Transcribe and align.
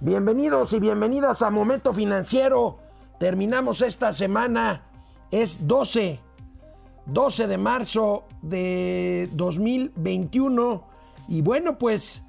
Bienvenidos 0.00 0.72
y 0.74 0.78
bienvenidas 0.78 1.42
a 1.42 1.50
Momento 1.50 1.92
Financiero. 1.92 2.78
Terminamos 3.18 3.82
esta 3.82 4.12
semana, 4.12 4.86
es 5.32 5.66
12, 5.66 6.20
12 7.06 7.46
de 7.48 7.58
marzo 7.58 8.22
de 8.40 9.28
2021. 9.32 10.84
Y 11.26 11.42
bueno, 11.42 11.78
pues 11.78 12.22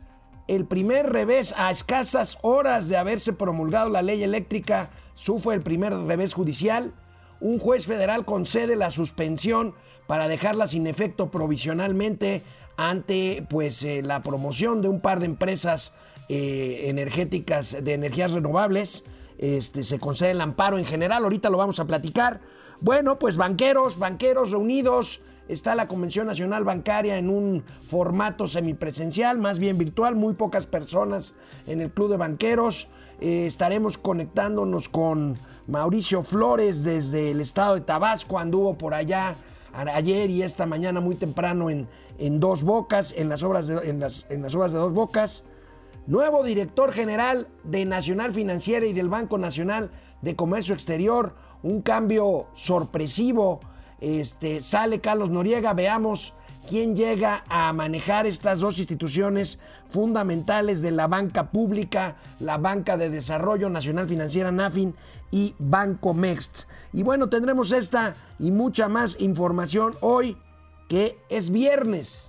el 0.47 0.65
primer 0.65 1.11
revés 1.11 1.53
a 1.57 1.69
escasas 1.69 2.39
horas 2.41 2.89
de 2.89 2.97
haberse 2.97 3.33
promulgado 3.33 3.91
la 3.91 4.01
ley 4.01 4.23
eléctrica 4.23 4.89
sufre 5.13 5.53
el 5.53 5.61
primer 5.61 5.93
revés 5.93 6.33
judicial. 6.33 6.95
Un 7.39 7.59
juez 7.59 7.85
federal 7.85 8.25
concede 8.25 8.77
la 8.77 8.89
suspensión 8.89 9.75
para 10.07 10.27
dejarla 10.27 10.67
sin 10.67 10.87
efecto 10.87 11.29
provisionalmente 11.29 12.41
ante 12.77 13.45
pues 13.47 13.83
eh, 13.83 14.01
la 14.01 14.23
promoción 14.23 14.81
de 14.81 14.87
un 14.87 15.01
par 15.01 15.19
de 15.19 15.27
empresas 15.27 15.93
eh, 16.29 16.89
energéticas 16.89 17.83
de 17.83 17.93
energías 17.93 18.31
renovables. 18.31 19.03
Este, 19.37 19.83
se 19.83 19.99
concede 19.99 20.31
el 20.31 20.41
amparo 20.41 20.77
en 20.77 20.85
general, 20.85 21.23
ahorita 21.23 21.49
lo 21.49 21.57
vamos 21.57 21.79
a 21.79 21.85
platicar. 21.85 22.41
Bueno, 22.81 23.19
pues 23.19 23.35
banqueros, 23.35 23.97
banqueros 23.97 24.51
reunidos. 24.51 25.21
Está 25.47 25.73
la 25.73 25.87
Convención 25.87 26.27
Nacional 26.27 26.63
Bancaria 26.63 27.17
en 27.17 27.29
un 27.29 27.63
formato 27.81 28.47
semipresencial, 28.47 29.39
más 29.39 29.57
bien 29.57 29.79
virtual, 29.79 30.15
muy 30.15 30.35
pocas 30.35 30.67
personas 30.67 31.33
en 31.65 31.81
el 31.81 31.89
Club 31.89 32.11
de 32.11 32.17
Banqueros. 32.17 32.87
Eh, 33.19 33.47
estaremos 33.47 33.97
conectándonos 33.97 34.87
con 34.87 35.37
Mauricio 35.67 36.21
Flores 36.21 36.83
desde 36.83 37.31
el 37.31 37.41
estado 37.41 37.75
de 37.75 37.81
Tabasco, 37.81 38.37
anduvo 38.37 38.77
por 38.77 38.93
allá 38.93 39.35
ayer 39.73 40.29
y 40.29 40.43
esta 40.43 40.65
mañana 40.65 41.01
muy 41.01 41.15
temprano 41.15 41.69
en, 41.69 41.87
en 42.17 42.39
Dos 42.39 42.63
Bocas, 42.63 43.13
en 43.17 43.29
las, 43.29 43.41
obras 43.41 43.67
en, 43.67 43.99
las, 43.99 44.25
en 44.29 44.41
las 44.41 44.53
obras 44.53 44.71
de 44.71 44.77
Dos 44.77 44.93
Bocas. 44.93 45.43
Nuevo 46.07 46.43
director 46.43 46.91
general 46.91 47.47
de 47.63 47.85
Nacional 47.85 48.31
Financiera 48.31 48.85
y 48.85 48.93
del 48.93 49.09
Banco 49.09 49.37
Nacional 49.37 49.91
de 50.21 50.35
Comercio 50.35 50.73
Exterior. 50.73 51.35
Un 51.61 51.81
cambio 51.81 52.47
sorpresivo. 52.53 53.59
Este, 54.01 54.61
sale 54.61 55.01
Carlos 55.01 55.29
Noriega. 55.29 55.73
Veamos 55.73 56.33
quién 56.67 56.95
llega 56.95 57.43
a 57.47 57.71
manejar 57.73 58.25
estas 58.25 58.59
dos 58.59 58.79
instituciones 58.79 59.59
fundamentales 59.89 60.81
de 60.81 60.91
la 60.91 61.07
banca 61.07 61.51
pública, 61.51 62.15
la 62.39 62.57
Banca 62.57 62.97
de 62.97 63.09
Desarrollo 63.09 63.69
Nacional 63.69 64.07
Financiera 64.07 64.51
NAFIN 64.51 64.95
y 65.31 65.53
Banco 65.59 66.13
Mext. 66.13 66.63
Y 66.93 67.03
bueno, 67.03 67.29
tendremos 67.29 67.71
esta 67.71 68.15
y 68.39 68.51
mucha 68.51 68.87
más 68.87 69.19
información 69.19 69.93
hoy 70.01 70.37
que 70.87 71.17
es 71.29 71.51
viernes 71.51 72.28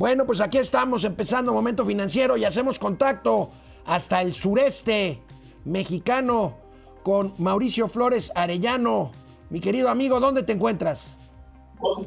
Bueno, 0.00 0.24
pues 0.24 0.40
aquí 0.40 0.56
estamos 0.56 1.04
empezando 1.04 1.52
Momento 1.52 1.84
Financiero 1.84 2.38
y 2.38 2.46
hacemos 2.46 2.78
contacto 2.78 3.50
hasta 3.84 4.22
el 4.22 4.32
sureste 4.32 5.20
mexicano 5.66 6.56
con 7.02 7.34
Mauricio 7.36 7.86
Flores 7.86 8.32
Arellano. 8.34 9.10
Mi 9.50 9.60
querido 9.60 9.90
amigo, 9.90 10.18
¿dónde 10.18 10.42
te 10.42 10.52
encuentras? 10.52 11.18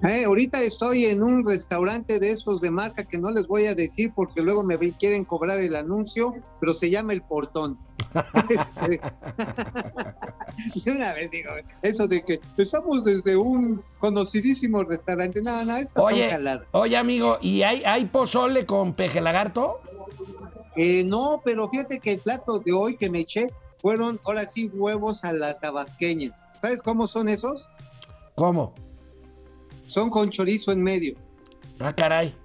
Eh, 0.07 0.25
ahorita 0.25 0.61
estoy 0.61 1.05
en 1.05 1.23
un 1.23 1.45
restaurante 1.45 2.19
de 2.19 2.31
estos 2.31 2.61
de 2.61 2.71
marca 2.71 3.03
que 3.03 3.17
no 3.17 3.31
les 3.31 3.47
voy 3.47 3.65
a 3.65 3.75
decir 3.75 4.11
porque 4.15 4.41
luego 4.41 4.63
me 4.63 4.77
quieren 4.93 5.25
cobrar 5.25 5.59
el 5.59 5.75
anuncio, 5.75 6.33
pero 6.59 6.73
se 6.73 6.89
llama 6.89 7.13
El 7.13 7.21
Portón. 7.21 7.77
Este, 8.49 9.01
y 10.75 10.89
una 10.89 11.13
vez 11.13 11.31
digo, 11.31 11.51
eso 11.81 12.07
de 12.07 12.21
que 12.21 12.39
estamos 12.57 13.03
desde 13.03 13.35
un 13.35 13.83
conocidísimo 13.99 14.83
restaurante, 14.83 15.41
no, 15.41 15.65
no, 15.65 15.77
estas 15.77 16.03
Oye, 16.03 16.23
son 16.23 16.31
jaladas. 16.31 16.67
oye 16.73 16.97
amigo, 16.97 17.39
¿y 17.41 17.63
hay, 17.63 17.83
hay 17.83 18.05
pozole 18.05 18.67
con 18.67 18.93
peje 18.93 19.19
lagarto? 19.19 19.79
Eh, 20.75 21.03
no, 21.05 21.41
pero 21.43 21.67
fíjate 21.69 21.99
que 21.99 22.13
el 22.13 22.19
plato 22.19 22.59
de 22.59 22.71
hoy 22.71 22.97
que 22.97 23.09
me 23.09 23.21
eché 23.21 23.47
fueron 23.79 24.19
ahora 24.25 24.45
sí 24.45 24.69
huevos 24.73 25.23
a 25.23 25.33
la 25.33 25.59
tabasqueña. 25.59 26.31
¿Sabes 26.61 26.81
cómo 26.83 27.07
son 27.07 27.29
esos? 27.29 27.67
¿Cómo? 28.35 28.73
Son 29.93 30.09
con 30.09 30.31
chorizo 30.31 30.71
en 30.71 30.81
medio. 30.81 31.15
Ah, 31.79 31.95
caray. 31.95 32.35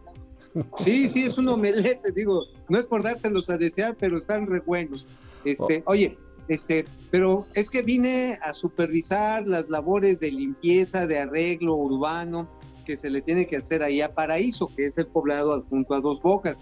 Sí, 0.77 1.09
sí, 1.09 1.23
es 1.23 1.39
un 1.39 1.49
omelete, 1.49 2.13
digo, 2.15 2.45
no 2.69 2.79
es 2.79 2.87
por 2.87 3.03
dárselos 3.03 3.49
a 3.49 3.57
desear, 3.57 3.97
pero 3.99 4.19
están 4.19 4.47
re 4.47 4.61
buenos. 4.61 5.07
Este, 5.47 5.83
oye, 5.87 6.19
este, 6.49 6.85
pero 7.11 7.47
es 7.55 7.71
que 7.71 7.81
vine 7.81 8.39
a 8.43 8.53
supervisar 8.53 9.49
las 9.49 9.71
labores 9.71 10.21
de 10.21 10.31
limpieza, 10.31 11.07
de 11.07 11.21
arreglo 11.21 11.75
urbano 11.75 12.51
que 12.85 12.99
se 12.99 13.09
le 13.09 13.23
tiene 13.23 13.47
que 13.47 13.57
hacer 13.57 13.83
ahí 13.83 14.03
a 14.03 14.15
Paraíso, 14.15 14.71
que 14.77 14.85
es 14.85 14.99
el 14.99 15.07
poblado 15.07 15.55
adjunto 15.55 15.95
a 15.95 16.01
Dos 16.01 16.21
Bocas, 16.21 16.59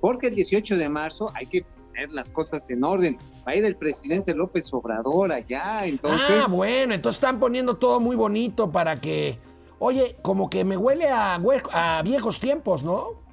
porque 0.00 0.28
el 0.28 0.36
18 0.36 0.76
de 0.76 0.88
marzo 0.88 1.32
hay 1.34 1.46
que 1.46 1.62
poner 1.62 2.10
las 2.10 2.30
cosas 2.30 2.70
en 2.70 2.84
orden. 2.84 3.18
Va 3.44 3.52
a 3.52 3.56
ir 3.56 3.64
el 3.64 3.74
presidente 3.74 4.36
López 4.36 4.72
Obrador 4.72 5.32
allá, 5.32 5.84
entonces... 5.84 6.30
Ah, 6.30 6.46
bueno, 6.48 6.94
entonces 6.94 7.16
están 7.16 7.40
poniendo 7.40 7.76
todo 7.76 7.98
muy 7.98 8.14
bonito 8.14 8.70
para 8.70 9.00
que... 9.00 9.40
Oye, 9.78 10.16
como 10.22 10.50
que 10.50 10.64
me 10.64 10.76
huele 10.76 11.08
a, 11.08 11.40
a 11.72 12.02
viejos 12.02 12.40
tiempos, 12.40 12.82
¿no? 12.82 13.28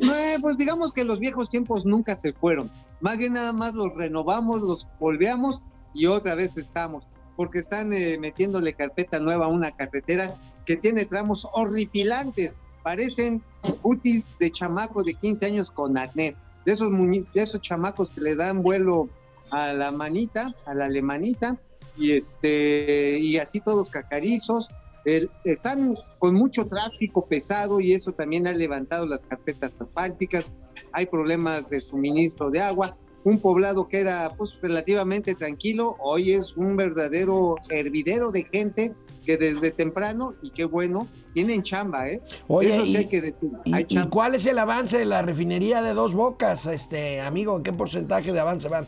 Eh, 0.00 0.36
pues 0.40 0.58
digamos 0.58 0.92
que 0.92 1.04
los 1.04 1.18
viejos 1.18 1.48
tiempos 1.48 1.84
nunca 1.84 2.14
se 2.14 2.32
fueron. 2.32 2.70
Más 3.00 3.18
bien 3.18 3.32
nada 3.34 3.52
más 3.52 3.74
los 3.74 3.94
renovamos, 3.94 4.60
los 4.60 4.88
volveamos 5.00 5.62
y 5.92 6.06
otra 6.06 6.34
vez 6.34 6.56
estamos. 6.56 7.04
Porque 7.36 7.58
están 7.58 7.92
eh, 7.92 8.16
metiéndole 8.18 8.74
carpeta 8.74 9.18
nueva 9.18 9.46
a 9.46 9.48
una 9.48 9.72
carretera 9.72 10.34
que 10.64 10.76
tiene 10.76 11.04
tramos 11.04 11.48
horripilantes. 11.52 12.62
Parecen 12.82 13.42
putis 13.82 14.36
de 14.38 14.50
chamaco 14.50 15.02
de 15.02 15.14
15 15.14 15.46
años 15.46 15.70
con 15.70 15.98
acné. 15.98 16.36
De 16.64 16.72
esos, 16.72 16.90
de 16.90 17.26
esos 17.34 17.60
chamacos 17.60 18.10
que 18.10 18.20
le 18.20 18.36
dan 18.36 18.62
vuelo 18.62 19.08
a 19.50 19.72
la 19.72 19.90
manita, 19.90 20.50
a 20.66 20.74
la 20.74 20.86
alemanita, 20.86 21.58
y 21.96 22.12
este, 22.12 23.18
y 23.18 23.38
así 23.38 23.60
todos 23.60 23.90
cacarizos. 23.90 24.68
El- 25.04 25.30
están 25.44 25.94
con 26.18 26.34
mucho 26.34 26.64
tráfico 26.66 27.26
pesado 27.26 27.80
y 27.80 27.92
eso 27.92 28.12
también 28.12 28.46
ha 28.46 28.52
levantado 28.52 29.06
las 29.06 29.26
carpetas 29.26 29.80
asfálticas. 29.80 30.52
Hay 30.92 31.06
problemas 31.06 31.70
de 31.70 31.80
suministro 31.80 32.50
de 32.50 32.60
agua. 32.60 32.96
Un 33.24 33.38
poblado 33.40 33.88
que 33.88 34.00
era 34.00 34.30
pues 34.36 34.58
relativamente 34.60 35.34
tranquilo, 35.34 35.94
hoy 36.00 36.32
es 36.32 36.56
un 36.56 36.76
verdadero 36.76 37.54
hervidero 37.70 38.30
de 38.30 38.44
gente 38.44 38.92
que 39.24 39.38
desde 39.38 39.70
temprano, 39.70 40.34
y 40.42 40.50
qué 40.50 40.66
bueno, 40.66 41.08
tienen 41.32 41.62
chamba, 41.62 42.06
¿eh? 42.10 42.20
Oye, 42.48 42.74
Eso 42.74 42.84
sí 42.84 42.90
y- 42.92 42.96
hay 42.96 43.08
que 43.08 43.20
decir. 43.22 43.50
¿Y, 43.64 43.72
hay 43.74 43.86
y 43.88 44.08
cuál 44.10 44.34
es 44.34 44.44
el 44.44 44.58
avance 44.58 44.98
de 44.98 45.06
la 45.06 45.22
refinería 45.22 45.80
de 45.80 45.94
Dos 45.94 46.14
Bocas, 46.14 46.66
este 46.66 47.22
amigo? 47.22 47.56
¿En 47.56 47.62
qué 47.62 47.72
porcentaje 47.72 48.30
de 48.34 48.40
avance 48.40 48.68
van? 48.68 48.86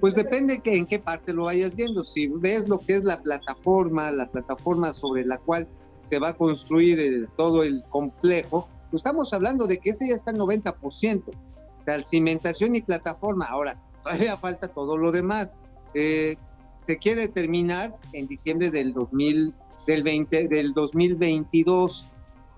Pues 0.00 0.14
depende 0.14 0.60
que 0.60 0.76
en 0.76 0.86
qué 0.86 0.98
parte 0.98 1.32
lo 1.32 1.46
vayas 1.46 1.74
viendo. 1.74 2.04
Si 2.04 2.28
ves 2.28 2.68
lo 2.68 2.78
que 2.78 2.94
es 2.94 3.04
la 3.04 3.20
plataforma, 3.20 4.12
la 4.12 4.30
plataforma 4.30 4.92
sobre 4.92 5.24
la 5.24 5.38
cual 5.38 5.66
se 6.08 6.18
va 6.18 6.28
a 6.28 6.36
construir 6.36 7.26
todo 7.36 7.64
el 7.64 7.82
complejo, 7.88 8.68
pues 8.90 9.00
estamos 9.00 9.32
hablando 9.32 9.66
de 9.66 9.78
que 9.78 9.90
ese 9.90 10.08
ya 10.08 10.14
está 10.14 10.30
al 10.30 10.38
90%. 10.38 11.22
O 11.26 11.84
sea, 11.84 12.04
cimentación 12.04 12.76
y 12.76 12.82
plataforma. 12.82 13.46
Ahora, 13.46 13.80
todavía 14.04 14.36
falta 14.36 14.68
todo 14.68 14.96
lo 14.96 15.10
demás. 15.10 15.56
Eh, 15.94 16.36
se 16.76 16.98
quiere 16.98 17.26
terminar 17.26 17.92
en 18.12 18.28
diciembre 18.28 18.70
del 18.70 18.92
2000, 18.92 19.52
del 19.86 20.02
20, 20.04 20.48
del 20.48 20.74
2022. 20.74 22.08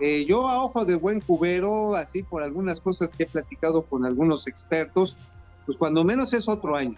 Eh, 0.01 0.27
yo 0.27 0.47
a 0.47 0.63
ojo 0.63 0.85
de 0.85 0.97
buen 0.97 1.21
cubero, 1.21 1.95
así 1.95 2.23
por 2.23 2.43
algunas 2.43 2.83
cosas 2.83 3.13
que 3.13 3.23
he 3.23 3.27
platicado 3.27 3.83
con 3.87 4.05
algunos 4.05 4.47
expertos, 4.47 5.17
pues 5.65 5.79
cuando 5.79 6.05
menos 6.05 6.35
es 6.35 6.49
otro 6.49 6.77
año 6.77 6.97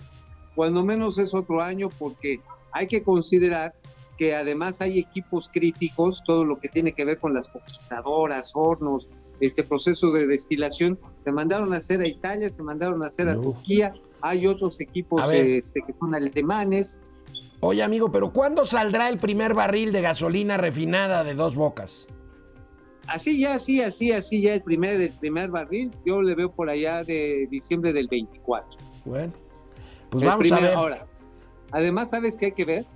cuando 0.55 0.85
menos 0.85 1.19
es 1.19 1.35
otro 1.35 1.61
año 1.61 1.91
porque 1.99 2.41
hay 2.73 2.87
que 2.87 3.03
considerar 3.03 3.75
que 4.17 4.35
además 4.35 4.81
hay 4.81 4.99
equipos 4.99 5.49
críticos, 5.49 6.23
todo 6.25 6.45
lo 6.45 6.61
que 6.61 6.69
tiene 6.69 6.93
que 6.93 7.05
ver 7.05 7.19
con 7.19 7.35
las 7.35 7.49
coquizadoras, 7.49 8.53
hornos, 8.55 9.09
este 9.41 9.65
proceso 9.65 10.13
de 10.13 10.27
destilación, 10.27 10.99
se 11.19 11.33
mandaron 11.33 11.73
a 11.75 11.79
hacer 11.79 12.01
a 12.01 12.07
Italia, 12.07 12.49
se 12.49 12.63
mandaron 12.63 13.03
a 13.03 13.07
hacer 13.07 13.29
a 13.29 13.35
No. 13.35 13.41
Turquía, 13.41 13.93
hay 14.21 14.47
otros 14.47 14.81
equipos 14.81 15.29
este, 15.33 15.83
que 15.83 15.95
son 15.99 16.15
alemanes. 16.15 17.01
Oye, 17.61 17.83
amigo, 17.83 18.13
pero 18.13 18.31
¿cuándo 18.31 18.65
saldrá 18.65 19.09
el 19.09 19.19
primer 19.19 19.55
barril 19.55 19.93
de 19.93 20.01
gasolina 20.01 20.57
refinada 20.57 21.25
de 21.25 21.35
Dos 21.35 21.57
Bocas? 21.57 22.07
Así 23.09 23.41
ya, 23.41 23.55
así, 23.55 23.83
así, 23.83 24.13
así 24.13 24.43
ya 24.43 24.55
el 24.55 24.63
primer, 24.63 25.01
el 25.01 25.13
primer 25.13 25.51
barril, 25.51 25.91
yo 26.07 26.23
le 26.23 26.35
veo 26.37 26.53
por 26.53 26.71
allá 26.71 27.03
de 27.03 27.49
diciembre 27.51 27.93
del 27.93 28.07
24. 28.07 28.79
Bueno, 29.05 29.33
pues 30.13 30.23
El 30.23 30.29
vamos 30.29 30.43
primer- 30.43 30.65
a 30.65 30.69
ver. 30.69 30.77
Ahora, 30.77 31.05
además, 31.73 32.11
¿sabes 32.11 32.37
qué 32.37 32.47
hay 32.47 32.53
que 32.53 32.65
ver? 32.65 32.87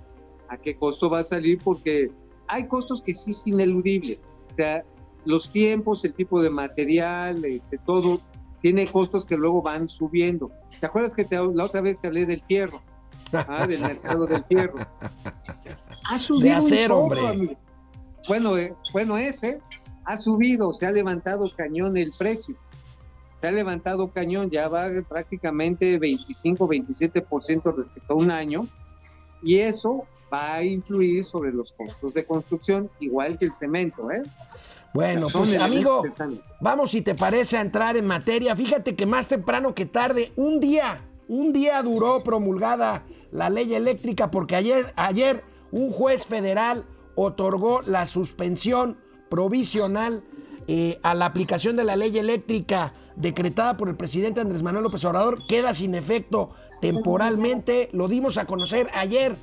a 0.49 0.55
qué 0.55 0.77
costo 0.77 1.09
va 1.09 1.19
a 1.19 1.23
salir, 1.25 1.59
porque 1.61 2.09
hay 2.47 2.69
costos 2.69 3.01
que 3.01 3.13
sí 3.13 3.31
es 3.31 3.45
ineludible. 3.47 4.17
O 4.53 4.55
sea, 4.55 4.85
los 5.25 5.49
tiempos, 5.49 6.05
el 6.05 6.13
tipo 6.13 6.41
de 6.41 6.49
material, 6.49 7.43
este, 7.43 7.77
todo, 7.79 8.17
tiene 8.61 8.87
costos 8.87 9.25
que 9.25 9.35
luego 9.35 9.61
van 9.61 9.89
subiendo. 9.89 10.49
¿Te 10.79 10.85
acuerdas 10.85 11.13
que 11.13 11.27
la 11.29 11.65
otra 11.65 11.81
vez 11.81 11.99
te 11.99 12.07
hablé 12.07 12.25
del 12.25 12.41
fierro? 12.41 12.81
Ah, 13.33 13.67
del 13.67 13.81
mercado 13.81 14.25
del 14.25 14.41
fierro. 14.45 14.75
Ha 16.09 16.17
subido 16.17 16.63
un 16.63 16.69
chorro, 16.79 17.35
Bueno, 18.29 18.57
eh, 18.57 18.73
bueno, 18.93 19.17
ese 19.17 19.59
ha 20.05 20.15
subido, 20.15 20.73
se 20.73 20.85
ha 20.85 20.91
levantado 20.91 21.45
cañón 21.57 21.97
el 21.97 22.13
precio. 22.17 22.55
Se 23.41 23.47
ha 23.47 23.51
levantado 23.51 24.11
cañón, 24.11 24.49
ya 24.49 24.67
va 24.67 24.85
prácticamente 25.07 25.99
25, 25.99 26.67
27% 26.67 27.75
respecto 27.75 28.13
a 28.13 28.17
un 28.17 28.31
año. 28.31 28.67
Y 29.43 29.57
eso 29.57 30.05
va 30.33 30.55
a 30.55 30.63
influir 30.63 31.23
sobre 31.23 31.51
los 31.51 31.71
costos 31.71 32.13
de 32.13 32.25
construcción, 32.25 32.89
igual 32.99 33.37
que 33.37 33.45
el 33.45 33.53
cemento, 33.53 34.11
¿eh? 34.11 34.23
Bueno, 34.93 35.27
pues 35.31 35.59
amigo, 35.59 36.03
vamos 36.59 36.91
si 36.91 37.01
te 37.01 37.13
parece 37.13 37.57
a 37.57 37.61
entrar 37.61 37.97
en 37.97 38.07
materia. 38.07 38.55
Fíjate 38.55 38.95
que 38.95 39.05
más 39.05 39.27
temprano 39.27 39.75
que 39.75 39.85
tarde, 39.85 40.31
un 40.35 40.59
día, 40.59 41.05
un 41.27 41.53
día 41.53 41.83
duró 41.83 42.23
promulgada 42.23 43.05
la 43.31 43.49
ley 43.51 43.75
eléctrica 43.75 44.31
porque 44.31 44.55
ayer, 44.55 44.93
ayer 44.95 45.39
un 45.71 45.91
juez 45.91 46.25
federal 46.25 46.85
otorgó 47.15 47.81
la 47.81 48.07
suspensión 48.07 48.97
provisional 49.29 50.23
eh, 50.67 50.99
a 51.03 51.13
la 51.13 51.25
aplicación 51.25 51.75
de 51.75 51.83
la 51.83 51.95
ley 51.95 52.17
eléctrica 52.17 52.93
decretada 53.17 53.75
por 53.75 53.89
el 53.89 53.95
presidente 53.95 54.39
Andrés 54.39 54.63
Manuel 54.63 54.83
López 54.83 55.03
Obrador 55.05 55.39
queda 55.47 55.73
sin 55.73 55.95
efecto 55.95 56.51
temporalmente. 56.81 57.89
Lo 57.91 58.07
dimos 58.07 58.37
a 58.37 58.45
conocer 58.45 58.87
ayer, 58.93 59.35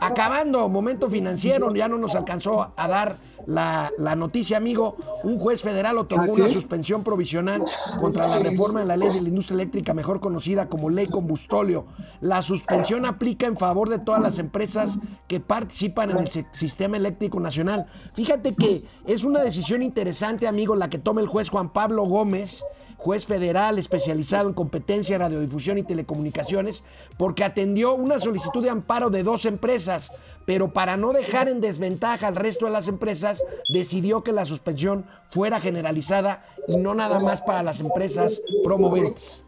acabando 0.00 0.68
momento 0.68 1.08
financiero, 1.08 1.68
ya 1.74 1.88
no 1.88 1.98
nos 1.98 2.14
alcanzó 2.14 2.72
a 2.76 2.88
dar 2.88 3.16
la, 3.46 3.90
noticia, 4.16 4.56
amigo. 4.56 4.96
Un 5.22 5.38
juez 5.38 5.62
federal 5.62 5.98
otorgó 5.98 6.32
una 6.34 6.48
suspensión 6.48 7.04
provisional 7.04 7.62
contra 8.00 8.26
la 8.26 8.38
reforma 8.40 8.80
de 8.80 8.86
la 8.86 8.96
ley 8.96 9.08
de 9.08 9.22
la 9.22 9.28
industria 9.28 9.54
eléctrica, 9.54 9.94
mejor 9.94 10.20
conocida 10.20 10.68
como 10.68 10.90
ley 10.90 11.06
combustóleo. 11.06 11.86
La 12.20 12.42
suspensión 12.42 13.06
aplica 13.06 13.46
en 13.46 13.56
favor 13.56 13.88
de 13.88 13.98
todas 13.98 14.22
las 14.22 14.38
empresas 14.38 14.98
que 15.28 15.40
participan 15.40 16.10
en 16.10 16.18
el 16.18 16.28
sistema 16.52 16.96
eléctrico 16.96 17.40
nacional. 17.40 17.86
Fíjate 18.14 18.54
que 18.54 18.84
es 19.06 19.24
una 19.24 19.42
decisión 19.42 19.82
interesante, 19.82 20.46
amigo, 20.46 20.76
la 20.76 20.90
que 20.90 20.98
toma 20.98 21.20
el 21.20 21.28
juez 21.28 21.48
Juan 21.48 21.72
Pablo 21.72 22.04
Gómez 22.04 22.64
juez 23.02 23.26
federal 23.26 23.80
especializado 23.80 24.48
en 24.48 24.54
competencia, 24.54 25.18
radiodifusión 25.18 25.76
y 25.76 25.82
telecomunicaciones, 25.82 26.92
porque 27.18 27.42
atendió 27.42 27.94
una 27.94 28.20
solicitud 28.20 28.62
de 28.62 28.70
amparo 28.70 29.10
de 29.10 29.24
dos 29.24 29.44
empresas, 29.44 30.12
pero 30.46 30.72
para 30.72 30.96
no 30.96 31.12
dejar 31.12 31.48
en 31.48 31.60
desventaja 31.60 32.28
al 32.28 32.36
resto 32.36 32.66
de 32.66 32.70
las 32.70 32.86
empresas, 32.86 33.42
decidió 33.72 34.22
que 34.22 34.30
la 34.30 34.44
suspensión 34.44 35.04
fuera 35.30 35.60
generalizada 35.60 36.46
y 36.68 36.76
no 36.76 36.94
nada 36.94 37.18
más 37.18 37.42
para 37.42 37.64
las 37.64 37.80
empresas 37.80 38.40
promoventes. 38.62 39.46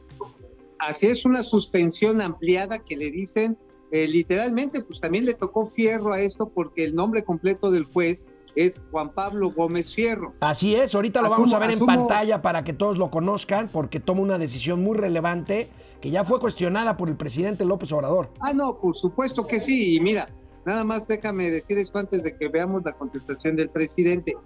Así 0.80 1.06
es 1.06 1.24
una 1.24 1.44
suspensión 1.44 2.20
ampliada 2.20 2.80
que 2.80 2.96
le 2.96 3.12
dicen 3.12 3.56
eh, 3.92 4.08
literalmente, 4.08 4.82
pues 4.82 5.00
también 5.00 5.24
le 5.24 5.34
tocó 5.34 5.68
fierro 5.68 6.12
a 6.12 6.20
esto 6.20 6.50
porque 6.52 6.84
el 6.84 6.96
nombre 6.96 7.22
completo 7.22 7.70
del 7.70 7.84
juez 7.84 8.26
es 8.56 8.82
Juan 8.90 9.12
Pablo 9.12 9.50
Gómez 9.50 9.94
Fierro. 9.94 10.34
Así 10.40 10.74
es, 10.74 10.94
ahorita 10.94 11.22
lo 11.22 11.30
vamos 11.30 11.52
a 11.52 11.58
ver 11.58 11.70
en 11.70 11.80
pantalla 11.80 12.42
para 12.42 12.64
que 12.64 12.72
todos 12.72 12.98
lo 12.98 13.10
conozcan, 13.10 13.68
porque 13.68 14.00
toma 14.00 14.22
una 14.22 14.38
decisión 14.38 14.82
muy 14.82 14.96
relevante 14.96 15.68
que 16.00 16.10
ya 16.10 16.22
fue 16.24 16.38
cuestionada 16.38 16.96
por 16.96 17.08
el 17.08 17.16
presidente 17.16 17.64
López 17.64 17.90
Obrador. 17.92 18.30
Ah, 18.40 18.52
no, 18.52 18.78
por 18.78 18.94
supuesto 18.94 19.46
que 19.46 19.58
sí. 19.58 19.96
Y 19.96 20.00
mira, 20.00 20.28
nada 20.66 20.84
más 20.84 21.08
déjame 21.08 21.50
decir 21.50 21.78
esto 21.78 21.98
antes 21.98 22.22
de 22.22 22.36
que 22.36 22.48
veamos 22.48 22.82
la 22.84 22.92
contestación 22.92 23.56
del 23.56 23.70
presidente. 23.70 24.36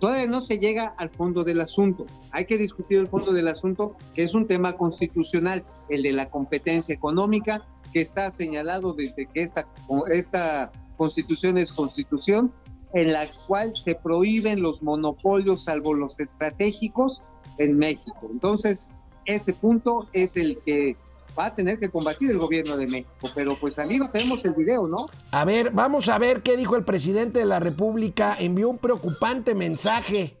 Todavía 0.00 0.26
no 0.26 0.40
se 0.40 0.58
llega 0.58 0.94
al 0.98 1.10
fondo 1.10 1.44
del 1.44 1.60
asunto. 1.60 2.04
Hay 2.32 2.46
que 2.46 2.58
discutir 2.58 2.98
el 2.98 3.06
fondo 3.06 3.32
del 3.32 3.46
asunto, 3.46 3.96
que 4.12 4.24
es 4.24 4.34
un 4.34 4.46
tema 4.46 4.72
constitucional, 4.72 5.64
el 5.88 6.02
de 6.02 6.12
la 6.12 6.28
competencia 6.30 6.94
económica, 6.94 7.64
que 7.92 8.00
está 8.00 8.30
señalado 8.32 8.92
desde 8.92 9.26
que 9.26 9.42
esta, 9.42 9.64
esta 10.10 10.72
constitución 10.96 11.58
es 11.58 11.72
constitución 11.72 12.52
en 12.94 13.12
la 13.12 13.26
cual 13.46 13.76
se 13.76 13.96
prohíben 13.96 14.62
los 14.62 14.82
monopolios, 14.82 15.64
salvo 15.64 15.94
los 15.94 16.20
estratégicos, 16.20 17.20
en 17.58 17.76
México. 17.76 18.28
Entonces, 18.30 18.90
ese 19.26 19.52
punto 19.52 20.06
es 20.12 20.36
el 20.36 20.58
que 20.64 20.96
va 21.38 21.46
a 21.46 21.54
tener 21.54 21.80
que 21.80 21.88
combatir 21.88 22.30
el 22.30 22.38
gobierno 22.38 22.76
de 22.76 22.86
México. 22.86 23.28
Pero 23.34 23.58
pues 23.58 23.78
amigo, 23.78 24.08
tenemos 24.12 24.44
el 24.44 24.54
video, 24.54 24.86
¿no? 24.86 25.06
A 25.32 25.44
ver, 25.44 25.70
vamos 25.70 26.08
a 26.08 26.18
ver 26.18 26.42
qué 26.42 26.56
dijo 26.56 26.76
el 26.76 26.84
presidente 26.84 27.40
de 27.40 27.44
la 27.46 27.60
República. 27.60 28.36
Envió 28.38 28.70
un 28.70 28.78
preocupante 28.78 29.54
mensaje 29.54 30.36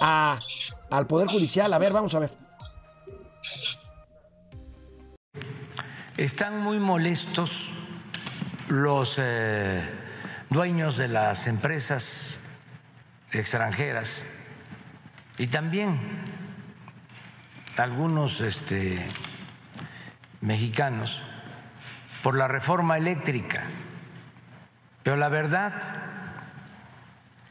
a, 0.00 0.38
al 0.90 1.06
Poder 1.06 1.28
Judicial. 1.28 1.72
A 1.72 1.78
ver, 1.78 1.92
vamos 1.92 2.14
a 2.14 2.20
ver. 2.20 2.32
Están 6.16 6.62
muy 6.62 6.78
molestos 6.78 7.70
los... 8.68 9.16
Eh 9.18 10.05
dueños 10.56 10.96
de 10.96 11.08
las 11.08 11.48
empresas 11.48 12.40
extranjeras 13.30 14.24
y 15.36 15.48
también 15.48 16.00
algunos 17.76 18.40
este, 18.40 19.06
mexicanos 20.40 21.20
por 22.22 22.38
la 22.38 22.48
reforma 22.48 22.96
eléctrica. 22.96 23.64
Pero 25.02 25.18
la 25.18 25.28
verdad 25.28 25.74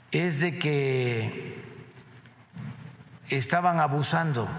es 0.10 0.40
de 0.40 0.58
que 0.58 1.64
estaban 3.30 3.82
abusando, 3.82 4.50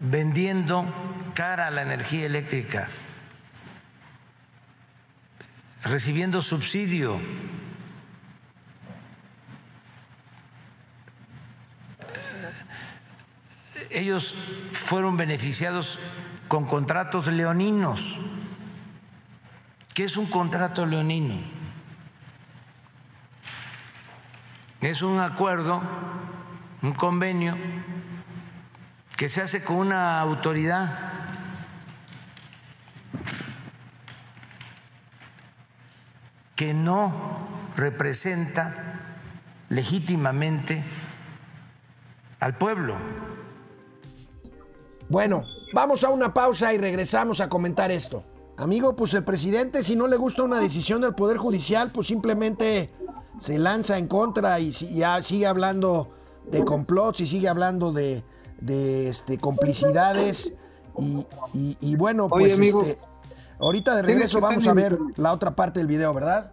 vendiendo 0.00 0.86
cara 1.34 1.66
a 1.66 1.70
la 1.70 1.82
energía 1.82 2.24
eléctrica 2.24 2.88
recibiendo 5.82 6.42
subsidio. 6.42 7.20
Ellos 13.90 14.34
fueron 14.72 15.16
beneficiados 15.16 15.98
con 16.48 16.66
contratos 16.66 17.26
leoninos. 17.28 18.18
¿Qué 19.94 20.04
es 20.04 20.16
un 20.16 20.26
contrato 20.26 20.84
leonino? 20.84 21.40
Es 24.80 25.00
un 25.00 25.18
acuerdo, 25.20 25.80
un 26.82 26.92
convenio 26.92 27.56
que 29.16 29.30
se 29.30 29.40
hace 29.40 29.64
con 29.64 29.76
una 29.76 30.20
autoridad 30.20 31.05
que 36.56 36.72
no 36.72 37.12
representa 37.76 38.74
legítimamente 39.68 40.82
al 42.40 42.56
pueblo. 42.56 42.96
Bueno, 45.08 45.42
vamos 45.72 46.02
a 46.02 46.08
una 46.08 46.34
pausa 46.34 46.72
y 46.72 46.78
regresamos 46.78 47.40
a 47.40 47.48
comentar 47.48 47.90
esto. 47.90 48.24
Amigo, 48.56 48.96
pues 48.96 49.12
el 49.14 49.22
presidente, 49.22 49.82
si 49.82 49.96
no 49.96 50.08
le 50.08 50.16
gusta 50.16 50.42
una 50.42 50.58
decisión 50.58 51.02
del 51.02 51.14
Poder 51.14 51.36
Judicial, 51.36 51.90
pues 51.92 52.06
simplemente 52.06 52.88
se 53.38 53.58
lanza 53.58 53.98
en 53.98 54.08
contra 54.08 54.58
y 54.58 54.72
ya 54.72 55.20
sigue 55.22 55.46
hablando 55.46 56.10
de 56.50 56.64
complots 56.64 57.20
y 57.20 57.26
sigue 57.26 57.48
hablando 57.48 57.92
de, 57.92 58.22
este, 58.66 59.38
complicidades. 59.38 60.54
Y, 60.98 61.96
bueno, 61.96 62.28
pues 62.28 62.58
este, 62.58 62.96
Ahorita 63.58 63.96
de 63.96 64.02
regreso 64.02 64.40
vamos 64.40 64.66
a 64.66 64.74
ver 64.74 64.98
la 65.16 65.32
otra 65.32 65.54
parte 65.54 65.80
del 65.80 65.86
video, 65.86 66.12
¿verdad? 66.12 66.52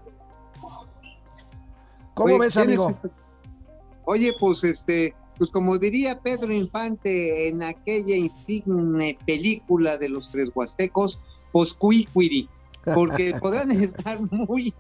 ¿Cómo 2.14 2.38
ves, 2.40 2.58
amigo? 2.58 2.90
Oye, 4.06 4.34
pues 4.40 4.64
este, 4.64 5.16
pues 5.38 5.50
como 5.50 5.78
diría 5.78 6.20
Pedro 6.20 6.54
Infante 6.54 7.48
en 7.48 7.64
aquella 7.64 8.16
insigne 8.16 9.18
película 9.26 9.98
de 9.98 10.10
los 10.10 10.30
tres 10.30 10.50
huastecos, 10.54 11.20
pues 11.52 11.74
cuicuiri, 11.74 12.50
porque 12.94 13.34
podrán 13.42 13.72
estar 13.72 14.20
muy, 14.32 14.74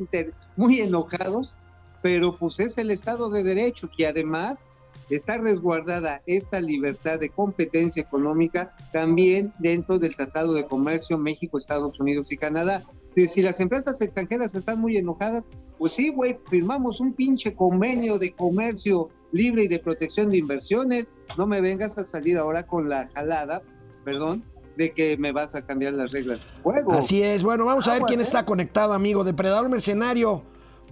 muy 0.56 0.80
enojados, 0.82 1.58
pero 2.02 2.38
pues 2.38 2.60
es 2.60 2.78
el 2.78 2.92
Estado 2.92 3.30
de 3.30 3.44
Derecho 3.44 3.88
que 3.96 4.08
además 4.08 4.70
está 5.16 5.38
resguardada 5.38 6.22
esta 6.26 6.62
libertad 6.62 7.20
de 7.20 7.30
competencia 7.30 8.02
económica 8.02 8.76
también 8.92 9.54
dentro 9.60 10.00
del 10.00 10.16
Tratado 10.16 10.54
de 10.54 10.66
Comercio 10.66 11.18
México, 11.18 11.58
Estados 11.58 12.00
Unidos 12.00 12.32
y 12.32 12.38
Canadá. 12.38 12.84
Si, 13.16 13.42
las 13.44 13.60
empresas 13.60 14.02
extranjeras 14.02 14.56
están 14.56 14.82
muy 14.82 14.98
enojadas, 14.98 15.44
pues 15.78 15.94
sí, 15.94 16.10
güey, 16.10 16.40
firmamos 16.50 17.00
un 17.00 17.14
pinche 17.14 17.54
convenio 17.54 18.18
de 18.18 18.32
comercio 18.32 19.10
libre 19.32 19.66
y 19.66 19.68
de 19.68 19.80
protección 19.80 20.32
de 20.32 20.38
inversiones. 20.38 21.14
No 21.38 21.46
me 21.46 21.62
vengas 21.62 21.98
a 21.98 22.06
salir 22.06 22.38
ahora 22.38 22.64
con 22.64 22.90
la 22.90 23.08
jalada, 23.14 23.62
perdón, 24.04 24.44
de 24.78 24.92
que 24.94 25.16
me 25.18 25.32
vas 25.32 25.54
a 25.54 25.64
cambiar 25.64 25.94
las 25.94 26.12
reglas 26.12 26.40
del 26.40 26.64
juego. 26.64 26.94
Así 26.94 27.22
es. 27.22 27.44
Bueno, 27.44 27.66
vamos 27.66 27.88
a 27.88 27.94
ver 27.94 28.04
quién 28.04 28.20
¿eh? 28.20 28.24
está 28.24 28.46
conectado, 28.46 28.94
amigo. 28.94 29.24
Depredador 29.24 29.70
Mercenario, 29.70 30.44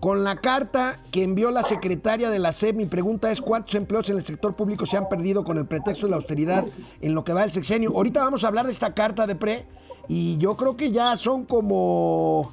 con 0.01 0.23
la 0.23 0.35
carta 0.35 0.99
que 1.11 1.23
envió 1.23 1.51
la 1.51 1.61
secretaria 1.61 2.31
de 2.31 2.39
la 2.39 2.51
SEP, 2.51 2.75
mi 2.75 2.87
pregunta 2.87 3.31
es 3.31 3.39
cuántos 3.39 3.75
empleos 3.75 4.09
en 4.09 4.17
el 4.17 4.25
sector 4.25 4.55
público 4.55 4.87
se 4.87 4.97
han 4.97 5.07
perdido 5.07 5.43
con 5.43 5.59
el 5.59 5.67
pretexto 5.67 6.07
de 6.07 6.09
la 6.09 6.15
austeridad 6.15 6.65
en 7.01 7.13
lo 7.13 7.23
que 7.23 7.33
va 7.33 7.41
del 7.41 7.51
sexenio. 7.51 7.91
Ahorita 7.95 8.19
vamos 8.21 8.43
a 8.43 8.47
hablar 8.47 8.65
de 8.65 8.71
esta 8.71 8.95
carta 8.95 9.27
de 9.27 9.35
pre 9.35 9.67
y 10.07 10.39
yo 10.39 10.57
creo 10.57 10.75
que 10.75 10.91
ya 10.91 11.15
son 11.17 11.45
como, 11.45 12.51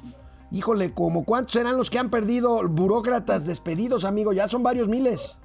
híjole, 0.51 0.93
como 0.93 1.25
cuántos 1.25 1.53
serán 1.53 1.75
los 1.75 1.89
que 1.89 1.97
han 1.97 2.11
perdido 2.11 2.67
burócratas 2.69 3.47
despedidos, 3.47 4.05
amigo. 4.05 4.31
Ya 4.31 4.47
son 4.47 4.61
varios 4.61 4.87
miles. 4.87 5.35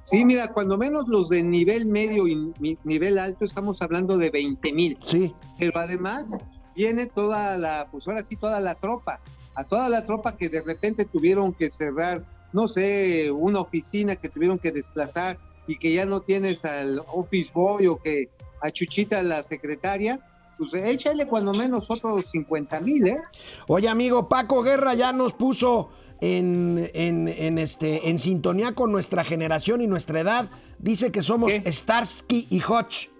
Sí, 0.00 0.26
mira, 0.26 0.48
cuando 0.48 0.76
menos 0.76 1.08
los 1.08 1.30
de 1.30 1.42
nivel 1.42 1.86
medio 1.86 2.28
y 2.28 2.76
nivel 2.84 3.18
alto, 3.18 3.46
estamos 3.46 3.80
hablando 3.80 4.18
de 4.18 4.28
20 4.28 4.72
mil. 4.74 4.98
Sí. 5.06 5.34
Pero 5.58 5.80
además 5.80 6.44
viene 6.78 7.06
toda 7.06 7.58
la, 7.58 7.88
pues 7.90 8.06
ahora 8.06 8.22
sí, 8.22 8.36
toda 8.36 8.60
la 8.60 8.76
tropa, 8.76 9.20
a 9.56 9.64
toda 9.64 9.88
la 9.88 10.06
tropa 10.06 10.36
que 10.36 10.48
de 10.48 10.62
repente 10.62 11.04
tuvieron 11.04 11.52
que 11.52 11.68
cerrar, 11.70 12.24
no 12.52 12.68
sé, 12.68 13.32
una 13.32 13.58
oficina 13.60 14.14
que 14.14 14.28
tuvieron 14.28 14.60
que 14.60 14.70
desplazar 14.70 15.36
y 15.66 15.76
que 15.76 15.92
ya 15.92 16.06
no 16.06 16.20
tienes 16.20 16.64
al 16.64 17.02
office 17.12 17.50
boy 17.52 17.88
o 17.88 17.96
que 18.00 18.30
a 18.62 18.70
Chuchita 18.70 19.22
la 19.24 19.42
secretaria, 19.42 20.20
pues 20.56 20.72
échale 20.74 21.26
cuando 21.26 21.52
menos 21.52 21.90
otros 21.90 22.24
50 22.26 22.80
mil, 22.82 23.08
¿eh? 23.08 23.18
Oye, 23.66 23.88
amigo, 23.88 24.28
Paco 24.28 24.62
Guerra 24.62 24.94
ya 24.94 25.12
nos 25.12 25.32
puso 25.34 25.90
en, 26.20 26.88
en- 26.94 27.26
en 27.28 27.58
este, 27.58 28.08
en 28.10 28.18
sintonía 28.20 28.74
con 28.76 28.92
nuestra 28.92 29.24
generación 29.24 29.80
y 29.82 29.86
nuestra 29.88 30.20
edad. 30.20 30.48
Dice 30.78 31.10
que 31.10 31.22
somos 31.22 31.50
¿Qué? 31.52 31.72
Starsky 31.72 32.46
y 32.50 32.60
Hodge 32.62 33.10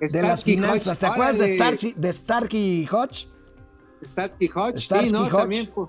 de 0.00 0.22
las 0.22 0.44
finanzas. 0.44 0.88
Hodge, 0.88 0.98
¿Te 1.00 1.06
acuerdas 1.06 1.38
de 1.38 1.44
órale. 1.44 1.54
Starsky, 1.56 1.94
de 1.96 2.12
Starkey 2.12 2.60
y 2.82 2.88
Hodge? 2.90 3.28
Starsky 4.04 4.50
Hodge, 4.54 4.78
Starsky 4.78 5.06
sí, 5.08 5.12
¿no? 5.12 5.22
Hodge. 5.22 5.36
También. 5.36 5.70
pues, 5.74 5.88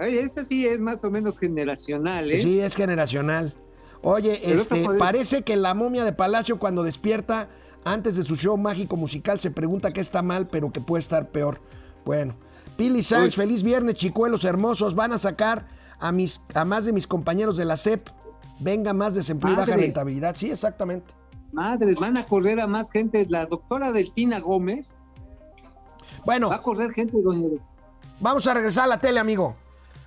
Oye, 0.00 0.20
ese 0.20 0.44
sí 0.44 0.66
es 0.66 0.80
más 0.80 1.04
o 1.04 1.10
menos 1.10 1.38
generacional, 1.38 2.32
¿eh? 2.32 2.38
Sí, 2.38 2.58
es 2.60 2.74
generacional. 2.74 3.54
Oye, 4.02 4.40
Pero 4.42 4.60
este, 4.60 4.82
puede- 4.82 4.98
parece 4.98 5.42
que 5.42 5.54
la 5.56 5.74
momia 5.74 6.04
de 6.04 6.12
Palacio 6.12 6.58
cuando 6.58 6.82
despierta 6.82 7.48
antes 7.84 8.16
de 8.16 8.22
su 8.24 8.34
show 8.36 8.56
mágico 8.56 8.96
musical 8.96 9.38
se 9.38 9.50
pregunta 9.50 9.92
qué 9.92 10.00
está 10.00 10.22
mal, 10.22 10.48
pero 10.50 10.72
que 10.72 10.80
puede 10.80 11.00
estar 11.02 11.30
peor. 11.30 11.60
Bueno, 12.04 12.34
Pili 12.76 13.04
Uy. 13.16 13.30
feliz 13.30 13.62
viernes, 13.62 13.94
chicuelos 13.94 14.44
hermosos. 14.44 14.94
Van 14.96 15.12
a 15.12 15.18
sacar 15.18 15.68
a, 16.00 16.10
mis, 16.10 16.40
a 16.54 16.64
más 16.64 16.84
de 16.84 16.92
mis 16.92 17.06
compañeros 17.06 17.56
de 17.56 17.64
la 17.64 17.76
CEP. 17.76 18.08
Venga 18.58 18.92
más 18.92 19.14
desempleo 19.14 19.52
y 19.52 19.56
baja 19.56 19.76
rentabilidad. 19.76 20.34
Sí, 20.34 20.50
exactamente. 20.50 21.14
Madres, 21.52 21.96
van 21.96 22.16
a 22.16 22.24
correr 22.24 22.60
a 22.60 22.66
más 22.66 22.90
gente. 22.90 23.26
La 23.28 23.46
doctora 23.46 23.92
Delfina 23.92 24.40
Gómez 24.40 25.02
Bueno, 26.24 26.48
va 26.48 26.56
a 26.56 26.62
correr 26.62 26.92
gente, 26.92 27.22
doña. 27.22 27.48
Vamos 28.20 28.46
a 28.46 28.54
regresar 28.54 28.84
a 28.84 28.88
la 28.88 28.98
tele, 28.98 29.20
amigo. 29.20 29.56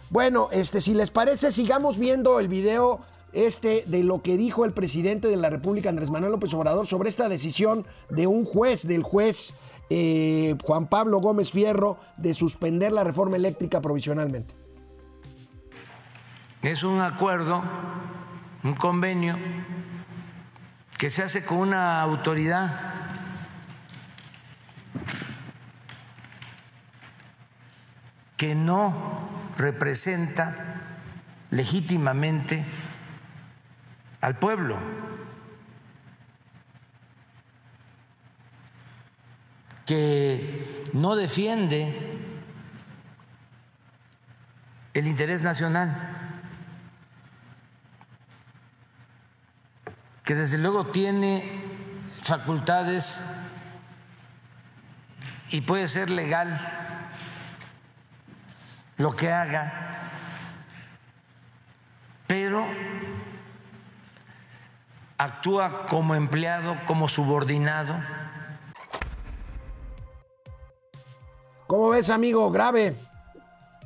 Bueno, 0.09 0.49
este, 0.51 0.81
si 0.81 0.93
les 0.93 1.11
parece, 1.11 1.51
sigamos 1.51 1.97
viendo 1.97 2.39
el 2.39 2.47
video 2.47 3.01
este 3.33 3.83
de 3.87 4.03
lo 4.03 4.21
que 4.21 4.37
dijo 4.37 4.63
el 4.63 4.71
presidente 4.71 5.27
de 5.27 5.35
la 5.35 5.49
República, 5.49 5.89
Andrés 5.89 6.09
Manuel 6.09 6.31
López 6.31 6.53
Obrador, 6.53 6.87
sobre 6.87 7.09
esta 7.09 7.27
decisión 7.27 7.85
de 8.09 8.27
un 8.27 8.45
juez, 8.45 8.87
del 8.87 9.03
juez 9.03 9.53
eh, 9.89 10.55
Juan 10.63 10.87
Pablo 10.87 11.19
Gómez 11.19 11.51
Fierro, 11.51 11.97
de 12.17 12.33
suspender 12.33 12.93
la 12.93 13.03
reforma 13.03 13.35
eléctrica 13.35 13.81
provisionalmente. 13.81 14.55
Es 16.61 16.81
un 16.83 16.99
acuerdo, 17.01 17.61
un 18.63 18.75
convenio 18.75 19.35
que 20.97 21.09
se 21.09 21.23
hace 21.23 21.43
con 21.43 21.57
una 21.57 22.01
autoridad 22.01 22.93
que 28.37 28.55
no 28.55 29.29
representa 29.57 30.55
legítimamente 31.51 32.65
al 34.21 34.37
pueblo. 34.37 34.95
que 39.85 40.83
no 40.93 41.15
defiende 41.15 41.93
el 44.93 45.07
interés 45.07 45.43
nacional, 45.43 46.25
que 50.25 50.34
desde 50.34 50.58
luego 50.58 50.88
tiene 50.88 51.62
facultades 52.24 53.20
y 55.51 55.62
puede 55.62 55.88
ser 55.88 56.10
legal 56.10 56.60
lo 58.98 59.15
que 59.15 59.32
haga, 59.32 60.10
pero 62.25 62.65
actúa 65.17 65.86
como 65.86 66.15
empleado, 66.15 66.75
como 66.88 67.08
subordinado. 67.08 67.96
¿Cómo 71.67 71.89
ves, 71.89 72.10
amigo? 72.10 72.50
Grave. 72.51 72.96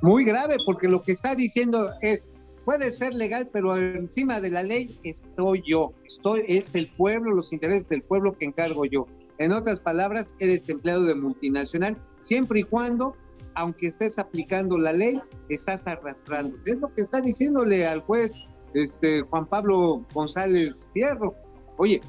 Muy 0.02 0.24
grave, 0.24 0.56
porque 0.66 0.88
lo 0.88 1.02
que 1.04 1.12
está 1.12 1.36
diciendo 1.36 1.78
es, 2.02 2.30
puede 2.70 2.92
ser 2.92 3.16
legal, 3.16 3.50
pero 3.52 3.76
encima 3.76 4.40
de 4.40 4.52
la 4.52 4.62
ley 4.62 5.00
estoy 5.04 5.64
yo. 5.66 5.92
Estoy, 6.06 6.44
es 6.48 6.76
el 6.76 6.86
pueblo, 6.86 7.32
los 7.34 7.52
intereses 7.52 7.90
del 7.90 8.04
pueblo 8.04 8.38
que 8.38 8.46
encargo 8.46 8.86
yo. 8.86 9.08
En 9.40 9.54
otras 9.54 9.80
palabras, 9.80 10.36
eres 10.40 10.70
empleado 10.70 11.04
de 11.06 11.16
multinacional, 11.16 11.98
siempre 12.20 12.60
y 12.60 12.64
cuando, 12.64 13.16
aunque 13.56 13.88
estés 13.88 14.20
aplicando 14.20 14.78
la 14.78 14.94
ley, 14.94 15.20
estás 15.50 15.88
arrastrando. 15.88 16.60
Es 16.68 16.80
lo 16.80 16.90
que 16.90 17.02
está 17.02 17.22
diciéndole 17.22 17.88
al 17.88 18.02
juez 18.02 18.36
este, 18.76 19.22
Juan 19.22 19.48
Pablo 19.48 20.06
González 20.14 20.90
Fierro. 20.94 21.34
Oye, 21.78 22.02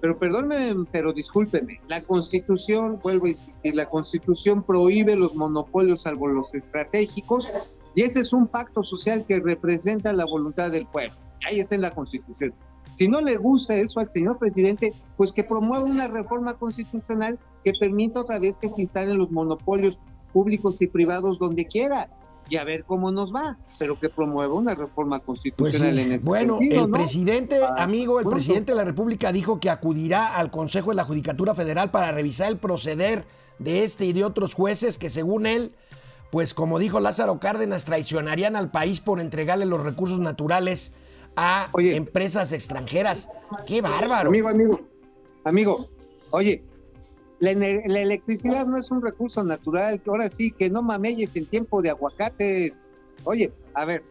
pero 0.00 0.18
perdónme, 0.18 0.74
pero 0.92 1.12
discúlpeme, 1.12 1.80
la 1.88 2.02
constitución, 2.02 2.98
vuelvo 3.02 3.26
a 3.26 3.30
insistir, 3.30 3.74
la 3.74 3.88
constitución 3.88 4.62
prohíbe 4.62 5.16
los 5.16 5.34
monopolios 5.34 6.02
salvo 6.02 6.28
los 6.28 6.54
estratégicos 6.54 7.78
y 7.94 8.02
ese 8.02 8.20
es 8.20 8.32
un 8.32 8.46
pacto 8.46 8.82
social 8.82 9.24
que 9.26 9.40
representa 9.40 10.12
la 10.12 10.24
voluntad 10.24 10.70
del 10.70 10.86
pueblo. 10.86 11.14
Ahí 11.46 11.60
está 11.60 11.74
en 11.74 11.82
la 11.82 11.90
constitución. 11.90 12.52
Si 12.94 13.08
no 13.08 13.20
le 13.20 13.36
gusta 13.36 13.76
eso 13.76 14.00
al 14.00 14.10
señor 14.10 14.38
presidente, 14.38 14.92
pues 15.16 15.32
que 15.32 15.44
promueva 15.44 15.84
una 15.84 16.08
reforma 16.08 16.54
constitucional 16.54 17.38
que 17.62 17.72
permita 17.78 18.20
otra 18.20 18.38
vez 18.38 18.56
que 18.56 18.68
se 18.68 18.80
instalen 18.80 19.18
los 19.18 19.30
monopolios 19.30 20.00
públicos 20.38 20.80
y 20.82 20.86
privados 20.86 21.40
donde 21.40 21.66
quiera 21.66 22.08
y 22.48 22.58
a 22.58 22.64
ver 22.64 22.84
cómo 22.84 23.10
nos 23.10 23.34
va, 23.34 23.56
pero 23.80 23.98
que 23.98 24.08
promueva 24.08 24.54
una 24.54 24.72
reforma 24.72 25.18
Pues 25.18 25.26
constitucional 25.26 25.94
sí. 25.94 26.00
en 26.00 26.12
ese 26.12 26.28
Bueno, 26.28 26.58
sentido, 26.60 26.84
el 26.84 26.90
¿no? 26.92 26.96
presidente, 26.96 27.60
Ah, 27.64 27.74
amigo, 27.82 28.20
el 28.20 28.28
presidente 28.28 28.70
de 28.70 28.76
la 28.76 28.84
República 28.84 29.32
dijo 29.32 29.58
que 29.58 29.68
acudirá 29.68 30.36
al 30.36 30.52
Consejo 30.52 30.90
de 30.90 30.94
la 30.94 31.04
Judicatura 31.04 31.56
Federal 31.56 31.90
para 31.90 32.12
revisar 32.12 32.46
el 32.48 32.56
proceder 32.58 33.24
de 33.58 33.82
este 33.82 34.04
y 34.04 34.12
de 34.12 34.24
otros 34.24 34.54
jueces 34.54 34.96
que 34.96 35.10
según 35.10 35.44
él, 35.44 35.72
pues 36.30 36.54
como 36.54 36.78
dijo 36.78 37.00
Lázaro 37.00 37.40
Cárdenas, 37.40 37.84
traicionarían 37.84 38.54
al 38.54 38.70
país 38.70 39.00
por 39.00 39.18
entregarle 39.18 39.66
los 39.66 39.82
recursos 39.82 40.20
naturales 40.20 40.92
a 41.34 41.68
Oye. 41.72 41.96
empresas 41.96 42.52
extranjeras. 42.52 43.28
¡Qué 43.66 43.82
bárbaro! 43.82 44.28
Amigo, 44.28 44.48
amigo, 44.48 44.78
amigo, 45.44 45.76
oye, 46.30 46.62
la, 47.40 47.50
electricidad 47.50 48.66
no 48.66 48.76
es 48.76 48.90
un 48.90 49.02
recurso 49.02 49.44
natural, 49.44 50.00
ahora 50.06 50.28
sí, 50.28 50.50
que 50.50 50.70
no 50.70 50.82
mameyes 50.82 51.36
en 51.36 51.46
tiempo 51.46 51.82
de 51.82 51.90
aguacates. 51.90 52.96
Oye, 53.24 53.52
a 53.74 53.84
ver, 53.84 54.04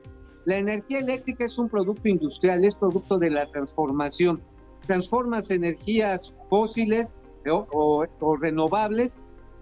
la 0.45 0.57
energía 0.57 0.99
eléctrica 0.99 1.45
es 1.45 1.57
un 1.57 1.69
producto 1.69 2.07
industrial, 2.07 2.63
es 2.63 2.75
producto 2.75 3.19
de 3.19 3.31
la 3.31 3.45
transformación. 3.51 4.41
Transformas 4.85 5.51
energías 5.51 6.37
fósiles 6.49 7.15
o 7.49 8.37
renovables 8.39 9.15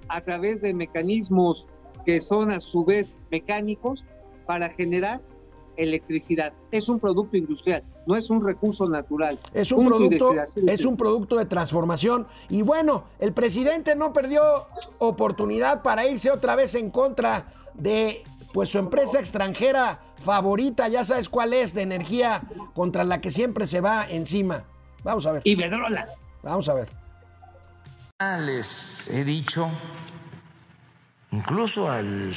a 0.10 0.22
través 0.22 0.62
de 0.62 0.74
mecanismos 0.74 1.68
que 2.06 2.22
son 2.22 2.52
a 2.52 2.60
su 2.60 2.86
vez 2.86 3.16
mecánicos 3.32 4.06
para 4.46 4.70
generar 4.70 5.22
electricidad. 5.77 6.53
Es 6.72 6.89
un 6.89 7.00
producto 7.00 7.38
industrial, 7.38 7.84
no 8.05 8.15
es 8.15 8.29
un 8.29 8.46
recurso 8.46 8.89
natural. 8.89 9.39
Es 9.53 9.72
un 9.72 9.86
producto, 9.86 10.32
es 10.67 10.86
un 10.86 10.98
producto 10.98 11.38
de 11.38 11.46
transformación. 11.46 12.27
Y 12.50 12.62
bueno, 12.62 13.05
el 13.20 13.34
presidente 13.34 13.96
no 13.96 14.13
perdió 14.13 14.65
oportunidad 15.00 15.82
para 15.82 16.08
irse 16.08 16.32
otra 16.32 16.55
vez 16.55 16.75
en 16.75 16.89
contra 16.89 17.48
de 17.74 18.24
pues 18.53 18.70
su 18.70 18.77
empresa 18.79 19.20
extranjera 19.20 20.00
favorita, 20.17 20.88
ya 20.88 21.03
sabes 21.03 21.27
cuál 21.27 21.53
es, 21.53 21.74
de 21.74 21.82
energía 21.82 22.41
contra 22.74 23.03
la 23.03 23.20
que 23.20 23.29
siempre 23.29 23.67
se 23.67 23.82
va 23.82 24.08
encima. 24.10 24.63
Vamos 25.03 25.25
a 25.25 25.34
ver, 25.34 25.41
Iberdrola. 25.44 26.08
vamos 26.41 26.70
a 26.70 26.74
ver. 26.74 26.89
Ah, 28.20 28.38
Les 28.38 29.10
he 29.10 29.25
dicho, 29.25 29.70
incluso 31.32 31.89
al 31.89 32.34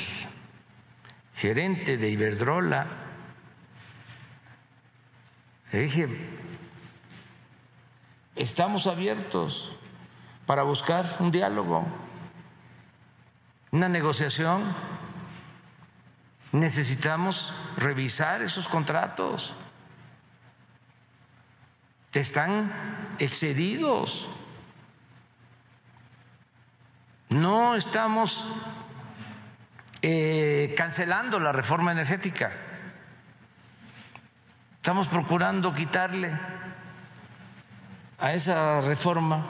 gerente 1.36 1.96
de 1.96 2.10
Iberdrola, 2.10 3.07
le 5.72 5.80
dije, 5.80 6.08
estamos 8.36 8.86
abiertos 8.86 9.70
para 10.46 10.62
buscar 10.62 11.16
un 11.20 11.30
diálogo, 11.30 11.86
una 13.70 13.88
negociación. 13.88 14.74
Necesitamos 16.52 17.52
revisar 17.76 18.40
esos 18.40 18.66
contratos. 18.66 19.54
Están 22.14 23.16
excedidos. 23.18 24.26
No 27.28 27.74
estamos 27.74 28.46
eh, 30.00 30.74
cancelando 30.76 31.38
la 31.38 31.52
reforma 31.52 31.92
energética. 31.92 32.67
Estamos 34.78 35.08
procurando 35.08 35.74
quitarle 35.74 36.38
a 38.18 38.32
esa 38.32 38.80
reforma 38.80 39.46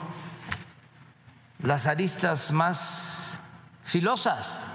las 1.63 1.87
aristas 1.87 2.51
más 2.51 3.39
filosas, 3.83 4.65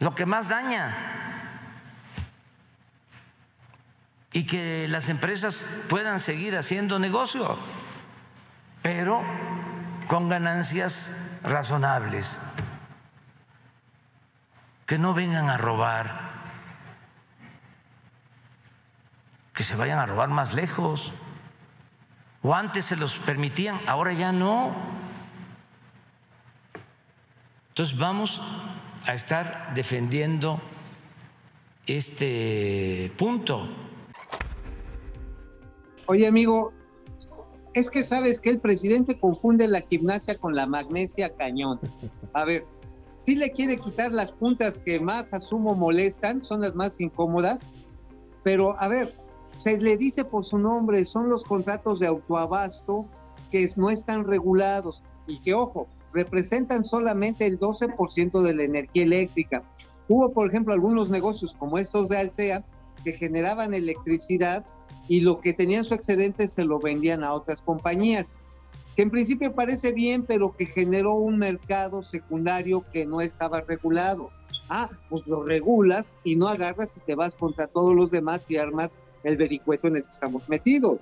lo 0.00 0.14
que 0.14 0.26
más 0.26 0.48
daña, 0.48 1.18
y 4.32 4.44
que 4.44 4.86
las 4.88 5.08
empresas 5.08 5.64
puedan 5.88 6.20
seguir 6.20 6.56
haciendo 6.56 6.98
negocio, 6.98 7.58
pero 8.82 9.22
con 10.06 10.28
ganancias 10.28 11.10
razonables, 11.42 12.38
que 14.86 14.98
no 14.98 15.14
vengan 15.14 15.48
a 15.48 15.56
robar, 15.56 16.27
que 19.58 19.64
se 19.64 19.74
vayan 19.74 19.98
a 19.98 20.06
robar 20.06 20.28
más 20.28 20.54
lejos. 20.54 21.12
O 22.44 22.54
antes 22.54 22.84
se 22.84 22.94
los 22.94 23.18
permitían, 23.18 23.80
ahora 23.88 24.12
ya 24.12 24.30
no. 24.30 24.72
Entonces 27.70 27.98
vamos 27.98 28.40
a 29.04 29.14
estar 29.14 29.74
defendiendo 29.74 30.60
este 31.88 33.12
punto. 33.18 33.68
Oye, 36.06 36.28
amigo, 36.28 36.70
es 37.74 37.90
que 37.90 38.04
sabes 38.04 38.38
que 38.38 38.50
el 38.50 38.60
presidente 38.60 39.18
confunde 39.18 39.66
la 39.66 39.80
gimnasia 39.80 40.38
con 40.38 40.54
la 40.54 40.68
magnesia 40.68 41.34
cañón. 41.34 41.80
A 42.32 42.44
ver, 42.44 42.64
si 43.12 43.34
le 43.34 43.50
quiere 43.50 43.76
quitar 43.76 44.12
las 44.12 44.30
puntas 44.30 44.78
que 44.78 45.00
más 45.00 45.34
asumo 45.34 45.74
molestan, 45.74 46.44
son 46.44 46.60
las 46.60 46.76
más 46.76 47.00
incómodas, 47.00 47.66
pero 48.44 48.80
a 48.80 48.86
ver, 48.86 49.08
se 49.68 49.78
le 49.78 49.98
dice 49.98 50.24
por 50.24 50.46
su 50.46 50.58
nombre, 50.58 51.04
son 51.04 51.28
los 51.28 51.44
contratos 51.44 52.00
de 52.00 52.06
autoabasto 52.06 53.04
que 53.50 53.68
no 53.76 53.90
están 53.90 54.24
regulados 54.24 55.02
y 55.26 55.40
que, 55.40 55.52
ojo, 55.52 55.88
representan 56.14 56.82
solamente 56.82 57.46
el 57.46 57.60
12% 57.60 58.40
de 58.40 58.54
la 58.54 58.64
energía 58.64 59.02
eléctrica. 59.02 59.62
Hubo, 60.08 60.32
por 60.32 60.48
ejemplo, 60.48 60.72
algunos 60.72 61.10
negocios 61.10 61.54
como 61.54 61.76
estos 61.76 62.08
de 62.08 62.16
Alsea 62.16 62.64
que 63.04 63.12
generaban 63.12 63.74
electricidad 63.74 64.64
y 65.06 65.20
lo 65.20 65.38
que 65.40 65.52
tenían 65.52 65.84
su 65.84 65.92
excedente 65.92 66.48
se 66.48 66.64
lo 66.64 66.78
vendían 66.78 67.22
a 67.22 67.34
otras 67.34 67.60
compañías, 67.60 68.32
que 68.96 69.02
en 69.02 69.10
principio 69.10 69.54
parece 69.54 69.92
bien, 69.92 70.24
pero 70.26 70.56
que 70.56 70.64
generó 70.64 71.14
un 71.14 71.36
mercado 71.36 72.02
secundario 72.02 72.86
que 72.90 73.04
no 73.04 73.20
estaba 73.20 73.60
regulado. 73.60 74.30
Ah, 74.70 74.88
pues 75.10 75.26
lo 75.26 75.42
regulas 75.44 76.16
y 76.24 76.36
no 76.36 76.48
agarras 76.48 76.96
y 76.96 77.00
te 77.00 77.14
vas 77.14 77.36
contra 77.36 77.66
todos 77.66 77.94
los 77.94 78.10
demás 78.10 78.50
y 78.50 78.56
armas 78.56 78.98
el 79.28 79.36
vericueto 79.36 79.86
en 79.88 79.96
el 79.96 80.02
que 80.02 80.08
estamos 80.10 80.48
metidos. 80.48 80.98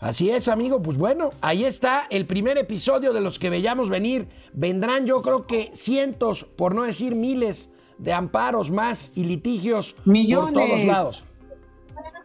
Así 0.00 0.30
es, 0.30 0.48
amigo. 0.48 0.80
Pues 0.82 0.96
bueno, 0.96 1.30
ahí 1.42 1.64
está 1.64 2.06
el 2.10 2.26
primer 2.26 2.56
episodio 2.56 3.12
de 3.12 3.20
los 3.20 3.38
que 3.38 3.50
veíamos 3.50 3.90
venir. 3.90 4.28
Vendrán, 4.54 5.04
yo 5.06 5.20
creo 5.20 5.46
que 5.46 5.70
cientos, 5.74 6.44
por 6.44 6.74
no 6.74 6.84
decir 6.84 7.14
miles, 7.14 7.70
de 7.98 8.12
amparos 8.14 8.70
más 8.70 9.12
y 9.14 9.24
litigios 9.24 9.94
Millones. 10.06 10.52
por 10.52 10.62
todos 10.62 10.84
lados. 10.86 11.24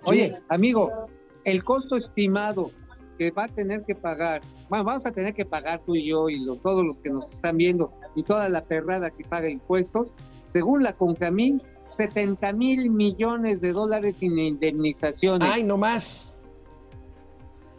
Oye, 0.05 0.33
amigo, 0.49 1.07
el 1.43 1.63
costo 1.65 1.97
estimado 1.97 2.71
que 3.19 3.31
va 3.31 3.45
a 3.45 3.47
tener 3.49 3.83
que 3.83 3.93
pagar, 3.95 4.41
bueno, 4.69 4.85
vamos 4.85 5.05
a 5.05 5.11
tener 5.11 5.33
que 5.33 5.45
pagar 5.45 5.81
tú 5.83 5.95
y 5.95 6.07
yo 6.07 6.29
y 6.29 6.39
lo- 6.39 6.55
todos 6.55 6.85
los 6.85 7.01
que 7.01 7.09
nos 7.09 7.31
están 7.31 7.57
viendo 7.57 7.91
y 8.15 8.23
toda 8.23 8.47
la 8.47 8.63
perrada 8.63 9.09
que 9.09 9.23
paga 9.25 9.49
impuestos, 9.49 10.13
según 10.45 10.81
la 10.83 10.93
Concamín, 10.93 11.61
70 11.95 12.53
mil 12.53 12.89
millones 12.89 13.61
de 13.61 13.73
dólares 13.73 14.17
sin 14.17 14.37
indemnizaciones. 14.37 15.49
Ay, 15.51 15.63
no 15.63 15.77
más. 15.77 16.33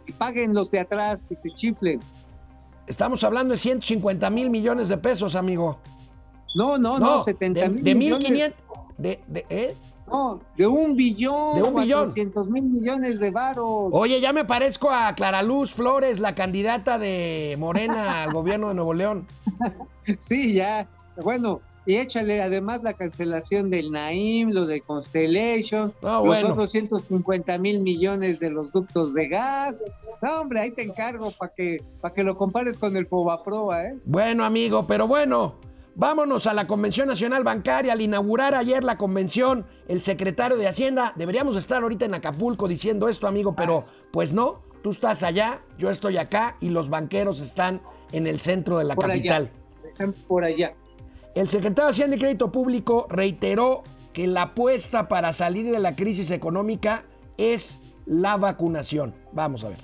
Y 0.07 0.11
paguen 0.13 0.53
los 0.53 0.71
de 0.71 0.79
atrás, 0.79 1.25
que 1.27 1.35
se 1.35 1.49
chiflen. 1.51 1.99
Estamos 2.87 3.23
hablando 3.23 3.51
de 3.53 3.57
150 3.57 4.29
mil 4.29 4.49
millones 4.49 4.87
de 4.89 4.97
pesos, 4.97 5.35
amigo. 5.35 5.77
No, 6.55 6.77
no, 6.77 6.97
no, 6.97 7.21
70 7.23 7.59
de, 7.61 7.69
mil 7.69 7.83
de 7.83 7.95
millones. 7.95 8.31
1500. 8.31 8.57
De, 8.97 9.19
de- 9.27 9.45
¿eh? 9.49 9.75
No, 10.09 10.39
de 10.55 10.65
un 10.65 10.95
billón, 10.95 11.55
De 11.57 11.63
un 11.63 11.75
billón. 11.75 11.99
400 12.05 12.49
mil 12.49 12.63
millones 12.63 13.19
de 13.19 13.29
varos. 13.29 13.89
Oye, 13.91 14.21
ya 14.21 14.31
me 14.31 14.45
parezco 14.45 14.89
a 14.89 15.13
Clara 15.15 15.43
Luz 15.43 15.73
Flores, 15.73 16.19
la 16.19 16.33
candidata 16.33 16.97
de 16.97 17.57
Morena 17.59 18.23
al 18.23 18.31
gobierno 18.31 18.69
de 18.69 18.73
Nuevo 18.75 18.93
León. 18.93 19.27
Sí, 20.19 20.53
ya. 20.53 20.87
Bueno, 21.21 21.59
y 21.87 21.95
échale 21.95 22.41
además 22.41 22.83
la 22.83 22.93
cancelación 22.93 23.69
del 23.71 23.91
Naim, 23.91 24.49
lo 24.51 24.65
de 24.67 24.81
Constellation, 24.81 25.93
Ah, 26.03 26.21
los 26.23 26.25
bueno. 26.25 26.49
otros 26.49 26.69
150 26.71 27.57
mil 27.57 27.79
millones 27.81 28.39
de 28.39 28.49
los 28.51 28.71
ductos 28.73 29.13
de 29.13 29.29
gas. 29.29 29.81
No, 30.21 30.41
hombre, 30.41 30.59
ahí 30.59 30.71
te 30.71 30.83
encargo 30.83 31.31
para 31.31 31.53
que, 31.53 31.81
para 32.01 32.13
que 32.13 32.23
lo 32.23 32.35
compares 32.35 32.77
con 32.77 32.95
el 32.97 33.07
Fobaproa, 33.07 33.83
¿eh? 33.85 33.97
Bueno, 34.05 34.43
amigo, 34.43 34.85
pero 34.85 35.07
bueno, 35.07 35.55
vámonos 35.95 36.45
a 36.45 36.53
la 36.53 36.67
Convención 36.67 37.07
Nacional 37.07 37.43
Bancaria. 37.45 37.93
Al 37.93 38.01
inaugurar 38.01 38.53
ayer 38.53 38.83
la 38.83 38.97
convención, 38.97 39.65
el 39.87 40.01
secretario 40.01 40.57
de 40.57 40.67
Hacienda, 40.67 41.13
deberíamos 41.15 41.55
estar 41.55 41.81
ahorita 41.81 42.03
en 42.05 42.15
Acapulco 42.15 42.67
diciendo 42.67 43.07
esto, 43.07 43.27
amigo, 43.27 43.55
pero 43.55 43.85
pues 44.11 44.33
no, 44.33 44.61
tú 44.83 44.89
estás 44.89 45.23
allá, 45.23 45.61
yo 45.79 45.89
estoy 45.89 46.17
acá 46.17 46.57
y 46.59 46.69
los 46.69 46.89
banqueros 46.89 47.39
están 47.39 47.81
en 48.11 48.27
el 48.27 48.41
centro 48.41 48.77
de 48.77 48.83
la 48.83 48.95
Por 48.95 49.07
capital. 49.07 49.43
allá. 49.53 49.87
Están 49.87 50.11
por 50.27 50.43
allá. 50.43 50.73
El 51.35 51.47
secretario 51.49 51.85
de 51.85 51.91
Hacienda 51.91 52.15
y 52.15 52.19
Crédito 52.19 52.51
Público 52.51 53.07
reiteró 53.09 53.83
que 54.13 54.25
la 54.27 54.43
apuesta 54.43 55.07
para 55.07 55.33
salir 55.33 55.69
de 55.69 55.79
la 55.79 55.95
crisis 55.95 56.31
económica 56.31 57.03
es 57.37 57.79
la 58.05 58.37
vacunación. 58.37 59.13
Vamos 59.33 59.63
a 59.63 59.69
ver. 59.69 59.77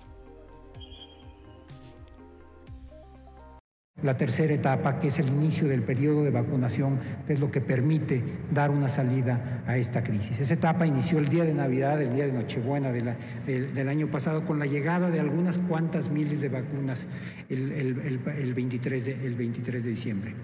La 4.01 4.17
tercera 4.17 4.53
etapa, 4.53 4.99
que 4.99 5.08
es 5.08 5.19
el 5.19 5.27
inicio 5.29 5.67
del 5.67 5.84
periodo 5.84 6.23
de 6.23 6.32
vacunación, 6.32 6.99
es 7.29 7.39
lo 7.39 7.51
que 7.51 7.62
permite 7.62 8.21
dar 8.51 8.69
una 8.71 8.89
salida 8.89 9.63
a 9.67 9.77
esta 9.77 10.03
crisis. 10.03 10.39
Esa 10.39 10.56
etapa 10.56 10.86
inició 10.88 11.19
el 11.19 11.29
día 11.29 11.45
de 11.45 11.53
Navidad, 11.53 12.01
el 12.01 12.15
día 12.15 12.25
de 12.25 12.34
Nochebuena 12.34 12.91
del, 12.91 13.88
año 13.88 14.08
pasado, 14.10 14.45
con 14.45 14.58
la 14.60 14.65
llegada 14.65 15.10
de 15.10 15.19
algunas 15.19 15.58
cuantas 15.60 16.10
miles 16.10 16.41
de 16.41 16.49
vacunas 16.49 17.08
el, 17.49 17.71
el- 17.71 17.99
el- 17.99 18.19
el 18.39 18.53
23 18.56 19.06
de, 19.06 19.25
el 19.25 19.36
23 19.36 19.84
de 19.84 19.89
diciembre. 19.91 20.36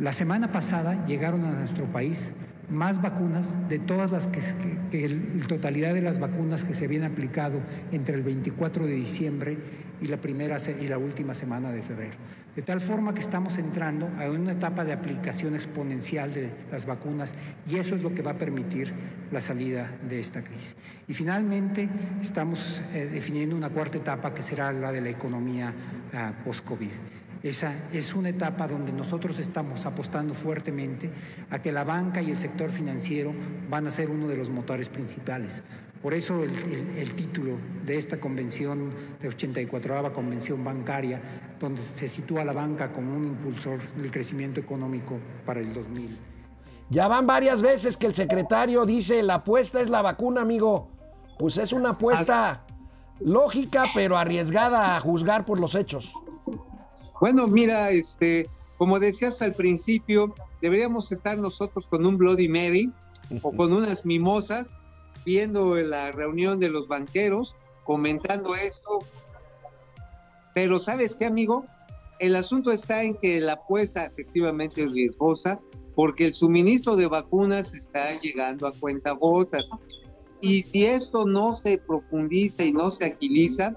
La 0.00 0.14
semana 0.14 0.50
pasada 0.50 1.04
llegaron 1.04 1.44
a 1.44 1.50
nuestro 1.52 1.84
país 1.84 2.32
más 2.70 3.02
vacunas 3.02 3.58
de 3.68 3.78
todas 3.78 4.12
las 4.12 4.28
que, 4.28 4.40
el- 5.04 5.46
totalidad 5.46 5.92
de 5.92 6.00
las 6.00 6.18
vacunas 6.18 6.64
que 6.64 6.72
se 6.72 6.86
habían 6.86 7.02
aplicado 7.04 7.60
entre 7.92 8.14
el 8.14 8.22
24 8.22 8.86
de 8.86 8.92
diciembre 8.92 9.58
y 10.00 10.06
la 10.06 10.16
primera 10.16 10.56
y 10.80 10.88
la 10.88 10.96
última 10.96 11.34
semana 11.34 11.70
de 11.70 11.82
febrero. 11.82 12.14
De 12.56 12.62
tal 12.62 12.80
forma 12.80 13.12
que 13.12 13.20
estamos 13.20 13.58
entrando 13.58 14.08
a 14.18 14.30
una 14.30 14.52
etapa 14.52 14.86
de 14.86 14.94
aplicación 14.94 15.54
exponencial 15.54 16.32
de 16.32 16.48
las 16.72 16.86
vacunas 16.86 17.34
y 17.68 17.76
eso 17.76 17.94
es 17.94 18.02
lo 18.02 18.14
que 18.14 18.22
va 18.22 18.30
a 18.30 18.38
permitir 18.38 18.94
la 19.30 19.42
salida 19.42 19.90
de 20.08 20.18
esta 20.18 20.42
crisis. 20.42 20.76
Y 21.08 21.12
finalmente 21.12 21.90
estamos 22.22 22.82
eh, 22.94 23.10
definiendo 23.12 23.54
una 23.54 23.68
cuarta 23.68 23.98
etapa 23.98 24.32
que 24.32 24.40
será 24.42 24.72
la 24.72 24.92
de 24.92 25.02
la 25.02 25.10
economía 25.10 25.74
ah, 26.14 26.32
post-COVID. 26.42 26.90
Esa 27.42 27.74
es 27.92 28.14
una 28.14 28.28
etapa 28.28 28.68
donde 28.68 28.92
nosotros 28.92 29.38
estamos 29.38 29.86
apostando 29.86 30.34
fuertemente 30.34 31.10
a 31.48 31.60
que 31.62 31.72
la 31.72 31.84
banca 31.84 32.20
y 32.20 32.30
el 32.30 32.38
sector 32.38 32.70
financiero 32.70 33.32
van 33.70 33.86
a 33.86 33.90
ser 33.90 34.10
uno 34.10 34.28
de 34.28 34.36
los 34.36 34.50
motores 34.50 34.90
principales. 34.90 35.62
Por 36.02 36.12
eso 36.14 36.42
el, 36.44 36.50
el- 36.54 36.98
el 36.98 37.14
título 37.14 37.56
de 37.84 37.96
esta 37.96 38.20
convención, 38.20 38.92
de 39.20 39.28
84 39.28 40.12
Convención 40.12 40.62
Bancaria, 40.64 41.20
donde 41.58 41.80
se 41.82 42.08
sitúa 42.08 42.44
la 42.44 42.52
banca 42.52 42.92
como 42.92 43.16
un 43.16 43.26
impulsor 43.26 43.80
del 43.96 44.10
crecimiento 44.10 44.60
económico 44.60 45.18
para 45.46 45.60
el 45.60 45.72
2000. 45.72 46.18
Ya 46.90 47.06
van 47.08 47.26
varias 47.26 47.62
veces 47.62 47.96
que 47.96 48.06
el 48.06 48.14
secretario 48.14 48.84
dice 48.84 49.22
la 49.22 49.34
apuesta 49.36 49.80
es 49.80 49.88
la 49.88 50.02
vacuna, 50.02 50.42
amigo. 50.42 50.90
Pues 51.38 51.56
es 51.56 51.72
una 51.72 51.90
apuesta 51.90 52.64
lógica, 53.20 53.84
pero 53.94 54.16
arriesgada 54.18 54.96
a 54.96 55.00
juzgar 55.00 55.44
por 55.46 55.58
los 55.60 55.74
hechos. 55.74 56.12
Bueno, 57.20 57.46
mira, 57.46 57.90
este, 57.90 58.48
como 58.78 58.98
decías 58.98 59.42
al 59.42 59.54
principio, 59.54 60.34
deberíamos 60.62 61.12
estar 61.12 61.38
nosotros 61.38 61.86
con 61.88 62.06
un 62.06 62.16
Bloody 62.16 62.48
Mary 62.48 62.90
o 63.42 63.52
con 63.52 63.72
unas 63.72 64.06
mimosas 64.06 64.80
viendo 65.24 65.76
la 65.76 66.12
reunión 66.12 66.58
de 66.60 66.70
los 66.70 66.88
banqueros, 66.88 67.56
comentando 67.84 68.54
esto. 68.54 69.04
Pero 70.54 70.80
¿sabes 70.80 71.14
qué, 71.14 71.26
amigo? 71.26 71.66
El 72.18 72.36
asunto 72.36 72.72
está 72.72 73.02
en 73.02 73.14
que 73.14 73.40
la 73.40 73.52
apuesta 73.52 74.06
efectivamente 74.06 74.82
es 74.82 74.92
riesgosa 74.92 75.58
porque 75.94 76.26
el 76.26 76.32
suministro 76.32 76.96
de 76.96 77.06
vacunas 77.06 77.74
está 77.74 78.18
llegando 78.20 78.66
a 78.66 78.72
cuenta 78.72 79.12
gotas. 79.12 79.68
Y 80.40 80.62
si 80.62 80.86
esto 80.86 81.26
no 81.26 81.52
se 81.52 81.78
profundiza 81.78 82.64
y 82.64 82.72
no 82.72 82.90
se 82.90 83.06
agiliza, 83.06 83.76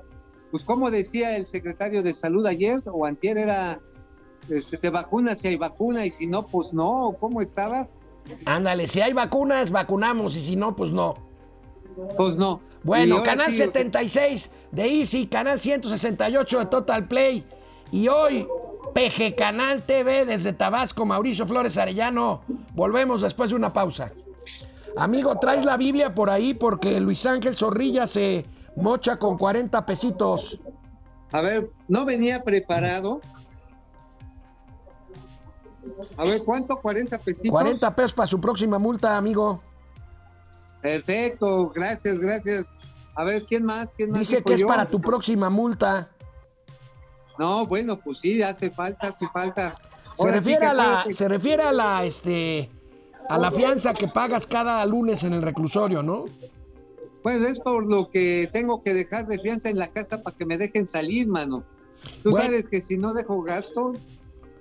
pues 0.54 0.64
como 0.64 0.92
decía 0.92 1.36
el 1.36 1.48
secretario 1.48 2.04
de 2.04 2.14
salud 2.14 2.46
ayer 2.46 2.78
o 2.94 3.08
antier 3.08 3.40
era, 3.40 3.80
este, 4.50 4.78
te 4.78 4.92
vacunas 4.92 5.40
si 5.40 5.48
hay 5.48 5.56
vacuna 5.56 6.06
y 6.06 6.12
si 6.12 6.28
no, 6.28 6.46
pues 6.46 6.76
no, 6.76 7.18
¿cómo 7.20 7.42
estaba? 7.42 7.88
Ándale, 8.46 8.86
si 8.86 9.02
hay 9.02 9.14
vacunas, 9.14 9.72
vacunamos 9.72 10.36
y 10.36 10.44
si 10.44 10.56
no, 10.56 10.76
pues 10.76 10.92
no. 10.92 11.16
Pues 12.18 12.38
no. 12.38 12.60
Bueno, 12.84 13.24
canal 13.24 13.52
76 13.52 14.52
de 14.72 15.00
Easy, 15.00 15.26
canal 15.26 15.60
168 15.60 16.60
de 16.60 16.66
Total 16.68 17.08
Play. 17.08 17.44
Y 17.92 18.08
hoy, 18.08 18.48
PG 18.94 19.34
Canal 19.36 19.82
TV 19.82 20.24
desde 20.24 20.54
Tabasco, 20.54 21.04
Mauricio 21.04 21.48
Flores 21.48 21.80
Arellano. 21.80 22.44
Volvemos 22.76 23.22
después 23.22 23.50
de 23.50 23.56
una 23.56 23.74
pausa. 23.74 24.12
Amigo, 24.98 25.36
traes 25.40 25.66
la 25.66 25.78
Biblia 25.78 26.14
por 26.14 26.30
ahí 26.30 26.54
porque 26.54 27.00
Luis 27.00 27.26
Ángel 27.26 27.56
Zorrilla 27.56 28.06
se 28.06 28.46
mocha 28.76 29.18
con 29.18 29.38
40 29.38 29.86
pesitos. 29.86 30.60
A 31.32 31.42
ver, 31.42 31.70
no 31.88 32.06
venía 32.06 32.44
preparado. 32.44 33.22
A 36.18 36.24
ver, 36.24 36.44
¿cuánto? 36.44 36.76
40 36.76 37.18
pesitos. 37.20 37.52
40 37.52 37.96
pesos 37.96 38.14
para 38.14 38.28
su 38.28 38.40
próxima 38.40 38.80
multa, 38.80 39.18
amigo. 39.18 39.62
Perfecto, 40.82 41.70
gracias, 41.70 42.20
gracias. 42.20 42.74
A 43.16 43.24
ver, 43.24 43.42
¿quién 43.48 43.66
más? 43.66 43.94
¿Quién 43.96 44.12
más 44.12 44.20
Dice 44.20 44.44
que 44.44 44.54
es 44.56 44.64
para 44.64 44.86
tu 44.86 45.00
próxima 45.00 45.50
multa. 45.50 46.10
No, 47.40 47.66
bueno, 47.66 47.98
pues 47.98 48.20
sí, 48.20 48.44
hace 48.44 48.70
falta, 48.70 49.08
hace 49.08 49.28
falta. 49.34 49.76
se 50.18 50.32
refiere 50.32 50.66
a 50.66 50.74
la, 50.74 51.06
se 51.12 51.28
refiere 51.28 51.64
a 51.64 51.72
la, 51.72 52.06
este, 52.06 52.70
a 53.30 53.38
la 53.38 53.52
fianza 53.52 53.94
que 53.94 54.08
pagas 54.08 54.46
cada 54.46 54.86
lunes 54.86 55.24
en 55.24 55.34
el 55.34 55.42
reclusorio, 55.42 56.04
¿no? 56.04 56.26
Pues 57.24 57.42
es 57.42 57.60
por 57.60 57.88
lo 57.90 58.10
que 58.10 58.50
tengo 58.52 58.82
que 58.82 58.94
dejar 58.94 59.28
de 59.28 59.40
fianza 59.40 59.70
en 59.70 59.80
la 59.80 59.88
casa 59.88 60.22
para 60.22 60.36
que 60.36 60.46
me 60.46 60.58
dejen 60.58 60.86
salir, 60.86 61.28
mano. 61.28 61.64
Tú 62.22 62.34
sabes 62.34 62.68
que 62.68 62.82
si 62.82 62.98
no 62.98 63.14
dejo 63.14 63.42
gasto, 63.44 63.94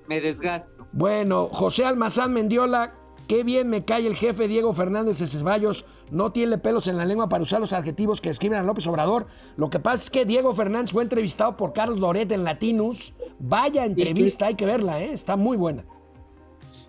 me 0.09 0.21
desgasto. 0.21 0.87
Bueno, 0.93 1.49
José 1.49 1.85
Almazán 1.85 2.33
Mendiola, 2.33 2.95
qué 3.27 3.43
bien 3.43 3.69
me 3.69 3.85
cae 3.85 4.07
el 4.07 4.15
jefe 4.15 4.47
Diego 4.47 4.73
Fernández 4.73 5.19
de 5.19 5.27
Ceballos. 5.27 5.85
No 6.13 6.31
tiene 6.31 6.59
pelos 6.59 6.87
en 6.87 6.99
la 6.99 7.05
lengua 7.05 7.29
para 7.29 7.43
usar 7.43 7.61
los 7.61 7.73
adjetivos 7.73 8.21
que 8.21 8.31
escriben 8.31 8.59
a 8.59 8.63
López 8.63 8.87
Obrador. 8.87 9.27
Lo 9.57 9.69
que 9.69 9.81
pasa 9.81 10.05
es 10.05 10.11
que 10.11 10.25
Diego 10.25 10.55
Fernández 10.55 10.93
fue 10.93 11.03
entrevistado 11.03 11.57
por 11.57 11.73
Carlos 11.73 11.99
Loret 11.99 12.31
en 12.31 12.45
Latinus. 12.45 13.13
Vaya 13.41 13.85
entrevista, 13.85 14.47
hay 14.47 14.55
que 14.55 14.67
verla, 14.67 15.03
¿eh? 15.03 15.13
está 15.13 15.37
muy 15.37 15.57
buena. 15.57 15.85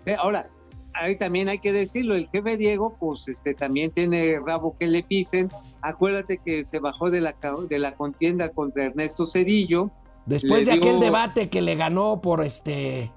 Eh, 0.06 0.14
ahora, 0.18 0.46
ahí 0.94 1.16
también 1.16 1.48
hay 1.48 1.58
que 1.58 1.72
decirlo, 1.72 2.14
el 2.14 2.28
jefe 2.30 2.56
Diego, 2.56 2.96
pues 2.98 3.28
este 3.28 3.54
también 3.54 3.90
tiene 3.90 4.38
rabo 4.44 4.74
que 4.74 4.86
le 4.86 5.02
pisen. 5.02 5.50
Acuérdate 5.82 6.38
que 6.38 6.64
se 6.64 6.78
bajó 6.78 7.10
de 7.10 7.20
la, 7.20 7.34
de 7.68 7.78
la 7.78 7.92
contienda 7.96 8.48
contra 8.48 8.84
Ernesto 8.84 9.26
Cedillo. 9.26 9.90
Después 10.26 10.66
de 10.66 10.72
aquel 10.72 11.00
debate 11.00 11.50
que 11.50 11.60
le 11.60 11.76
ganó 11.76 12.20
por 12.22 12.42
este 12.42 13.12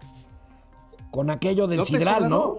con 1.11 1.29
aquello 1.29 1.67
del 1.67 1.83
Sidral, 1.85 2.29
¿no? 2.29 2.57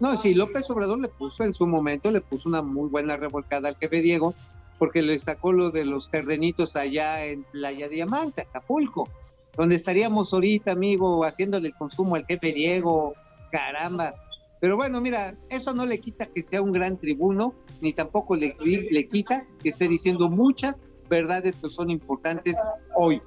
No, 0.00 0.16
sí, 0.16 0.34
López 0.34 0.68
Obrador 0.70 0.98
le 0.98 1.08
puso 1.08 1.44
en 1.44 1.54
su 1.54 1.66
momento, 1.66 2.10
le 2.10 2.20
puso 2.20 2.48
una 2.48 2.62
muy 2.62 2.88
buena 2.88 3.16
revolcada 3.16 3.68
al 3.68 3.76
jefe 3.76 4.00
Diego, 4.00 4.34
porque 4.78 5.02
le 5.02 5.18
sacó 5.18 5.52
lo 5.52 5.70
de 5.70 5.84
los 5.84 6.10
terrenitos 6.10 6.76
allá 6.76 7.24
en 7.24 7.44
Playa 7.44 7.88
Diamante, 7.88 8.42
Acapulco, 8.42 9.08
donde 9.56 9.76
estaríamos 9.76 10.32
ahorita, 10.32 10.72
amigo, 10.72 11.24
haciéndole 11.24 11.68
el 11.68 11.74
consumo 11.74 12.16
al 12.16 12.26
jefe 12.26 12.52
Diego, 12.52 13.14
caramba. 13.50 14.14
Pero 14.62 14.76
bueno, 14.76 15.00
mira, 15.00 15.36
eso 15.50 15.74
no 15.74 15.84
le 15.84 15.98
quita 15.98 16.26
que 16.26 16.40
sea 16.40 16.62
un 16.62 16.70
gran 16.70 16.96
tribuno, 16.96 17.52
ni 17.80 17.92
tampoco 17.92 18.36
le, 18.36 18.56
le 18.62 19.08
quita 19.08 19.44
que 19.60 19.70
esté 19.70 19.88
diciendo 19.88 20.30
muchas 20.30 20.84
verdades 21.10 21.58
que 21.58 21.68
son 21.68 21.90
importantes 21.90 22.56
hoy 22.94 23.20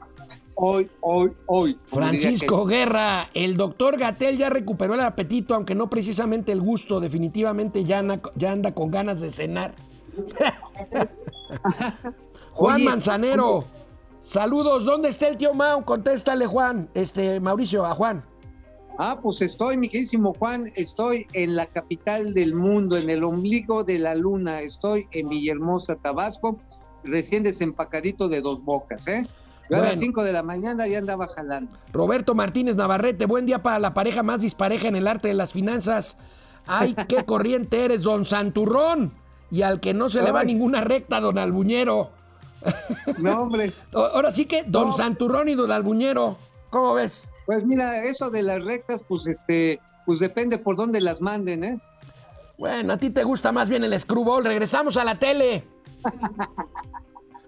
hoy, 0.55 0.89
hoy, 1.01 1.35
hoy. 1.47 1.77
Francisco 1.87 2.65
Guerra, 2.65 3.29
el 3.33 3.57
doctor 3.57 3.97
Gatel 3.97 4.37
ya 4.37 4.49
recuperó 4.49 4.93
el 4.93 5.01
apetito, 5.01 5.53
aunque 5.53 5.75
no 5.75 5.89
precisamente 5.89 6.53
el 6.53 6.61
gusto, 6.61 7.01
definitivamente 7.01 7.83
ya 7.83 7.99
anda, 7.99 8.21
ya 8.35 8.53
anda 8.53 8.73
con 8.73 8.89
ganas 8.89 9.19
de 9.19 9.31
cenar. 9.31 9.75
Juan 12.53 12.81
Manzanero, 12.85 13.65
saludos, 14.21 14.85
¿dónde 14.85 15.09
está 15.09 15.27
el 15.27 15.35
tío 15.35 15.53
Mau? 15.53 15.83
Contéstale, 15.83 16.47
Juan, 16.47 16.89
este, 16.93 17.41
Mauricio, 17.41 17.85
a 17.85 17.93
Juan. 17.93 18.23
Ah, 18.97 19.19
pues 19.21 19.41
estoy, 19.41 19.77
mi 19.77 19.89
queridísimo 19.89 20.33
Juan, 20.33 20.71
estoy 20.75 21.27
en 21.33 21.55
la 21.55 21.65
capital 21.65 22.33
del 22.33 22.55
mundo, 22.55 22.97
en 22.97 23.09
el 23.09 23.23
ombligo 23.23 23.83
de 23.83 23.99
la 23.99 24.15
luna, 24.15 24.61
estoy 24.61 25.07
en 25.11 25.27
Villahermosa, 25.27 25.95
Tabasco, 25.95 26.59
recién 27.03 27.43
desempacadito 27.43 28.29
de 28.29 28.41
dos 28.41 28.63
bocas, 28.63 29.07
¿eh? 29.07 29.27
Yo 29.69 29.77
a 29.77 29.81
las 29.81 29.99
5 29.99 30.23
de 30.23 30.31
la 30.31 30.43
mañana 30.43 30.87
ya 30.87 30.99
andaba 30.99 31.27
jalando. 31.27 31.71
Roberto 31.91 32.35
Martínez 32.35 32.75
Navarrete, 32.75 33.25
buen 33.25 33.47
día 33.47 33.63
para 33.63 33.79
la 33.79 33.95
pareja 33.95 34.21
más 34.21 34.41
dispareja 34.41 34.87
en 34.87 34.95
el 34.95 35.07
arte 35.07 35.27
de 35.27 35.33
las 35.33 35.53
finanzas. 35.53 36.17
Ay, 36.67 36.95
qué 37.07 37.17
corriente 37.25 37.83
eres, 37.83 38.03
don 38.03 38.25
Santurrón. 38.25 39.13
Y 39.49 39.63
al 39.63 39.79
que 39.79 39.93
no 39.93 40.09
se 40.09 40.21
le 40.21 40.31
va 40.31 40.43
ninguna 40.43 40.81
recta, 40.81 41.19
don 41.19 41.37
Albuñero. 41.37 42.11
No, 43.17 43.41
hombre. 43.41 43.73
Ahora 43.93 44.31
sí 44.31 44.45
que 44.45 44.63
don 44.63 44.95
Santurrón 44.95 45.49
y 45.49 45.55
don 45.55 45.71
Albuñero. 45.71 46.37
¿Cómo 46.69 46.93
ves? 46.93 47.27
Pues 47.45 47.65
mira, 47.65 48.03
eso 48.03 48.29
de 48.29 48.43
las 48.43 48.63
rectas, 48.63 49.03
pues 49.07 49.27
este, 49.27 49.79
pues 50.05 50.19
depende 50.19 50.57
por 50.57 50.75
dónde 50.75 51.01
las 51.01 51.21
manden, 51.21 51.63
¿eh? 51.63 51.79
Bueno, 52.57 52.93
a 52.93 52.97
ti 52.97 53.09
te 53.09 53.23
gusta 53.23 53.51
más 53.51 53.69
bien 53.69 53.83
el 53.83 53.99
screwball. 53.99 54.45
Regresamos 54.45 54.97
a 54.97 55.03
la 55.03 55.19
tele. 55.19 55.63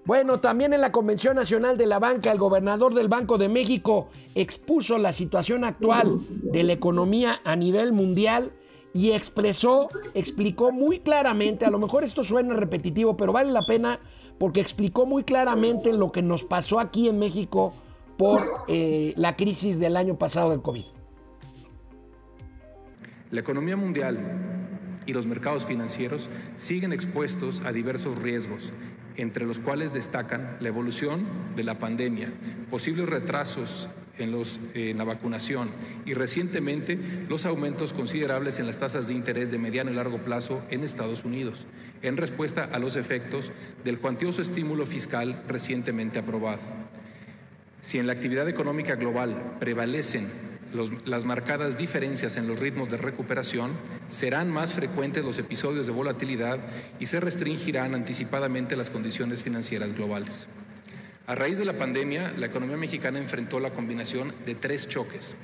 Bueno, 0.05 0.39
también 0.39 0.71
en 0.71 0.79
la 0.79 0.93
Convención 0.93 1.35
Nacional 1.35 1.77
de 1.77 1.85
la 1.85 1.99
Banca, 1.99 2.31
el 2.31 2.37
gobernador 2.37 2.93
del 2.93 3.09
Banco 3.09 3.37
de 3.37 3.49
México 3.49 4.07
expuso 4.35 4.97
la 4.97 5.11
situación 5.11 5.65
actual 5.65 6.21
de 6.29 6.63
la 6.63 6.71
economía 6.71 7.41
a 7.43 7.57
nivel 7.57 7.91
mundial 7.91 8.53
y 8.93 9.11
expresó, 9.11 9.89
explicó 10.13 10.71
muy 10.71 10.99
claramente, 10.99 11.65
a 11.65 11.69
lo 11.69 11.77
mejor 11.77 12.05
esto 12.05 12.23
suena 12.23 12.55
repetitivo, 12.55 13.17
pero 13.17 13.33
vale 13.33 13.51
la 13.51 13.65
pena 13.65 13.99
porque 14.37 14.61
explicó 14.61 15.05
muy 15.05 15.25
claramente 15.25 15.91
lo 15.91 16.13
que 16.13 16.21
nos 16.21 16.45
pasó 16.45 16.79
aquí 16.79 17.09
en 17.09 17.19
México 17.19 17.73
por 18.17 18.41
eh, 18.67 19.13
la 19.15 19.35
crisis 19.35 19.79
del 19.79 19.95
año 19.95 20.17
pasado 20.17 20.51
del 20.51 20.61
COVID. 20.61 20.85
La 23.31 23.41
economía 23.41 23.75
mundial 23.75 24.19
y 25.05 25.13
los 25.13 25.25
mercados 25.25 25.65
financieros 25.65 26.29
siguen 26.55 26.93
expuestos 26.93 27.61
a 27.65 27.71
diversos 27.71 28.15
riesgos 28.21 28.71
entre 29.17 29.45
los 29.45 29.59
cuales 29.59 29.93
destacan 29.93 30.57
la 30.59 30.67
evolución 30.67 31.25
de 31.55 31.63
la 31.63 31.79
pandemia, 31.79 32.31
posibles 32.69 33.09
retrasos 33.09 33.89
en, 34.19 34.31
los, 34.31 34.59
en, 34.73 34.97
la 34.97 35.03
vacunación 35.03 35.71
y 36.05 36.13
recientemente 36.13 37.25
los 37.27 37.45
aumentos 37.45 37.93
considerables 37.93 38.59
en 38.59 38.67
las 38.67 38.77
tasas 38.77 39.07
de 39.07 39.13
interés 39.13 39.51
de 39.51 39.57
mediano 39.57 39.91
y 39.91 39.95
largo 39.95 40.19
plazo 40.19 40.63
en 40.69 40.83
Estados 40.83 41.25
Unidos, 41.25 41.65
en 42.01 42.17
respuesta 42.17 42.69
a 42.71 42.79
los 42.79 42.95
efectos 42.95 43.51
del 43.83 43.99
cuantioso 43.99 44.41
estímulo 44.41 44.85
fiscal 44.85 45.43
recientemente 45.47 46.19
aprobado. 46.19 46.61
Si 47.81 47.99
en 47.99 48.07
la 48.07 48.13
actividad 48.13 48.49
económica 48.49 48.95
global 48.95 49.57
prevalecen 49.59 50.27
las 51.05 51.25
marcadas 51.25 51.77
diferencias 51.77 52.35
en 52.35 52.47
los 52.47 52.59
ritmos 52.59 52.89
de 52.89 52.97
recuperación, 52.97 53.71
serán 54.07 54.51
más 54.51 54.73
frecuentes 54.73 55.23
los 55.23 55.37
episodios 55.37 55.87
de 55.87 55.93
volatilidad 55.93 56.59
y 56.99 57.05
se 57.05 57.19
restringirán 57.19 57.95
anticipadamente 57.95 58.75
las 58.75 58.89
condiciones 58.89 59.43
financieras 59.43 59.93
globales. 59.93 60.47
A 61.25 61.35
raíz 61.35 61.57
de 61.57 61.65
la 61.65 61.77
pandemia, 61.77 62.33
la 62.37 62.45
economía 62.47 62.77
mexicana 62.77 63.19
enfrentó 63.19 63.59
la 63.59 63.71
combinación 63.71 64.33
de 64.45 64.55
tres 64.55 64.87
choques. 64.87 65.35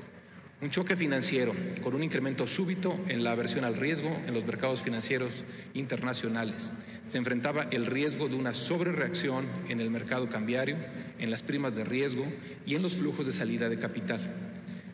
Un 0.64 0.72
choque 0.72 0.96
financiero 0.96 1.54
con 1.84 1.94
un 1.94 2.04
incremento 2.04 2.48
súbito 2.48 2.98
en 3.10 3.26
la 3.26 3.34
aversión 3.34 3.66
al 3.66 3.76
riesgo 3.76 4.08
en 4.26 4.34
los 4.34 4.46
mercados 4.46 4.82
financieros 4.82 5.44
internacionales. 5.74 6.72
Se 7.06 7.18
enfrentaba 7.18 7.68
el 7.72 7.86
riesgo 7.86 8.30
de 8.30 8.36
una 8.36 8.54
sobrereacción 8.54 9.46
en 9.68 9.82
el 9.82 9.92
mercado 9.92 10.30
cambiario, 10.30 10.78
en 11.20 11.32
las 11.32 11.44
primas 11.44 11.76
de 11.76 11.84
riesgo 11.84 12.26
y 12.66 12.76
en 12.76 12.82
los 12.82 12.94
flujos 12.94 13.26
de 13.26 13.34
salida 13.34 13.68
de 13.68 13.78
capital. 13.78 14.22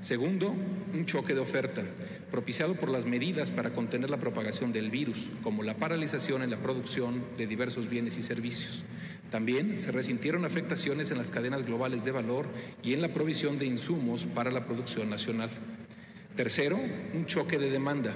Segundo, 0.02 0.56
un 0.92 1.06
choque 1.06 1.36
de 1.36 1.40
oferta, 1.40 1.84
propiciado 2.32 2.74
por 2.74 2.90
las 2.90 3.06
medidas 3.06 3.52
para 3.52 3.70
contener 3.70 4.10
la 4.10 4.18
propagación 4.18 4.74
del 4.74 4.90
virus, 4.90 5.30
como 5.44 5.62
la 5.62 5.78
paralización 5.78 6.42
en 6.42 6.50
la 6.50 6.58
producción 6.58 7.24
de 7.38 7.46
diversos 7.46 7.88
bienes 7.88 8.18
y 8.18 8.24
servicios. 8.24 8.84
También 9.30 9.78
se 9.78 9.92
resintieron 9.92 10.44
afectaciones 10.44 11.12
en 11.12 11.18
las 11.18 11.30
cadenas 11.30 11.66
globales 11.66 12.04
de 12.04 12.12
valor 12.12 12.48
y 12.82 12.94
en 12.94 13.02
la 13.02 13.10
provisión 13.14 13.60
de 13.60 13.66
insumos 13.66 14.26
para 14.26 14.50
la 14.52 14.66
producción 14.66 15.10
nacional. 15.10 15.50
Tercero, 16.36 16.80
un 17.14 17.26
choque 17.26 17.60
de 17.60 17.70
demanda. 17.70 18.16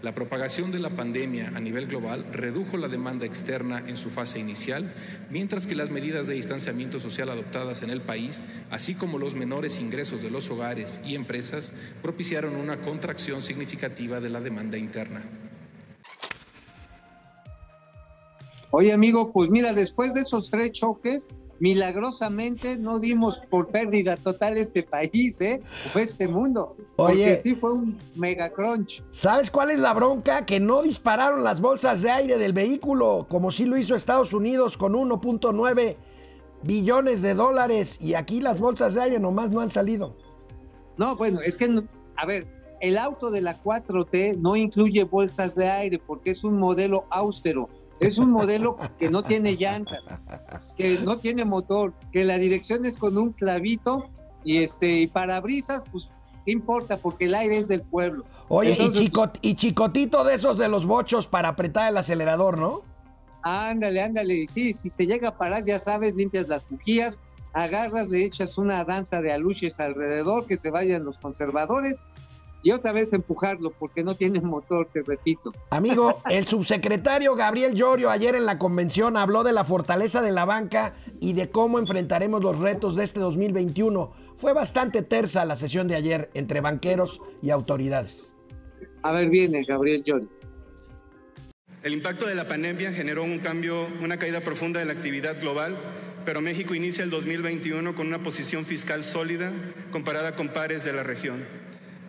La 0.00 0.14
propagación 0.14 0.70
de 0.70 0.80
la 0.80 0.90
pandemia 0.90 1.52
a 1.54 1.60
nivel 1.60 1.86
global 1.86 2.26
redujo 2.30 2.76
la 2.76 2.88
demanda 2.88 3.24
externa 3.24 3.82
en 3.86 3.96
su 3.96 4.10
fase 4.10 4.38
inicial, 4.38 4.92
mientras 5.30 5.66
que 5.66 5.74
las 5.74 5.90
medidas 5.90 6.26
de 6.26 6.34
distanciamiento 6.34 7.00
social 7.00 7.30
adoptadas 7.30 7.82
en 7.82 7.90
el 7.90 8.02
país, 8.02 8.42
así 8.70 8.94
como 8.94 9.18
los 9.18 9.34
menores 9.34 9.80
ingresos 9.80 10.20
de 10.20 10.30
los 10.30 10.50
hogares 10.50 11.00
y 11.06 11.14
empresas, 11.14 11.72
propiciaron 12.02 12.54
una 12.56 12.76
contracción 12.82 13.40
significativa 13.40 14.20
de 14.20 14.28
la 14.28 14.40
demanda 14.40 14.76
interna. 14.76 15.22
Oye, 18.76 18.92
amigo, 18.92 19.30
pues 19.30 19.50
mira, 19.50 19.72
después 19.72 20.14
de 20.14 20.22
esos 20.22 20.50
tres 20.50 20.72
choques, 20.72 21.28
milagrosamente 21.60 22.76
no 22.76 22.98
dimos 22.98 23.38
por 23.48 23.68
pérdida 23.68 24.16
total 24.16 24.58
este 24.58 24.82
país, 24.82 25.40
¿eh? 25.40 25.62
O 25.94 25.98
este 26.00 26.26
mundo. 26.26 26.76
Oye. 26.96 27.24
Porque 27.24 27.36
sí 27.36 27.54
fue 27.54 27.72
un 27.72 27.96
mega 28.16 28.50
crunch. 28.52 29.04
¿Sabes 29.12 29.52
cuál 29.52 29.70
es 29.70 29.78
la 29.78 29.94
bronca? 29.94 30.44
Que 30.44 30.58
no 30.58 30.82
dispararon 30.82 31.44
las 31.44 31.60
bolsas 31.60 32.02
de 32.02 32.10
aire 32.10 32.36
del 32.36 32.52
vehículo, 32.52 33.28
como 33.30 33.52
sí 33.52 33.64
lo 33.64 33.78
hizo 33.78 33.94
Estados 33.94 34.32
Unidos 34.34 34.76
con 34.76 34.94
1.9 34.94 35.96
billones 36.64 37.22
de 37.22 37.34
dólares. 37.34 37.98
Y 38.00 38.14
aquí 38.14 38.40
las 38.40 38.58
bolsas 38.58 38.94
de 38.94 39.02
aire 39.02 39.20
nomás 39.20 39.52
no 39.52 39.60
han 39.60 39.70
salido. 39.70 40.16
No, 40.96 41.14
bueno, 41.14 41.38
es 41.42 41.56
que, 41.56 41.80
a 42.16 42.26
ver, 42.26 42.48
el 42.80 42.98
auto 42.98 43.30
de 43.30 43.40
la 43.40 43.62
4T 43.62 44.36
no 44.38 44.56
incluye 44.56 45.04
bolsas 45.04 45.54
de 45.54 45.70
aire 45.70 46.00
porque 46.04 46.32
es 46.32 46.42
un 46.42 46.58
modelo 46.58 47.06
austero. 47.10 47.68
Es 48.00 48.18
un 48.18 48.30
modelo 48.32 48.76
que 48.98 49.08
no 49.10 49.22
tiene 49.22 49.56
llantas, 49.56 50.06
que 50.76 50.98
no 50.98 51.18
tiene 51.18 51.44
motor, 51.44 51.94
que 52.12 52.24
la 52.24 52.36
dirección 52.38 52.84
es 52.84 52.96
con 52.96 53.16
un 53.16 53.32
clavito 53.32 54.10
y 54.44 54.58
este 54.58 55.00
y 55.00 55.06
parabrisas, 55.06 55.84
pues 55.90 56.10
qué 56.44 56.52
importa 56.52 56.96
porque 56.98 57.26
el 57.26 57.34
aire 57.34 57.56
es 57.56 57.68
del 57.68 57.82
pueblo. 57.82 58.24
Oye, 58.48 58.72
Entonces, 58.72 59.00
y, 59.02 59.08
chicot- 59.08 59.38
y 59.40 59.54
chicotito 59.54 60.22
de 60.24 60.34
esos 60.34 60.58
de 60.58 60.68
los 60.68 60.84
bochos 60.86 61.26
para 61.26 61.48
apretar 61.50 61.88
el 61.90 61.96
acelerador, 61.96 62.58
¿no? 62.58 62.82
Ándale, 63.42 64.02
ándale. 64.02 64.34
Y 64.34 64.46
Sí, 64.46 64.72
si 64.72 64.90
se 64.90 65.06
llega 65.06 65.28
a 65.30 65.38
parar, 65.38 65.64
ya 65.64 65.80
sabes, 65.80 66.14
limpias 66.14 66.48
las 66.48 66.62
bujías, 66.68 67.20
agarras, 67.52 68.08
le 68.08 68.24
echas 68.24 68.58
una 68.58 68.84
danza 68.84 69.20
de 69.20 69.32
aluches 69.32 69.80
alrededor, 69.80 70.44
que 70.46 70.56
se 70.56 70.70
vayan 70.70 71.04
los 71.04 71.18
conservadores 71.18 72.02
y 72.64 72.72
otra 72.72 72.92
vez 72.92 73.12
empujarlo 73.12 73.70
porque 73.78 74.02
no 74.02 74.16
tiene 74.16 74.40
motor, 74.40 74.88
te 74.90 75.02
repito. 75.02 75.52
Amigo, 75.70 76.22
el 76.30 76.48
subsecretario 76.48 77.36
Gabriel 77.36 77.74
Llorio 77.74 78.10
ayer 78.10 78.34
en 78.34 78.46
la 78.46 78.58
convención 78.58 79.18
habló 79.18 79.44
de 79.44 79.52
la 79.52 79.64
fortaleza 79.64 80.22
de 80.22 80.32
la 80.32 80.46
banca 80.46 80.96
y 81.20 81.34
de 81.34 81.50
cómo 81.50 81.78
enfrentaremos 81.78 82.42
los 82.42 82.58
retos 82.58 82.96
de 82.96 83.04
este 83.04 83.20
2021. 83.20 84.12
Fue 84.38 84.54
bastante 84.54 85.02
tersa 85.02 85.44
la 85.44 85.56
sesión 85.56 85.86
de 85.88 85.96
ayer 85.96 86.30
entre 86.32 86.62
banqueros 86.62 87.20
y 87.42 87.50
autoridades. 87.50 88.32
A 89.02 89.12
ver, 89.12 89.28
viene 89.28 89.62
Gabriel 89.64 90.02
Llori. 90.02 90.28
El 91.82 91.92
impacto 91.92 92.26
de 92.26 92.34
la 92.34 92.48
pandemia 92.48 92.92
generó 92.92 93.24
un 93.24 93.40
cambio, 93.40 93.86
una 94.02 94.18
caída 94.18 94.40
profunda 94.40 94.80
de 94.80 94.86
la 94.86 94.94
actividad 94.94 95.38
global, 95.38 95.76
pero 96.24 96.40
México 96.40 96.74
inicia 96.74 97.04
el 97.04 97.10
2021 97.10 97.94
con 97.94 98.06
una 98.06 98.22
posición 98.22 98.64
fiscal 98.64 99.04
sólida 99.04 99.52
comparada 99.90 100.34
con 100.34 100.48
pares 100.48 100.82
de 100.82 100.94
la 100.94 101.02
región. 101.02 101.44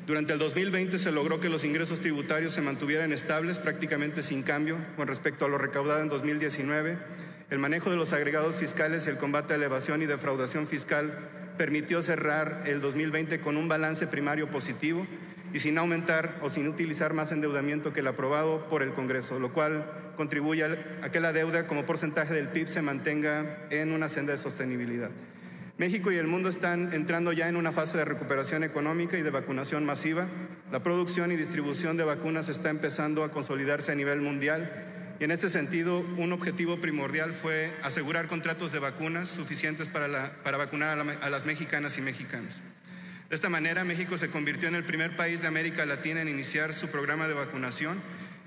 Durante 0.06 0.34
el 0.34 0.40
2020 0.40 1.00
se 1.00 1.12
logró 1.12 1.40
que 1.40 1.50
los 1.50 1.66
ingresos 1.66 2.00
tributarios 2.00 2.54
se 2.54 2.62
mantuvieran 2.62 3.12
estables, 3.12 3.58
prácticamente 3.58 4.22
sin 4.22 4.44
cambio 4.44 4.78
con 4.96 5.08
respecto 5.08 5.46
a 5.46 5.50
lo 5.50 5.58
recaudado 5.58 6.04
en 6.04 6.10
2019. 6.10 7.00
El 7.50 7.58
manejo 7.58 7.90
de 7.90 7.96
los 7.96 8.14
agregados 8.14 8.56
fiscales 8.56 9.08
y 9.08 9.10
el 9.10 9.18
combate 9.18 9.56
a 9.56 9.58
la 9.58 9.66
evasión 9.66 10.04
y 10.04 10.06
defraudación 10.06 10.68
fiscal 10.68 11.12
permitió 11.58 12.04
cerrar 12.04 12.62
el 12.68 12.82
2020 12.82 13.42
con 13.42 13.58
un 13.58 13.68
balance 13.68 14.06
primario 14.06 14.48
positivo 14.52 15.08
y 15.54 15.58
sin 15.58 15.76
aumentar 15.80 16.38
o 16.44 16.52
sin 16.52 16.68
utilizar 16.68 17.16
más 17.16 17.32
endeudamiento 17.32 17.92
que 17.92 18.02
el 18.02 18.08
aprobado 18.08 18.68
por 18.70 18.84
el 18.84 18.94
Congreso, 18.94 19.40
lo 19.40 19.54
cual 19.54 19.90
contribuye 20.18 20.66
a 21.02 21.12
que 21.12 21.20
la 21.20 21.34
deuda 21.34 21.66
como 21.66 21.88
porcentaje 21.88 22.36
del 22.36 22.50
PIB 22.50 22.68
se 22.68 22.84
mantenga 22.84 23.66
en 23.72 23.92
una 23.92 24.08
senda 24.10 24.34
de 24.34 24.38
sostenibilidad. 24.38 25.10
México 25.78 26.10
y 26.10 26.16
el 26.16 26.28
mundo 26.28 26.48
están 26.48 26.94
entrando 26.94 27.34
ya 27.34 27.50
en 27.50 27.58
una 27.58 27.74
fase 27.74 27.98
de 27.98 28.06
recuperación 28.06 28.64
económica 28.64 29.18
y 29.18 29.24
de 29.24 29.30
vacunación 29.30 29.86
masiva. 29.86 30.26
La 30.72 30.82
producción 30.82 31.34
y 31.34 31.36
distribución 31.36 31.98
de 31.98 32.06
vacunas 32.06 32.48
está 32.48 32.70
empezando 32.70 33.26
a 33.26 33.32
consolidarse 33.32 33.92
a 33.92 33.96
nivel 33.96 34.22
mundial 34.22 35.16
y 35.20 35.26
en 35.26 35.32
este 35.32 35.50
sentido 35.50 36.00
un 36.18 36.32
objetivo 36.32 36.80
primordial 36.80 37.34
fue 37.34 37.74
asegurar 37.84 38.28
contratos 38.28 38.72
de 38.72 38.80
vacunas 38.80 39.28
suficientes 39.28 39.90
para, 39.90 40.42
para 40.44 40.58
vacunar 40.58 40.98
a 41.22 41.30
las 41.30 41.46
mexicanas 41.46 41.98
y 41.98 42.02
mexicanos. 42.02 42.62
De 43.30 43.36
esta 43.36 43.50
manera, 43.50 43.84
México 43.84 44.18
se 44.18 44.30
convirtió 44.30 44.70
en 44.70 44.76
el 44.76 44.86
primer 44.86 45.18
país 45.18 45.42
de 45.42 45.48
América 45.48 45.86
Latina 45.86 46.22
en 46.22 46.30
iniciar 46.30 46.74
su 46.74 46.88
programa 46.88 47.28
de 47.28 47.34
vacunación 47.34 48.02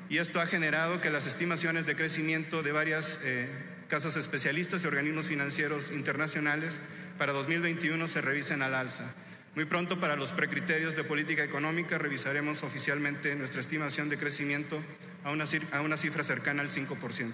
y 0.09 0.17
esto 0.17 0.41
ha 0.41 0.47
generado 0.47 1.03
que 1.03 1.11
las 1.11 1.27
estimaciones 1.27 1.85
de 1.85 1.95
crecimiento 1.95 2.63
de 2.63 2.73
varias 2.73 3.21
eh, 3.23 3.51
casas 3.89 4.17
especialistas 4.17 4.83
y 4.83 4.87
organismos 4.87 5.29
financieros 5.29 5.91
internacionales 5.91 6.81
para 7.19 7.33
2021 7.33 8.09
se 8.09 8.23
revisen 8.23 8.63
al 8.63 8.75
alza. 8.75 9.13
Muy 9.55 9.65
pronto, 9.65 9.99
para 9.99 10.15
los 10.15 10.31
precriterios 10.31 10.95
de 10.95 11.03
política 11.03 11.43
económica, 11.43 11.99
revisaremos 11.99 12.63
oficialmente 12.63 13.35
nuestra 13.35 13.61
estimación 13.61 14.09
de 14.09 14.17
crecimiento 14.17 14.81
a 15.25 15.33
una, 15.33 15.45
a 15.73 15.81
una 15.81 15.97
cifra 15.97 16.23
cercana 16.23 16.63
al 16.63 16.69
5%. 16.69 17.33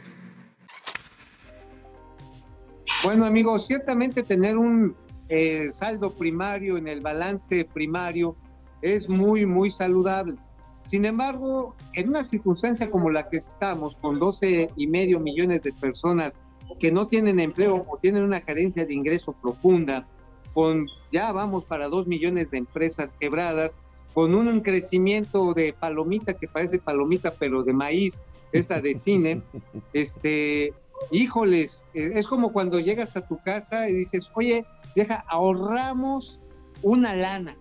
Bueno, 3.02 3.26
amigos, 3.26 3.66
ciertamente 3.66 4.22
tener 4.22 4.56
un 4.56 4.96
eh, 5.28 5.68
saldo 5.70 6.14
primario 6.14 6.78
en 6.78 6.88
el 6.88 7.00
balance 7.00 7.68
primario 7.74 8.36
es 8.80 9.08
muy, 9.10 9.44
muy 9.44 9.70
saludable. 9.70 10.36
Sin 10.80 11.04
embargo, 11.04 11.76
en 11.94 12.08
una 12.10 12.24
circunstancia 12.24 12.90
como 12.90 13.10
la 13.10 13.28
que 13.28 13.38
estamos, 13.38 13.96
con 13.96 14.18
12 14.18 14.70
y 14.76 14.86
medio 14.86 15.20
millones 15.20 15.62
de 15.62 15.72
personas 15.72 16.38
que 16.78 16.92
no 16.92 17.06
tienen 17.06 17.40
empleo 17.40 17.86
o 17.88 17.98
tienen 17.98 18.22
una 18.22 18.40
carencia 18.40 18.84
de 18.84 18.94
ingreso 18.94 19.32
profunda, 19.40 20.08
con 20.52 20.86
ya 21.12 21.32
vamos 21.32 21.64
para 21.64 21.88
2 21.88 22.06
millones 22.06 22.50
de 22.50 22.58
empresas 22.58 23.14
quebradas, 23.14 23.80
con 24.12 24.34
un 24.34 24.60
crecimiento 24.60 25.54
de 25.54 25.72
palomita 25.72 26.34
que 26.34 26.48
parece 26.48 26.78
palomita, 26.78 27.34
pero 27.34 27.64
de 27.64 27.72
maíz, 27.72 28.22
esa 28.52 28.80
de 28.80 28.94
cine, 28.94 29.42
este, 29.92 30.72
híjoles, 31.10 31.88
eh, 31.94 32.10
es 32.14 32.26
como 32.26 32.52
cuando 32.52 32.78
llegas 32.78 33.16
a 33.16 33.26
tu 33.26 33.38
casa 33.42 33.88
y 33.88 33.94
dices, 33.94 34.30
oye, 34.34 34.64
deja, 34.94 35.24
ahorramos 35.28 36.42
una 36.82 37.14
lana. 37.14 37.56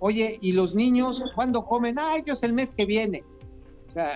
Oye, 0.00 0.38
¿y 0.40 0.52
los 0.52 0.76
niños 0.76 1.24
cuándo 1.34 1.62
comen? 1.62 1.98
Ah, 1.98 2.16
ellos 2.16 2.44
el 2.44 2.52
mes 2.52 2.70
que 2.70 2.86
viene. 2.86 3.24
O 3.88 3.92
sea, 3.94 4.12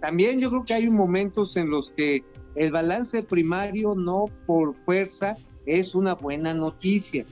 también 0.00 0.38
yo 0.38 0.50
creo 0.50 0.64
que 0.64 0.74
hay 0.74 0.90
momentos 0.90 1.56
en 1.56 1.70
los 1.70 1.90
que 1.90 2.24
el 2.58 2.72
balance 2.72 3.22
primario 3.22 3.94
no 3.94 4.26
por 4.46 4.74
fuerza 4.74 5.36
es 5.64 5.94
una 5.94 6.14
buena 6.14 6.54
noticia, 6.54 7.24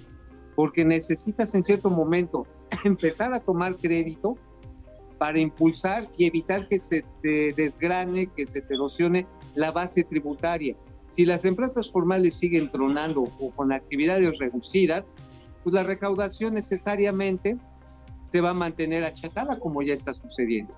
porque 0.55 0.85
necesitas 0.85 1.55
en 1.55 1.63
cierto 1.63 1.91
momento 1.91 2.47
empezar 2.85 3.35
a 3.35 3.41
tomar 3.41 3.77
crédito 3.77 4.39
para 5.19 5.41
impulsar 5.41 6.07
y 6.17 6.27
evitar 6.27 6.69
que 6.69 6.79
se 6.79 7.05
te 7.23 7.53
desgrane, 7.55 8.27
que 8.27 8.47
se 8.47 8.61
te 8.61 8.75
erosione 8.75 9.27
la 9.55 9.73
base 9.73 10.05
tributaria. 10.05 10.77
Si 11.09 11.25
las 11.25 11.45
empresas 11.45 11.91
formales 11.91 12.35
siguen 12.35 12.71
tronando 12.71 13.23
o 13.23 13.51
con 13.51 13.73
actividades 13.73 14.39
reducidas, 14.39 15.11
pues 15.65 15.75
la 15.75 15.83
recaudación 15.83 16.55
necesariamente 16.55 17.59
se 18.27 18.41
va 18.41 18.51
a 18.51 18.55
mantener 18.55 19.05
achatada 19.05 19.59
como 19.59 19.83
ya 19.83 19.95
está 19.95 20.15
sucediendo. 20.15 20.75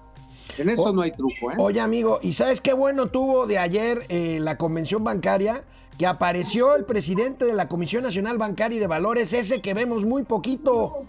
En 0.57 0.69
eso 0.71 0.83
O- 0.85 0.93
no 0.93 1.03
hay 1.03 1.11
truco, 1.11 1.51
¿eh? 1.53 1.55
Oye, 1.59 1.81
amigo, 1.81 2.19
¿y 2.23 2.33
sabes 2.33 2.61
qué 2.61 2.73
bueno 2.73 3.07
tuvo 3.09 3.47
de 3.47 3.59
ayer 3.59 4.05
eh, 4.09 4.39
la 4.41 4.57
convención 4.57 5.05
bancaria? 5.05 5.65
Que 5.99 6.07
apareció 6.07 6.77
el 6.77 6.85
presidente 6.85 7.45
de 7.45 7.55
la 7.55 7.69
Comisión 7.69 8.05
Nacional 8.05 8.39
Bancaria 8.39 8.77
y 8.77 8.79
de 8.81 8.87
Valores, 8.87 9.33
ese 9.33 9.61
que 9.61 9.75
vemos 9.75 10.05
muy 10.07 10.23
poquito 10.23 11.05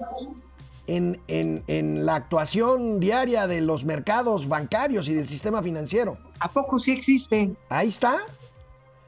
en, 0.87 1.21
en- 1.27 1.63
en 1.67 2.05
la 2.07 2.15
actuación 2.15 2.99
diaria 2.99 3.45
de 3.45 3.61
los 3.61 3.85
mercados 3.85 4.47
bancarios 4.47 5.07
y 5.07 5.13
del 5.13 5.27
sistema 5.27 5.61
financiero. 5.61 6.17
¿A 6.39 6.51
poco 6.51 6.79
sí 6.79 6.91
existe? 6.91 7.51
Ahí 7.69 7.89
está. 7.89 8.17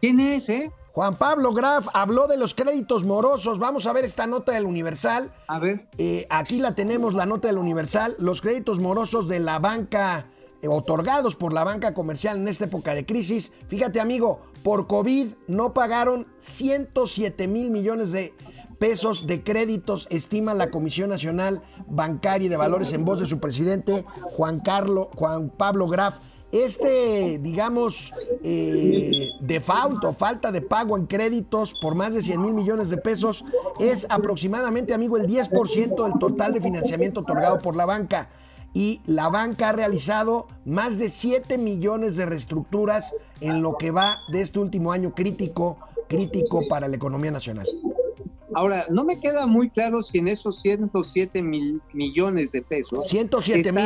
¿Quién 0.01 0.19
es, 0.19 0.49
eh? 0.49 0.71
Juan 0.93 1.15
Pablo 1.15 1.54
Graf 1.54 1.88
habló 1.93 2.27
de 2.27 2.36
los 2.36 2.54
créditos 2.54 3.06
morosos. 3.06 3.60
Vamos 3.60 3.86
a 3.88 3.93
ver 3.93 4.04
esta 4.04 4.27
nota 4.27 4.51
del 4.51 4.65
Universal. 4.65 5.32
A 5.47 5.60
ver, 5.60 5.88
Eh, 5.97 6.27
aquí 6.30 6.60
la 6.60 6.75
tenemos, 6.75 7.13
la 7.13 7.25
nota 7.25 7.47
del 7.47 7.58
Universal. 7.58 8.15
Los 8.19 8.41
créditos 8.41 8.80
morosos 8.80 9.30
de 9.30 9.39
la 9.39 9.60
banca, 9.60 10.27
eh, 10.62 10.67
otorgados 10.67 11.38
por 11.38 11.54
la 11.54 11.63
banca 11.63 11.93
comercial 11.93 12.38
en 12.38 12.47
esta 12.49 12.65
época 12.65 12.93
de 12.93 13.06
crisis. 13.06 13.54
Fíjate, 13.69 14.01
amigo, 14.01 14.41
por 14.63 14.88
COVID 14.88 15.27
no 15.47 15.73
pagaron 15.73 16.27
107 16.39 17.47
mil 17.47 17.71
millones 17.71 18.12
de 18.12 18.34
pesos 18.77 19.27
de 19.27 19.41
créditos, 19.41 20.08
estima 20.10 20.54
la 20.56 20.69
Comisión 20.69 21.10
Nacional 21.10 21.62
Bancaria 21.88 22.47
y 22.47 22.49
de 22.49 22.58
Valores 22.58 22.91
en 22.93 23.06
voz 23.06 23.19
de 23.19 23.27
su 23.27 23.39
presidente, 23.39 24.06
Juan 24.23 24.60
Carlos, 24.60 25.10
Juan 25.15 25.49
Pablo 25.49 25.88
Graf. 25.88 26.17
Este, 26.51 27.39
digamos, 27.39 28.11
eh, 28.43 29.29
default 29.39 30.03
o 30.03 30.13
falta 30.13 30.51
de 30.51 30.61
pago 30.61 30.97
en 30.97 31.05
créditos 31.05 31.73
por 31.73 31.95
más 31.95 32.13
de 32.13 32.21
100 32.21 32.41
mil 32.41 32.53
millones 32.53 32.89
de 32.89 32.97
pesos 32.97 33.45
es 33.79 34.05
aproximadamente, 34.09 34.93
amigo, 34.93 35.15
el 35.17 35.27
10% 35.27 36.03
del 36.03 36.19
total 36.19 36.53
de 36.53 36.61
financiamiento 36.61 37.21
otorgado 37.21 37.59
por 37.59 37.75
la 37.75 37.85
banca. 37.85 38.29
y 38.73 39.01
la 39.05 39.27
banca 39.27 39.67
ha 39.67 39.73
realizado 39.73 40.47
más 40.63 40.97
de 40.97 41.09
7 41.09 41.57
millones 41.57 42.15
de 42.15 42.25
reestructuras 42.25 43.13
en 43.41 43.61
lo 43.61 43.77
que 43.77 43.91
va 43.91 44.19
de 44.29 44.39
este 44.39 44.59
último 44.59 44.93
año 44.93 45.13
crítico, 45.13 45.77
crítico 46.07 46.61
para 46.69 46.87
la 46.87 46.95
economía 46.95 47.31
nacional. 47.31 47.67
Ahora, 48.53 48.85
no 48.89 49.03
me 49.03 49.19
queda 49.19 49.45
muy 49.45 49.69
claro 49.69 50.01
si 50.01 50.19
en 50.19 50.29
esos 50.29 50.61
107 50.61 51.41
mil 51.41 51.81
millones 51.93 52.51
de 52.53 52.61
pesos. 52.61 53.09
107 53.09 53.71
mil. 53.73 53.85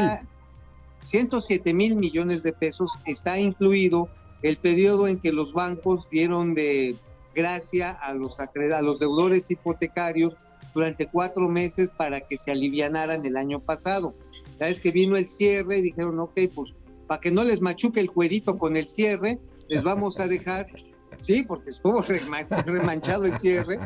107 1.06 1.74
mil 1.74 1.96
millones 1.96 2.44
de 2.44 2.54
pesos 2.54 3.00
está 3.06 3.40
incluido 3.40 4.10
el 4.42 4.58
periodo 4.58 5.08
en 5.08 5.20
que 5.20 5.32
los 5.32 5.54
bancos 5.54 6.10
dieron 6.10 6.56
de 6.56 6.96
gracia 7.34 7.92
a 7.92 8.14
los, 8.14 8.40
a 8.40 8.82
los 8.82 9.00
deudores 9.00 9.50
hipotecarios 9.52 10.36
durante 10.74 11.08
cuatro 11.08 11.48
meses 11.48 11.92
para 11.92 12.22
que 12.22 12.38
se 12.38 12.52
alivianaran 12.52 13.26
el 13.26 13.38
año 13.38 13.60
pasado. 13.60 14.14
Ya 14.60 14.68
es 14.68 14.80
que 14.80 14.92
vino 14.92 15.16
el 15.16 15.28
cierre 15.28 15.82
dijeron, 15.82 16.20
ok, 16.20 16.40
pues 16.54 16.74
para 17.08 17.22
que 17.22 17.32
no 17.32 17.44
les 17.44 17.62
machuque 17.62 18.00
el 18.00 18.12
cuerito 18.12 18.58
con 18.58 18.76
el 18.78 18.88
cierre, 18.88 19.40
les 19.68 19.84
vamos 19.84 20.20
a 20.20 20.28
dejar, 20.28 20.66
sí, 21.22 21.44
porque 21.44 21.70
estuvo 21.70 22.02
remanchado 22.02 23.26
el 23.26 23.38
cierre, 23.38 23.80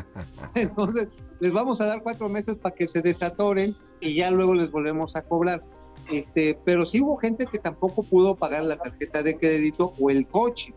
entonces 0.54 1.08
les 1.40 1.52
vamos 1.52 1.80
a 1.80 1.86
dar 1.86 2.02
cuatro 2.02 2.28
meses 2.28 2.58
para 2.58 2.74
que 2.74 2.86
se 2.86 3.02
desatoren 3.02 3.74
y 4.00 4.14
ya 4.14 4.30
luego 4.30 4.54
les 4.54 4.70
volvemos 4.70 5.16
a 5.16 5.22
cobrar. 5.22 5.62
Este, 6.12 6.58
pero 6.64 6.84
sí 6.84 7.00
hubo 7.00 7.16
gente 7.16 7.46
que 7.46 7.58
tampoco 7.58 8.02
pudo 8.02 8.34
pagar 8.36 8.64
la 8.64 8.76
tarjeta 8.76 9.22
de 9.22 9.36
crédito 9.36 9.94
o 10.00 10.10
el 10.10 10.26
coche. 10.26 10.74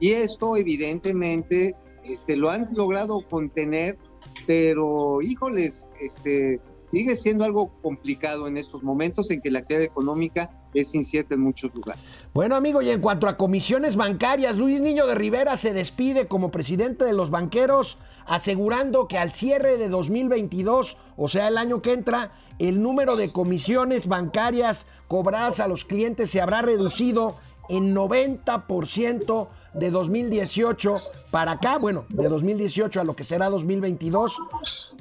Y 0.00 0.10
esto 0.10 0.56
evidentemente 0.56 1.74
este, 2.04 2.36
lo 2.36 2.50
han 2.50 2.68
logrado 2.72 3.20
contener, 3.28 3.98
pero 4.46 5.20
híjoles, 5.20 5.90
este, 6.00 6.60
sigue 6.92 7.16
siendo 7.16 7.44
algo 7.44 7.70
complicado 7.82 8.46
en 8.46 8.56
estos 8.56 8.82
momentos 8.82 9.30
en 9.30 9.40
que 9.40 9.50
la 9.50 9.60
actividad 9.60 9.84
económica 9.84 10.48
es 10.74 10.94
incierta 10.94 11.34
en 11.34 11.40
muchos 11.40 11.74
lugares. 11.74 12.30
Bueno, 12.34 12.56
amigo, 12.56 12.82
y 12.82 12.90
en 12.90 13.00
cuanto 13.00 13.28
a 13.28 13.36
comisiones 13.36 13.96
bancarias, 13.96 14.56
Luis 14.56 14.80
Niño 14.80 15.06
de 15.06 15.14
Rivera 15.14 15.56
se 15.56 15.72
despide 15.72 16.28
como 16.28 16.50
presidente 16.50 17.04
de 17.04 17.12
los 17.12 17.30
banqueros, 17.30 17.98
asegurando 18.26 19.08
que 19.08 19.18
al 19.18 19.34
cierre 19.34 19.76
de 19.78 19.88
2022, 19.88 20.96
o 21.16 21.28
sea, 21.28 21.48
el 21.48 21.58
año 21.58 21.82
que 21.82 21.92
entra, 21.92 22.32
el 22.58 22.82
número 22.82 23.16
de 23.16 23.30
comisiones 23.32 24.06
bancarias 24.08 24.86
cobradas 25.06 25.60
a 25.60 25.68
los 25.68 25.84
clientes 25.84 26.30
se 26.30 26.40
habrá 26.40 26.62
reducido 26.62 27.36
en 27.68 27.94
90% 27.94 29.48
de 29.74 29.90
2018 29.90 30.94
para 31.30 31.52
acá, 31.52 31.78
bueno, 31.78 32.06
de 32.08 32.28
2018 32.28 33.00
a 33.00 33.04
lo 33.04 33.14
que 33.14 33.24
será 33.24 33.50
2022, 33.50 34.36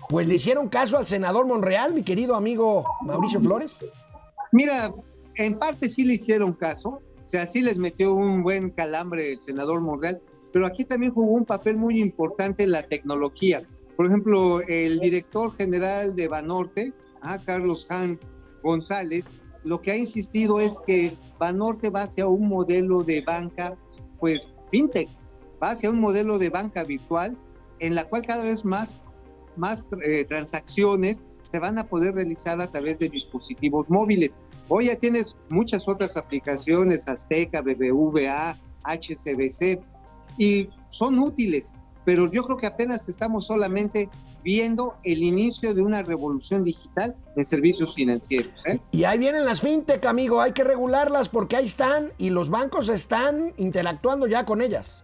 pues 0.10 0.28
le 0.28 0.36
hicieron 0.36 0.70
caso 0.70 0.98
al 0.98 1.08
senador 1.08 1.48
Monreal, 1.48 1.94
mi 1.94 2.04
querido 2.04 2.36
amigo 2.36 2.86
Mauricio 3.02 3.40
Flores. 3.40 3.78
Mira, 4.52 4.94
en 5.36 5.58
parte 5.58 5.90
sí 5.90 6.04
le 6.04 6.16
hicieron 6.16 6.54
caso, 6.54 7.02
o 7.26 7.30
sea, 7.30 7.46
sí 7.46 7.62
les 7.62 7.78
metió 7.78 8.14
un 8.14 8.44
buen 8.44 8.70
calambre 8.70 9.34
el 9.34 9.42
senador 9.42 9.82
Monreal, 9.82 10.22
pero 10.54 10.66
aquí 10.66 10.86
también 10.86 11.14
jugó 11.14 11.34
un 11.34 11.46
papel 11.46 11.78
muy 11.78 12.00
importante 12.00 12.68
la 12.68 12.84
tecnología. 12.84 13.64
Por 13.96 14.06
ejemplo, 14.06 14.62
el 14.68 15.00
director 15.00 15.54
general 15.56 16.16
de 16.16 16.28
Banorte, 16.28 16.94
Carlos 17.46 17.88
Han 17.90 18.20
González, 18.64 19.30
lo 19.64 19.82
que 19.82 19.92
ha 19.92 19.98
insistido 19.98 20.60
es 20.60 20.80
que 20.86 21.16
Banorte 21.40 21.90
va 21.90 22.04
hacia 22.04 22.28
un 22.28 22.48
modelo 22.48 23.04
de 23.04 23.22
banca, 23.22 23.78
pues 24.20 24.50
fintech, 24.72 25.10
va 25.62 25.72
hacia 25.72 25.90
un 25.90 26.00
modelo 26.00 26.38
de 26.38 26.50
banca 26.50 26.84
virtual 26.84 27.38
en 27.80 27.96
la 27.96 28.06
cual 28.06 28.22
cada 28.24 28.44
vez 28.44 28.66
más, 28.66 28.98
más 29.56 29.86
eh, 30.04 30.26
transacciones 30.26 31.24
se 31.44 31.60
van 31.60 31.78
a 31.78 31.88
poder 31.88 32.16
realizar 32.16 32.60
a 32.62 32.72
través 32.72 33.00
de 33.00 33.10
dispositivos 33.10 33.90
móviles. 33.90 34.40
Hoy 34.68 34.86
ya 34.86 34.96
tienes 34.96 35.38
muchas 35.50 35.88
otras 35.88 36.18
aplicaciones, 36.18 37.08
Azteca, 37.08 37.62
BBVA, 37.62 38.58
HCBC, 38.84 39.80
y 40.38 40.70
son 40.90 41.20
útiles, 41.20 41.74
pero 42.06 42.30
yo 42.30 42.44
creo 42.44 42.58
que 42.58 42.68
apenas 42.68 43.08
estamos 43.10 43.48
solamente 43.48 44.10
viendo 44.48 44.96
el 45.04 45.24
inicio 45.24 45.74
de 45.74 45.82
una 45.82 46.04
revolución 46.04 46.64
digital 46.64 47.18
en 47.36 47.44
servicios 47.44 47.94
financieros. 47.96 48.66
¿eh? 48.66 48.80
Y 48.92 49.04
ahí 49.04 49.18
vienen 49.18 49.44
las 49.44 49.60
fintech, 49.60 50.06
amigo, 50.06 50.40
hay 50.40 50.54
que 50.54 50.64
regularlas 50.64 51.28
porque 51.28 51.58
ahí 51.58 51.66
están 51.66 52.14
y 52.18 52.30
los 52.30 52.50
bancos 52.50 52.88
están 52.88 53.54
interactuando 53.58 54.26
ya 54.26 54.46
con 54.46 54.62
ellas. 54.62 55.02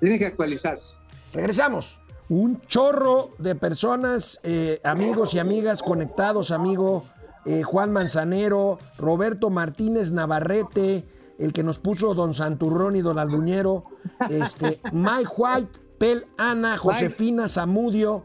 Tienen 0.00 0.18
que 0.18 0.26
actualizarse. 0.26 0.96
Regresamos. 1.32 2.00
Un 2.28 2.60
chorro 2.62 3.30
de 3.38 3.54
personas, 3.54 4.40
eh, 4.42 4.80
amigos 4.82 5.32
y 5.34 5.38
amigas 5.38 5.80
conectados, 5.80 6.50
amigo 6.50 7.04
eh, 7.44 7.62
Juan 7.62 7.92
Manzanero, 7.92 8.80
Roberto 8.98 9.48
Martínez 9.48 10.10
Navarrete, 10.10 11.06
el 11.38 11.52
que 11.52 11.62
nos 11.62 11.78
puso 11.78 12.14
Don 12.14 12.34
Santurrón 12.34 12.96
y 12.96 13.00
Don 13.00 13.20
Albuñero, 13.20 13.84
este, 14.28 14.80
Mike 14.92 15.30
White, 15.36 15.78
Pel 16.02 16.26
Ana, 16.36 16.78
Josefina 16.78 17.46
Zamudio. 17.46 18.24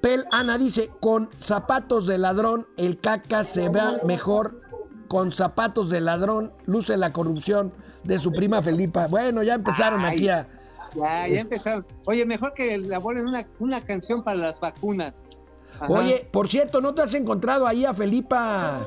Pel 0.00 0.24
Ana 0.30 0.56
dice, 0.56 0.88
con 1.00 1.28
zapatos 1.40 2.06
de 2.06 2.16
ladrón 2.16 2.68
el 2.76 3.00
caca 3.00 3.42
se 3.42 3.68
vea 3.70 3.96
mejor. 4.06 4.60
Con 5.08 5.32
zapatos 5.32 5.90
de 5.90 6.00
ladrón 6.00 6.52
luce 6.64 6.96
la 6.96 7.12
corrupción 7.12 7.72
de 8.04 8.20
su 8.20 8.30
prima 8.30 8.62
Felipa. 8.62 9.08
Bueno, 9.08 9.42
ya 9.42 9.54
empezaron 9.54 10.04
aquí 10.04 10.28
a... 10.28 10.46
Ya, 10.94 11.26
ya 11.26 11.40
empezaron. 11.40 11.84
Oye, 12.06 12.24
mejor 12.24 12.54
que 12.54 12.74
elaboren 12.74 13.26
una, 13.26 13.48
una 13.58 13.80
canción 13.80 14.22
para 14.22 14.36
las 14.36 14.60
vacunas. 14.60 15.28
Oye, 15.88 16.28
por 16.30 16.48
cierto, 16.48 16.80
¿no 16.80 16.94
te 16.94 17.02
has 17.02 17.14
encontrado 17.14 17.66
ahí 17.66 17.84
a 17.84 17.92
Felipa, 17.92 18.86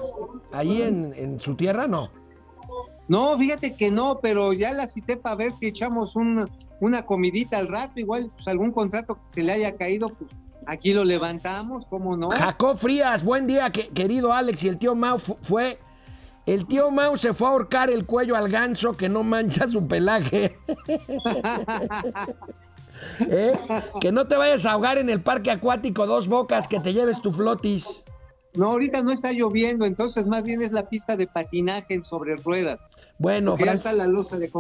ahí 0.53 0.83
en, 0.83 1.13
en 1.17 1.41
su 1.41 1.55
tierra? 1.55 1.85
No. 1.85 2.07
No, 3.07 3.37
fíjate 3.37 3.75
que 3.75 3.91
no, 3.91 4.19
pero 4.21 4.53
ya 4.53 4.73
la 4.73 4.87
cité 4.87 5.15
para 5.17 5.35
ver 5.35 5.53
si 5.53 5.67
echamos 5.67 6.15
una 6.15 7.01
comidita 7.05 7.57
al 7.57 7.67
rato, 7.67 7.99
igual 7.99 8.31
pues 8.35 8.47
algún 8.47 8.71
contrato 8.71 9.15
que 9.15 9.27
se 9.27 9.43
le 9.43 9.53
haya 9.53 9.75
caído, 9.75 10.09
pues 10.09 10.31
aquí 10.65 10.93
lo 10.93 11.03
levantamos, 11.03 11.85
¿cómo 11.85 12.17
no? 12.17 12.29
Jacob 12.29 12.77
Frías, 12.77 13.23
buen 13.23 13.45
día, 13.47 13.71
querido 13.71 14.33
Alex, 14.33 14.63
y 14.63 14.69
el 14.69 14.77
tío 14.77 14.95
Mau 14.95 15.19
fue... 15.19 15.79
El 16.45 16.67
tío 16.67 16.91
Mau 16.91 17.17
se 17.17 17.33
fue 17.33 17.47
a 17.47 17.51
ahorcar 17.51 17.89
el 17.89 18.05
cuello 18.05 18.35
al 18.35 18.49
ganso 18.49 18.95
que 18.95 19.09
no 19.09 19.23
mancha 19.23 19.67
su 19.67 19.87
pelaje. 19.87 20.55
¿Eh? 23.19 23.51
Que 23.99 24.11
no 24.11 24.27
te 24.27 24.35
vayas 24.35 24.65
a 24.67 24.73
ahogar 24.73 24.99
en 24.99 25.09
el 25.09 25.23
parque 25.23 25.49
acuático 25.49 26.05
Dos 26.05 26.27
Bocas, 26.27 26.67
que 26.67 26.79
te 26.79 26.93
lleves 26.93 27.19
tu 27.19 27.31
flotis. 27.31 28.03
No, 28.55 28.67
ahorita 28.67 29.03
no 29.03 29.11
está 29.11 29.31
lloviendo, 29.31 29.85
entonces 29.85 30.27
más 30.27 30.43
bien 30.43 30.61
es 30.61 30.71
la 30.71 30.89
pista 30.89 31.15
de 31.15 31.27
patinaje 31.27 32.01
sobre 32.03 32.35
ruedas. 32.37 32.79
Bueno, 33.17 33.55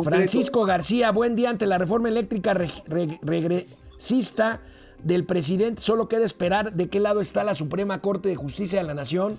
Francisco 0.03 0.65
García, 0.65 1.11
buen 1.11 1.35
día 1.35 1.49
ante 1.49 1.65
la 1.65 1.77
reforma 1.77 2.07
eléctrica 2.07 2.53
regresista 2.53 4.61
del 5.03 5.25
presidente. 5.25 5.81
Solo 5.81 6.07
queda 6.07 6.25
esperar 6.25 6.73
de 6.73 6.89
qué 6.89 6.99
lado 6.99 7.19
está 7.19 7.43
la 7.43 7.53
Suprema 7.53 8.01
Corte 8.01 8.29
de 8.29 8.35
Justicia 8.35 8.79
de 8.79 8.85
la 8.85 8.93
Nación. 8.93 9.37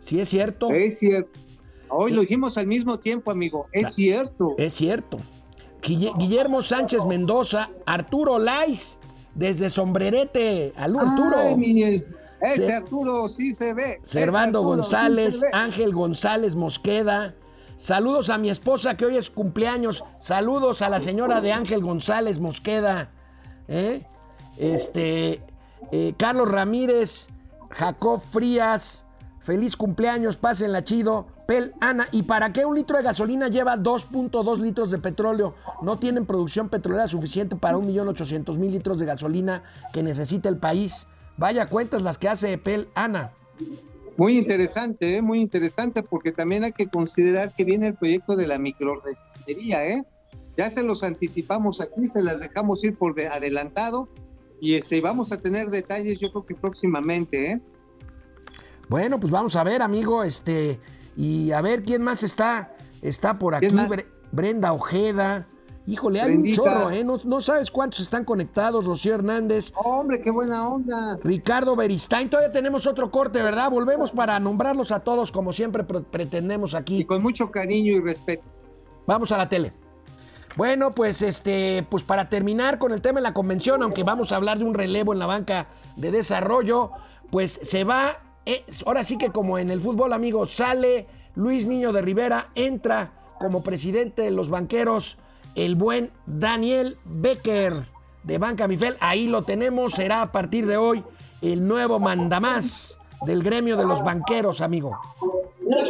Si 0.00 0.20
es 0.20 0.28
cierto. 0.28 0.70
Es 0.70 0.98
cierto. 0.98 1.40
Hoy 1.88 2.12
lo 2.12 2.20
dijimos 2.20 2.58
al 2.58 2.66
mismo 2.66 2.98
tiempo, 2.98 3.30
amigo. 3.30 3.68
Es 3.72 3.94
cierto. 3.94 4.54
Es 4.58 4.74
cierto. 4.74 5.18
Guillermo 5.82 6.60
Sánchez 6.60 7.06
Mendoza, 7.06 7.70
Arturo 7.86 8.38
Lais, 8.38 8.98
desde 9.34 9.70
Sombrerete. 9.70 10.74
Alú 10.76 10.98
Arturo. 10.98 11.36
Ese 12.40 12.74
Arturo 12.74 13.28
sí 13.28 13.52
se 13.54 13.74
ve. 13.74 14.00
Servando 14.04 14.62
González, 14.62 15.40
Ángel 15.52 15.92
González 15.92 16.54
Mosqueda. 16.54 17.34
Saludos 17.78 18.28
a 18.28 18.38
mi 18.38 18.50
esposa 18.50 18.96
que 18.96 19.06
hoy 19.06 19.16
es 19.16 19.30
cumpleaños. 19.30 20.04
Saludos 20.18 20.82
a 20.82 20.88
la 20.88 21.00
señora 21.00 21.40
de 21.40 21.52
Ángel 21.52 21.82
González 21.82 22.40
Mosqueda. 22.40 23.10
¿eh? 23.68 24.04
Este, 24.56 25.42
eh, 25.92 26.14
Carlos 26.16 26.50
Ramírez, 26.50 27.28
Jacob 27.70 28.20
Frías. 28.30 29.04
Feliz 29.40 29.76
cumpleaños, 29.76 30.36
pásenla 30.36 30.84
chido. 30.84 31.26
Pel 31.46 31.72
Ana, 31.80 32.06
¿y 32.12 32.24
para 32.24 32.52
qué 32.52 32.66
un 32.66 32.74
litro 32.74 32.98
de 32.98 33.02
gasolina 33.02 33.48
lleva 33.48 33.78
2.2 33.78 34.58
litros 34.58 34.90
de 34.90 34.98
petróleo? 34.98 35.54
No 35.80 35.98
tienen 35.98 36.26
producción 36.26 36.68
petrolera 36.68 37.08
suficiente 37.08 37.56
para 37.56 37.78
1.800.000 37.78 38.70
litros 38.70 38.98
de 38.98 39.06
gasolina 39.06 39.62
que 39.94 40.02
necesita 40.02 40.50
el 40.50 40.58
país. 40.58 41.06
Vaya 41.38 41.66
cuentas 41.66 42.02
las 42.02 42.18
que 42.18 42.28
hace 42.28 42.58
Pel 42.58 42.88
Ana. 42.94 43.32
Muy 44.16 44.36
interesante, 44.36 45.16
¿eh? 45.16 45.22
muy 45.22 45.40
interesante, 45.40 46.02
porque 46.02 46.32
también 46.32 46.64
hay 46.64 46.72
que 46.72 46.88
considerar 46.88 47.54
que 47.54 47.64
viene 47.64 47.86
el 47.86 47.94
proyecto 47.94 48.34
de 48.34 48.48
la 48.48 48.58
microrefinería, 48.58 49.86
¿eh? 49.86 50.04
Ya 50.56 50.68
se 50.68 50.82
los 50.82 51.04
anticipamos 51.04 51.80
aquí, 51.80 52.06
se 52.06 52.24
las 52.24 52.40
dejamos 52.40 52.82
ir 52.82 52.96
por 52.96 53.14
adelantado 53.20 54.08
y 54.60 54.74
este, 54.74 55.00
vamos 55.00 55.30
a 55.30 55.40
tener 55.40 55.70
detalles 55.70 56.18
yo 56.18 56.32
creo 56.32 56.44
que 56.44 56.56
próximamente, 56.56 57.52
¿eh? 57.52 57.60
Bueno, 58.88 59.20
pues 59.20 59.30
vamos 59.30 59.54
a 59.54 59.62
ver, 59.62 59.82
amigo, 59.82 60.24
este, 60.24 60.80
y 61.16 61.52
a 61.52 61.60
ver 61.60 61.84
quién 61.84 62.02
más 62.02 62.24
está, 62.24 62.76
está 63.02 63.38
por 63.38 63.54
aquí, 63.54 63.68
Brenda 64.32 64.72
Ojeda, 64.72 65.46
Híjole, 65.88 66.20
hay 66.20 66.32
Bendita. 66.32 66.62
un 66.62 66.68
chorro, 66.68 66.90
¿eh? 66.90 67.02
No, 67.02 67.18
no 67.24 67.40
sabes 67.40 67.70
cuántos 67.70 68.00
están 68.00 68.24
conectados. 68.24 68.84
Rocío 68.84 69.14
Hernández, 69.14 69.72
Hombre, 69.74 70.20
qué 70.20 70.30
buena 70.30 70.68
onda. 70.68 71.18
Ricardo 71.24 71.74
Beristain. 71.76 72.28
Todavía 72.28 72.52
tenemos 72.52 72.86
otro 72.86 73.10
corte, 73.10 73.40
¿verdad? 73.42 73.70
Volvemos 73.70 74.10
para 74.12 74.38
nombrarlos 74.38 74.92
a 74.92 75.00
todos 75.00 75.32
como 75.32 75.52
siempre 75.54 75.84
pre- 75.84 76.02
pretendemos 76.02 76.74
Y 76.74 76.76
aquí. 76.76 77.04
con 77.06 77.22
mucho 77.22 77.50
cariño 77.50 77.92
y 77.94 78.00
respeto. 78.00 78.42
Vamos 79.06 79.32
a 79.32 79.38
la 79.38 79.48
tele. 79.48 79.72
Bueno, 80.56 80.90
pues 80.94 81.22
este, 81.22 81.86
pues 81.88 82.02
para 82.02 82.28
terminar 82.28 82.78
con 82.78 82.92
el 82.92 83.00
tema 83.00 83.20
de 83.20 83.22
la 83.22 83.32
convención, 83.32 83.82
aunque 83.82 84.02
vamos 84.02 84.30
a 84.32 84.36
hablar 84.36 84.58
de 84.58 84.64
un 84.64 84.74
relevo 84.74 85.14
en 85.14 85.18
la 85.20 85.26
banca 85.26 85.68
de 85.96 86.10
desarrollo, 86.10 86.90
pues 87.30 87.60
se 87.62 87.84
va, 87.84 88.18
eh, 88.44 88.64
ahora 88.84 89.04
sí 89.04 89.16
que 89.16 89.30
como 89.30 89.56
en 89.58 89.70
el 89.70 89.80
fútbol, 89.80 90.12
amigos, 90.12 90.52
sale 90.54 91.06
Luis 91.34 91.66
Niño 91.66 91.92
de 91.92 92.02
Rivera, 92.02 92.50
entra 92.56 93.12
como 93.38 93.62
presidente 93.62 94.22
de 94.22 94.32
los 94.32 94.50
banqueros 94.50 95.16
el 95.64 95.74
buen 95.74 96.10
Daniel 96.26 96.96
Becker 97.04 97.72
de 98.22 98.38
Banca 98.38 98.68
Mifel. 98.68 98.96
Ahí 99.00 99.26
lo 99.26 99.42
tenemos, 99.42 99.92
será 99.92 100.22
a 100.22 100.32
partir 100.32 100.66
de 100.66 100.76
hoy 100.76 101.04
el 101.42 101.66
nuevo 101.66 101.98
mandamás 101.98 102.96
del 103.26 103.42
gremio 103.42 103.76
de 103.76 103.84
los 103.84 104.02
banqueros, 104.02 104.60
amigo. 104.60 104.96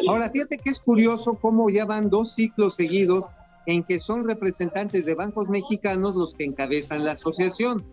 Ahora, 0.08 0.30
fíjate 0.30 0.58
que 0.58 0.70
es 0.70 0.80
curioso 0.80 1.34
cómo 1.40 1.70
ya 1.70 1.84
van 1.84 2.10
dos 2.10 2.34
ciclos 2.34 2.74
seguidos 2.74 3.26
en 3.66 3.82
que 3.82 4.00
son 4.00 4.26
representantes 4.26 5.04
de 5.04 5.14
bancos 5.14 5.50
mexicanos 5.50 6.14
los 6.16 6.32
que 6.34 6.44
encabezan 6.44 7.04
la 7.04 7.12
asociación. 7.12 7.84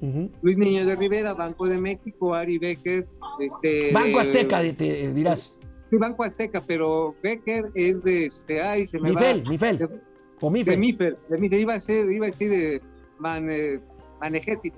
Luis 0.42 0.58
Niño 0.58 0.86
de 0.86 0.96
Rivera, 0.96 1.34
Banco 1.34 1.68
de 1.68 1.78
México, 1.78 2.34
Ari 2.34 2.58
Becker, 2.58 3.08
este 3.40 3.92
Banco 3.92 4.20
Azteca, 4.20 4.62
te- 4.62 4.74
te 4.74 5.14
dirás. 5.14 5.54
Sí, 5.92 5.98
Banco 5.98 6.24
Azteca, 6.24 6.64
pero 6.66 7.14
Becker 7.22 7.66
es 7.76 8.04
de 8.04 8.26
este, 8.26 8.62
ay, 8.62 8.88
se 8.88 9.00
me 9.00 9.10
Mifel, 9.12 9.46
va. 9.46 9.50
Mifel. 9.50 9.90
Mifel, 10.52 11.18
de 11.30 11.38
Mifel, 11.38 11.60
iba 11.60 11.74
a 11.74 11.80
ser, 11.80 12.12
iba 12.12 12.26
a 12.26 12.30
decir 12.30 12.50
de 12.50 12.82
man, 13.20 13.48
eh, 13.50 13.80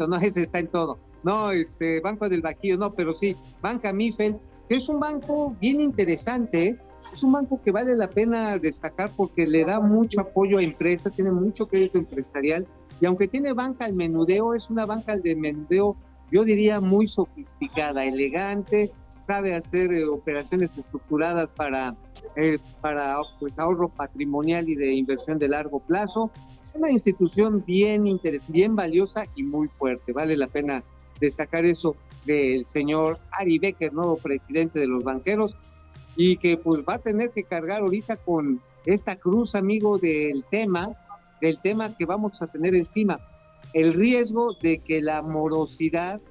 no, 0.07 0.18
ese 0.22 0.41
está 0.41 0.59
en 0.59 0.68
todo. 0.68 0.99
No, 1.24 1.51
este, 1.51 1.99
Banco 2.01 2.30
del 2.30 2.41
Bajío, 2.41 2.78
no, 2.78 2.93
pero 2.93 3.13
sí, 3.13 3.36
Banca 3.61 3.91
Mifel, 3.93 4.38
que 4.70 4.76
es 4.76 4.88
un 4.89 4.99
banco 4.99 5.55
bien 5.59 5.82
interesante, 5.82 6.65
¿eh? 6.65 6.80
es 7.11 7.24
un 7.24 7.32
banco 7.32 7.61
que 7.63 7.72
vale 7.72 7.95
la 7.95 8.09
pena 8.09 8.57
destacar 8.57 9.11
porque 9.15 9.47
le 9.47 9.65
da 9.65 9.80
mucho 9.80 10.22
apoyo 10.22 10.57
a 10.57 10.61
empresas, 10.61 11.13
tiene 11.13 11.32
mucho 11.32 11.68
crédito 11.68 11.97
empresarial, 11.97 12.68
y 12.99 13.05
aunque 13.05 13.28
tiene 13.28 13.53
banca 13.53 13.86
al 13.86 13.93
menudeo, 13.93 14.53
es 14.53 14.70
una 14.70 14.86
banca 14.86 15.13
al 15.13 15.22
de 15.22 15.36
menudeo, 15.36 15.95
yo 16.32 16.43
diría 16.43 16.82
muy 16.82 17.07
sofisticada, 17.07 18.03
elegante, 18.05 18.91
sabe 19.20 19.55
hacer 19.55 19.93
eh, 19.93 20.05
operaciones 20.05 20.78
estructuradas 20.78 21.53
para, 21.53 21.95
eh, 22.36 22.59
para 22.82 23.18
pues, 23.39 23.59
ahorro 23.59 23.89
patrimonial 23.89 24.70
y 24.70 24.76
de 24.76 24.93
inversión 24.93 25.39
de 25.39 25.47
largo 25.47 25.80
plazo. 25.80 26.32
Es 26.63 26.76
una 26.76 26.91
institución 26.91 27.63
bien, 27.65 28.07
interes 28.07 28.43
bien 28.47 28.76
valiosa 28.76 29.26
y 29.36 29.43
muy 29.43 29.68
fuerte. 29.68 30.13
Vale 30.13 30.38
la 30.38 30.47
pena 30.47 30.84
destacar 31.20 31.65
eso 31.65 31.95
del 32.26 32.65
señor 32.65 33.20
Ari 33.32 33.57
Becker, 33.57 33.93
nuevo 33.93 34.18
presidente 34.18 34.80
de 34.80 34.88
los 34.88 35.03
banqueros, 35.03 35.55
y 36.15 36.38
que 36.38 36.57
pues 36.57 36.84
va 36.84 36.95
a 36.95 36.99
tener 36.99 37.32
que 37.32 37.43
cargar 37.43 37.82
ahorita 37.82 38.18
con 38.18 38.61
esta 38.86 39.15
cruz, 39.15 39.55
amigo, 39.55 39.97
del 39.97 40.43
tema, 40.49 40.89
del 41.41 41.59
tema 41.61 41.95
que 41.95 42.05
vamos 42.05 42.41
a 42.41 42.47
tener 42.47 42.76
encima, 42.76 43.20
el 43.74 43.93
riesgo 43.93 44.53
de 44.61 44.80
que 44.80 45.01
la 45.01 45.22
morosidad 45.22 46.22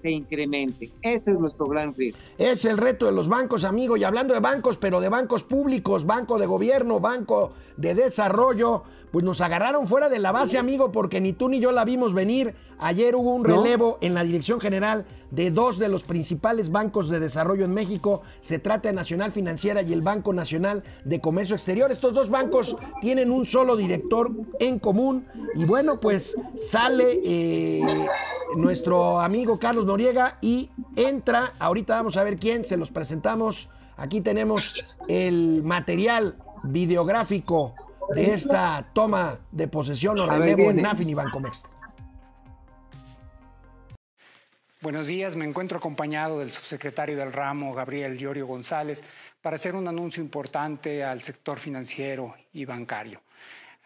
se 0.00 0.10
incremente. 0.10 0.90
Ese 1.02 1.32
es 1.32 1.40
nuestro 1.40 1.66
gran 1.66 1.94
riesgo. 1.94 2.20
Es 2.38 2.64
el 2.64 2.78
reto 2.78 3.06
de 3.06 3.12
los 3.12 3.28
bancos, 3.28 3.64
amigo. 3.64 3.96
Y 3.96 4.04
hablando 4.04 4.34
de 4.34 4.40
bancos, 4.40 4.76
pero 4.78 5.00
de 5.00 5.08
bancos 5.08 5.44
públicos, 5.44 6.06
banco 6.06 6.38
de 6.38 6.46
gobierno, 6.46 7.00
banco 7.00 7.52
de 7.76 7.94
desarrollo, 7.94 8.82
pues 9.10 9.24
nos 9.24 9.40
agarraron 9.40 9.86
fuera 9.86 10.08
de 10.08 10.18
la 10.18 10.32
base, 10.32 10.58
amigo, 10.58 10.92
porque 10.92 11.20
ni 11.20 11.32
tú 11.32 11.48
ni 11.48 11.60
yo 11.60 11.72
la 11.72 11.84
vimos 11.84 12.14
venir. 12.14 12.54
Ayer 12.78 13.16
hubo 13.16 13.34
un 13.34 13.42
¿No? 13.42 13.62
relevo 13.62 13.98
en 14.00 14.14
la 14.14 14.22
dirección 14.22 14.60
general 14.60 15.06
de 15.30 15.50
dos 15.50 15.78
de 15.78 15.88
los 15.88 16.04
principales 16.04 16.70
bancos 16.70 17.08
de 17.08 17.18
desarrollo 17.18 17.64
en 17.64 17.72
México. 17.72 18.22
Se 18.40 18.58
trata 18.58 18.88
de 18.88 18.94
Nacional 18.94 19.32
Financiera 19.32 19.82
y 19.82 19.92
el 19.92 20.02
Banco 20.02 20.32
Nacional 20.32 20.82
de 21.04 21.20
Comercio 21.20 21.56
Exterior. 21.56 21.90
Estos 21.90 22.14
dos 22.14 22.30
bancos 22.30 22.76
tienen 23.00 23.30
un 23.30 23.44
solo 23.44 23.76
director 23.76 24.30
en 24.60 24.78
común. 24.78 25.26
Y 25.54 25.64
bueno, 25.64 25.98
pues 26.00 26.34
sale 26.56 27.18
eh, 27.24 27.82
nuestro 28.56 29.20
amigo 29.20 29.58
Carlos 29.58 29.84
Noriega 29.84 30.38
y 30.40 30.70
entra. 30.96 31.52
Ahorita 31.58 31.96
vamos 31.96 32.16
a 32.16 32.24
ver 32.24 32.36
quién, 32.36 32.64
se 32.64 32.76
los 32.76 32.90
presentamos. 32.90 33.68
Aquí 33.96 34.20
tenemos 34.20 34.98
el 35.08 35.62
material 35.64 36.36
videográfico 36.64 37.74
de 38.14 38.32
esta 38.32 38.88
toma 38.92 39.38
de 39.50 39.68
posesión 39.68 40.18
o 40.18 40.26
relevo 40.26 40.70
en. 40.70 40.82
Nafin 40.82 41.08
y 41.08 41.14
Bancomext. 41.14 41.66
Buenos 44.80 45.08
días, 45.08 45.34
me 45.34 45.44
encuentro 45.44 45.78
acompañado 45.78 46.38
del 46.38 46.52
subsecretario 46.52 47.16
del 47.16 47.32
ramo, 47.32 47.74
Gabriel 47.74 48.16
Llorio 48.16 48.46
González, 48.46 49.02
para 49.42 49.56
hacer 49.56 49.74
un 49.74 49.88
anuncio 49.88 50.22
importante 50.22 51.02
al 51.02 51.20
sector 51.20 51.58
financiero 51.58 52.36
y 52.52 52.64
bancario. 52.64 53.20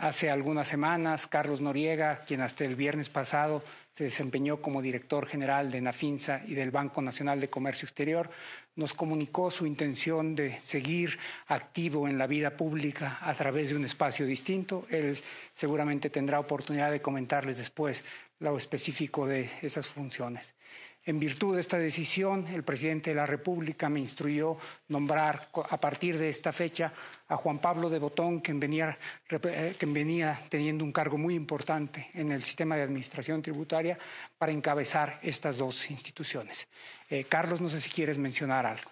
Hace 0.03 0.31
algunas 0.31 0.67
semanas, 0.67 1.29
Carlos 1.29 1.61
Noriega, 1.61 2.25
quien 2.27 2.41
hasta 2.41 2.65
el 2.65 2.75
viernes 2.75 3.09
pasado 3.09 3.63
se 3.93 4.03
desempeñó 4.03 4.61
como 4.61 4.83
director 4.83 5.29
general 5.29 5.71
de 5.71 5.81
Nafinsa 5.81 6.43
y 6.45 6.55
del 6.55 6.73
Banco 6.73 7.01
Nacional 7.01 7.41
de 7.41 7.49
Comercio 7.49 7.87
Exterior, 7.87 8.29
nos 8.75 8.95
comunicó 8.95 9.49
su 9.53 9.65
intención 9.65 10.35
de 10.35 10.59
seguir 10.59 11.21
activo 11.47 12.09
en 12.09 12.19
la 12.19 12.27
vida 12.27 12.57
pública 12.57 13.19
a 13.21 13.33
través 13.35 13.69
de 13.69 13.77
un 13.77 13.85
espacio 13.85 14.27
distinto. 14.27 14.89
Él 14.91 15.17
seguramente 15.53 16.11
tendrá 16.11 16.41
oportunidad 16.41 16.91
de 16.91 17.01
comentarles 17.01 17.59
después 17.59 18.05
lo 18.41 18.57
específico 18.57 19.29
de 19.29 19.49
esas 19.63 19.87
funciones. 19.87 20.57
En 21.05 21.19
virtud 21.19 21.57
de 21.57 21.61
esta 21.61 21.79
decisión, 21.79 22.47
el 22.47 22.63
presidente 22.63 23.11
de 23.11 23.17
la 23.17 23.27
República 23.27 23.89
me 23.89 23.99
instruyó 23.99 24.57
nombrar 24.87 25.49
a 25.71 25.81
partir 25.81 26.17
de 26.17 26.29
esta 26.29 26.53
fecha 26.53 26.93
a 27.33 27.37
Juan 27.37 27.59
Pablo 27.59 27.89
de 27.89 27.99
Botón, 27.99 28.41
quien 28.41 28.61
venía, 28.61 28.97
rep- 29.29 29.51
eh, 29.51 29.75
quien 29.79 29.95
venía 29.95 30.39
teniendo 30.51 30.85
un 30.85 30.93
cargo 30.93 31.17
muy 31.17 31.35
importante 31.35 32.11
en 32.15 32.31
el 32.31 32.43
sistema 32.43 32.77
de 32.77 32.83
administración 32.83 33.41
tributaria 33.41 33.99
para 34.37 34.53
encabezar 34.53 35.19
estas 35.23 35.57
dos 35.57 35.91
instituciones. 35.91 36.69
Eh, 37.09 37.25
Carlos, 37.25 37.61
no 37.61 37.69
sé 37.69 37.81
si 37.81 37.91
quieres 37.91 38.19
mencionar 38.19 38.67
algo. 38.67 38.91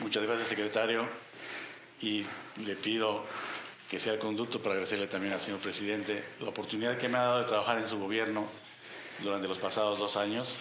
Muchas 0.00 0.22
gracias, 0.22 0.48
secretario. 0.48 1.08
Y 2.00 2.24
le 2.64 2.76
pido 2.76 3.24
que 3.90 4.00
sea 4.00 4.12
el 4.12 4.18
conducto 4.18 4.60
para 4.62 4.74
agradecerle 4.74 5.06
también 5.06 5.34
al 5.34 5.40
señor 5.40 5.60
presidente 5.60 6.24
la 6.40 6.48
oportunidad 6.48 6.98
que 6.98 7.08
me 7.08 7.18
ha 7.18 7.22
dado 7.22 7.38
de 7.40 7.46
trabajar 7.46 7.78
en 7.78 7.86
su 7.86 7.98
gobierno 7.98 8.46
durante 9.22 9.48
los 9.48 9.58
pasados 9.58 9.98
dos 9.98 10.16
años. 10.16 10.60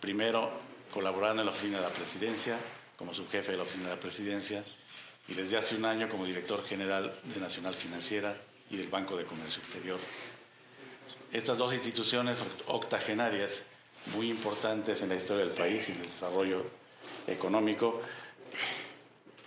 Primero, 0.00 0.50
colaborando 0.92 1.42
en 1.42 1.46
la 1.46 1.52
oficina 1.52 1.78
de 1.78 1.84
la 1.84 1.90
presidencia, 1.90 2.56
como 2.96 3.12
subjefe 3.12 3.52
de 3.52 3.58
la 3.58 3.64
oficina 3.64 3.90
de 3.90 3.94
la 3.96 4.00
presidencia, 4.00 4.64
y 5.28 5.34
desde 5.34 5.56
hace 5.56 5.76
un 5.76 5.84
año 5.84 6.08
como 6.08 6.24
director 6.24 6.64
general 6.64 7.12
de 7.24 7.40
Nacional 7.40 7.74
Financiera 7.74 8.36
y 8.70 8.76
del 8.76 8.88
Banco 8.88 9.16
de 9.16 9.24
Comercio 9.24 9.60
Exterior. 9.60 9.98
Estas 11.32 11.58
dos 11.58 11.72
instituciones 11.72 12.42
octogenarias, 12.66 13.66
muy 14.14 14.30
importantes 14.30 15.02
en 15.02 15.08
la 15.08 15.16
historia 15.16 15.44
del 15.44 15.54
país 15.54 15.88
y 15.88 15.92
en 15.92 16.00
el 16.00 16.06
desarrollo 16.06 16.64
económico, 17.26 18.00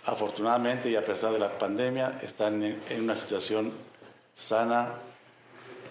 afortunadamente 0.04 0.90
y 0.90 0.96
a 0.96 1.04
pesar 1.04 1.32
de 1.32 1.38
la 1.38 1.58
pandemia, 1.58 2.20
están 2.22 2.62
en, 2.62 2.80
una 2.98 3.16
situación 3.16 3.72
sana, 4.34 4.94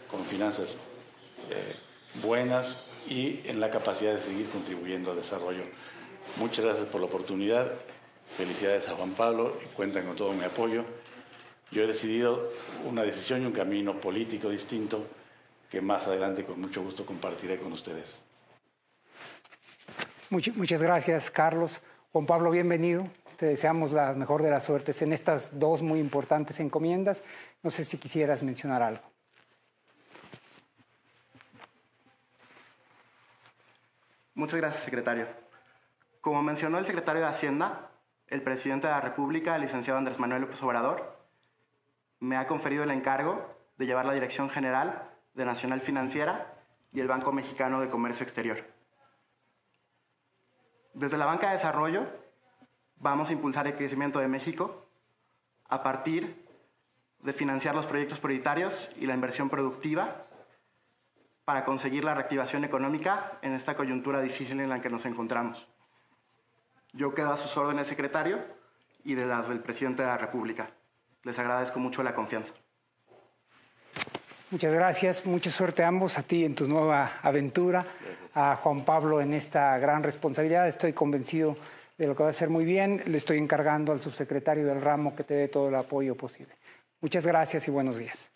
con 0.10 0.26
finanzas 0.26 0.78
eh, 1.50 1.76
buenas 2.22 2.80
y 3.08 3.42
en 3.46 3.60
la 3.60 3.70
capacidad 3.70 4.14
de 4.14 4.22
seguir 4.22 4.50
contribuyendo 4.50 5.12
al 5.12 5.18
desarrollo. 5.18 5.64
Muchas 6.38 6.66
gracias 6.66 6.88
por 6.88 7.02
la 7.02 7.08
oportunidad. 7.08 7.74
Felicidades 8.38 8.88
a 8.88 8.96
Juan 8.96 9.12
Pablo 9.12 9.58
y 9.64 9.68
cuentan 9.76 10.06
con 10.06 10.16
todo 10.16 10.34
mi 10.34 10.44
apoyo. 10.44 10.86
Yo 11.72 11.84
he 11.84 11.88
decidido 11.88 12.52
una 12.86 13.04
decisión 13.04 13.42
y 13.42 13.46
un 13.46 13.52
camino 13.52 14.00
político 14.00 14.50
distinto 14.50 15.06
que 15.70 15.82
más 15.82 16.08
adelante 16.08 16.46
con 16.46 16.60
mucho 16.60 16.82
gusto 16.82 17.06
compartiré 17.06 17.60
con 17.60 17.72
ustedes. 17.74 18.24
Much- 20.30 20.54
muchas 20.56 20.82
gracias, 20.82 21.30
Carlos. 21.30 21.82
Juan 22.12 22.26
Pablo, 22.26 22.50
bienvenido. 22.52 23.08
Te 23.38 23.46
deseamos 23.46 23.92
la 23.92 24.14
mejor 24.14 24.42
de 24.42 24.50
las 24.52 24.66
suertes 24.66 25.02
en 25.02 25.14
estas 25.14 25.58
dos 25.60 25.82
muy 25.82 26.00
importantes 26.00 26.60
encomiendas. 26.60 27.24
No 27.62 27.70
sé 27.70 27.86
si 27.86 27.98
quisieras 27.98 28.42
mencionar 28.44 28.82
algo. 28.82 29.04
Muchas 34.34 34.58
gracias, 34.60 34.84
secretario. 34.84 35.28
Como 36.22 36.42
mencionó 36.42 36.80
el 36.80 36.86
secretario 36.86 37.22
de 37.22 37.28
Hacienda, 37.28 37.90
el 38.30 38.42
presidente 38.42 38.88
de 38.88 38.94
la 38.94 39.02
República, 39.02 39.56
el 39.56 39.62
licenciado 39.62 39.98
Andrés 39.98 40.20
Manuel 40.20 40.42
López 40.42 40.62
Obrador, 40.62 41.18
me 42.20 42.38
ha 42.38 42.48
conferido 42.48 42.84
el 42.84 42.92
encargo 42.92 43.44
de 43.78 43.86
llevar 43.86 44.06
la 44.06 44.14
dirección 44.14 44.50
general 44.50 45.10
de 45.34 45.46
Nacional 45.46 45.82
Financiera 45.82 46.54
y 46.92 47.00
el 47.00 47.08
Banco 47.08 47.32
Mexicano 47.32 47.82
de 47.82 47.90
Comercio 47.90 48.24
Exterior. 48.24 48.64
Desde 50.94 51.18
la 51.18 51.26
banca 51.26 51.48
de 51.48 51.54
desarrollo 51.54 52.08
vamos 52.98 53.30
a 53.30 53.34
impulsar 53.34 53.68
el 53.68 53.76
crecimiento 53.76 54.20
de 54.20 54.28
México 54.28 54.86
a 55.68 55.82
partir 55.82 56.46
de 57.22 57.34
financiar 57.34 57.76
los 57.76 57.86
proyectos 57.86 58.20
prioritarios 58.20 58.90
y 58.98 59.06
la 59.06 59.14
inversión 59.14 59.50
productiva 59.50 60.26
para 61.46 61.66
conseguir 61.66 62.04
la 62.04 62.14
reactivación 62.14 62.64
económica 62.64 63.40
en 63.42 63.54
esta 63.54 63.76
coyuntura 63.76 64.22
difícil 64.22 64.60
en 64.60 64.70
la 64.70 64.82
que 64.82 64.90
nos 64.90 65.06
encontramos. 65.06 65.68
Yo 66.94 67.14
quedo 67.14 67.34
a 67.34 67.38
sus 67.38 67.56
órdenes, 67.58 67.88
secretario, 67.88 68.40
y 69.04 69.16
de 69.16 69.26
las 69.26 69.48
del 69.48 69.60
presidente 69.60 70.02
de 70.02 70.08
la 70.08 70.18
República. 70.18 70.72
Les 71.24 71.38
agradezco 71.38 71.80
mucho 71.80 72.04
la 72.04 72.16
confianza. 72.16 72.54
Muchas 74.52 74.74
gracias, 74.74 75.26
mucha 75.26 75.52
suerte 75.52 75.84
a 75.84 75.88
ambos, 75.88 76.18
a 76.18 76.24
ti 76.24 76.44
en 76.44 76.56
tu 76.56 76.68
nueva 76.68 77.20
aventura, 77.22 77.86
a 78.34 78.56
Juan 78.56 78.84
Pablo 78.84 79.22
en 79.22 79.34
esta 79.34 79.78
gran 79.78 80.02
responsabilidad. 80.02 80.68
Estoy 80.68 80.94
convencido 80.94 81.56
de 81.98 82.08
lo 82.08 82.16
que 82.16 82.24
va 82.24 82.30
a 82.30 82.34
ser 82.34 82.50
muy 82.50 82.66
bien. 82.66 83.04
Le 83.06 83.18
estoy 83.18 83.38
encargando 83.38 83.92
al 83.92 84.02
subsecretario 84.02 84.66
del 84.66 84.82
ramo 84.82 85.16
que 85.16 85.24
te 85.24 85.36
dé 85.36 85.48
todo 85.50 85.70
el 85.70 85.76
apoyo 85.76 86.16
posible. 86.16 86.56
Muchas 87.00 87.28
gracias 87.28 87.68
y 87.68 87.72
buenos 87.72 88.00
días. 88.00 88.32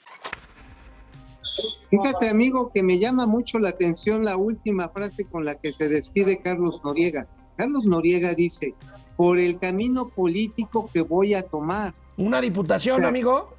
Fíjate, 1.90 2.30
amigo, 2.30 2.72
que 2.72 2.84
me 2.84 3.00
llama 3.00 3.26
mucho 3.26 3.58
la 3.58 3.70
atención 3.70 4.24
la 4.24 4.38
última 4.38 4.90
frase 4.90 5.26
con 5.26 5.44
la 5.46 5.56
que 5.56 5.72
se 5.72 5.90
despide 5.90 6.42
Carlos 6.42 6.82
Noriega. 6.86 7.28
Carlos 7.58 7.86
Noriega 7.86 8.34
dice, 8.34 8.74
por 9.16 9.40
el 9.40 9.58
camino 9.58 10.10
político 10.10 10.90
que 10.92 11.02
voy 11.02 11.34
a 11.34 11.44
tomar. 11.44 11.94
¿Una 12.18 12.42
diputación, 12.42 13.04
amigo? 13.04 13.56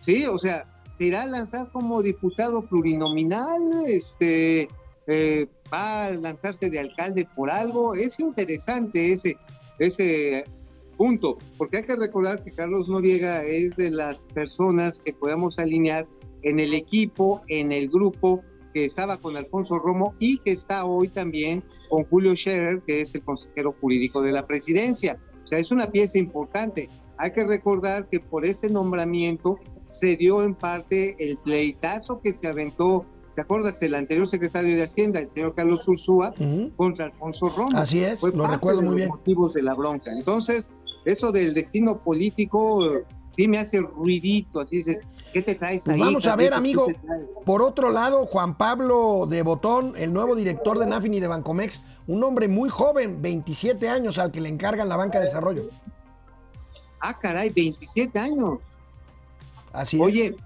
Sí, 0.00 0.26
o 0.26 0.38
sea, 0.38 0.66
se 0.88 1.06
irá 1.06 1.22
a 1.22 1.26
lanzar 1.26 1.70
como 1.72 2.02
diputado 2.02 2.66
plurinominal, 2.66 3.84
este, 3.86 4.68
eh, 5.06 5.46
va 5.72 6.06
a 6.06 6.10
lanzarse 6.10 6.70
de 6.70 6.78
alcalde 6.78 7.28
por 7.34 7.50
algo. 7.50 7.94
Es 7.94 8.20
interesante 8.20 9.12
ese, 9.12 9.36
ese 9.78 10.44
punto, 10.96 11.38
porque 11.58 11.78
hay 11.78 11.82
que 11.84 11.96
recordar 11.96 12.44
que 12.44 12.52
Carlos 12.52 12.88
Noriega 12.88 13.42
es 13.42 13.76
de 13.76 13.90
las 13.90 14.26
personas 14.28 15.00
que 15.00 15.12
podemos 15.12 15.58
alinear 15.58 16.06
en 16.42 16.60
el 16.60 16.74
equipo, 16.74 17.42
en 17.48 17.72
el 17.72 17.88
grupo 17.88 18.42
que 18.74 18.84
estaba 18.84 19.16
con 19.16 19.36
Alfonso 19.36 19.78
Romo 19.78 20.14
y 20.18 20.38
que 20.38 20.50
está 20.50 20.84
hoy 20.84 21.08
también 21.08 21.62
con 21.88 22.04
Julio 22.04 22.34
Scherer, 22.34 22.82
que 22.86 23.00
es 23.00 23.14
el 23.14 23.22
consejero 23.22 23.74
jurídico 23.80 24.20
de 24.20 24.32
la 24.32 24.46
presidencia. 24.46 25.18
O 25.44 25.46
sea, 25.48 25.58
es 25.60 25.70
una 25.70 25.86
pieza 25.86 26.18
importante. 26.18 26.88
Hay 27.16 27.30
que 27.30 27.44
recordar 27.44 28.08
que 28.08 28.18
por 28.18 28.44
ese 28.44 28.68
nombramiento 28.68 29.58
se 29.84 30.16
dio 30.16 30.42
en 30.42 30.54
parte 30.56 31.14
el 31.20 31.38
pleitazo 31.38 32.20
que 32.20 32.32
se 32.32 32.48
aventó, 32.48 33.06
¿te 33.36 33.42
acuerdas? 33.42 33.80
El 33.82 33.94
anterior 33.94 34.26
secretario 34.26 34.74
de 34.74 34.82
Hacienda, 34.82 35.20
el 35.20 35.30
señor 35.30 35.54
Carlos 35.54 35.86
Ursúa, 35.86 36.34
contra 36.76 37.04
Alfonso 37.06 37.50
Romo. 37.56 37.78
Así 37.78 38.02
es, 38.02 38.18
Fue 38.18 38.32
lo 38.32 38.38
parte 38.42 38.56
recuerdo 38.56 38.80
de 38.80 38.86
muy 38.86 38.90
los 38.92 38.96
bien. 38.98 39.08
motivos 39.08 39.54
de 39.54 39.62
la 39.62 39.74
bronca. 39.74 40.10
Entonces, 40.12 40.70
eso 41.04 41.30
del 41.30 41.54
destino 41.54 42.02
político 42.02 42.88
sí 43.34 43.48
me 43.48 43.58
hace 43.58 43.80
ruidito, 43.80 44.60
así 44.60 44.76
dices, 44.76 45.08
¿qué 45.32 45.42
te 45.42 45.54
traes 45.54 45.84
Pues 45.84 45.94
ahí? 45.94 46.00
vamos 46.00 46.26
a 46.26 46.36
ver, 46.36 46.54
amigo. 46.54 46.86
Por 47.44 47.62
otro 47.62 47.90
lado, 47.90 48.26
Juan 48.26 48.56
Pablo 48.56 49.26
de 49.28 49.42
Botón, 49.42 49.94
el 49.96 50.12
nuevo 50.12 50.34
director 50.34 50.78
de 50.78 50.86
Nafin 50.86 51.14
y 51.14 51.20
de 51.20 51.26
Bancomex, 51.26 51.82
un 52.06 52.22
hombre 52.22 52.48
muy 52.48 52.68
joven, 52.68 53.20
27 53.20 53.88
años, 53.88 54.18
al 54.18 54.30
que 54.30 54.40
le 54.40 54.48
encargan 54.48 54.88
la 54.88 54.96
banca 54.96 55.18
de 55.18 55.26
desarrollo. 55.26 55.68
Ah, 57.00 57.18
caray, 57.18 57.50
27 57.50 58.18
años. 58.18 58.58
Así 59.72 59.96
es. 59.96 60.02
Oye, 60.02 60.36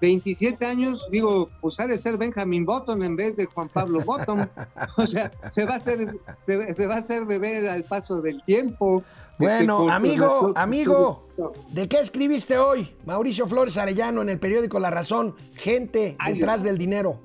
27 0.00 0.66
años, 0.66 1.08
digo, 1.10 1.48
pues 1.60 1.80
ha 1.80 1.86
de 1.86 1.98
ser 1.98 2.18
Benjamin 2.18 2.66
Button 2.66 3.02
en 3.02 3.16
vez 3.16 3.36
de 3.36 3.46
Juan 3.46 3.68
Pablo 3.70 4.00
Button. 4.04 4.50
o 4.98 5.06
sea, 5.06 5.32
se 5.48 5.64
va 5.64 5.74
a 5.74 5.76
hacer, 5.76 6.14
se, 6.38 6.74
se 6.74 6.86
va 6.86 6.96
a 6.96 6.98
hacer 6.98 7.24
beber 7.24 7.68
al 7.68 7.84
paso 7.84 8.20
del 8.20 8.42
tiempo. 8.44 9.02
Este, 9.38 9.66
Bueno, 9.66 9.90
amigo, 9.90 10.26
nosotros. 10.26 10.52
amigo, 10.56 11.26
¿de 11.70 11.88
qué 11.88 11.98
escribiste 11.98 12.56
hoy? 12.56 12.94
Mauricio 13.04 13.48
Flores 13.48 13.76
Arellano 13.76 14.22
en 14.22 14.28
el 14.28 14.38
periódico 14.38 14.78
La 14.78 14.90
Razón, 14.90 15.34
gente 15.54 16.16
detrás 16.26 16.62
del 16.62 16.78
dinero. 16.78 17.20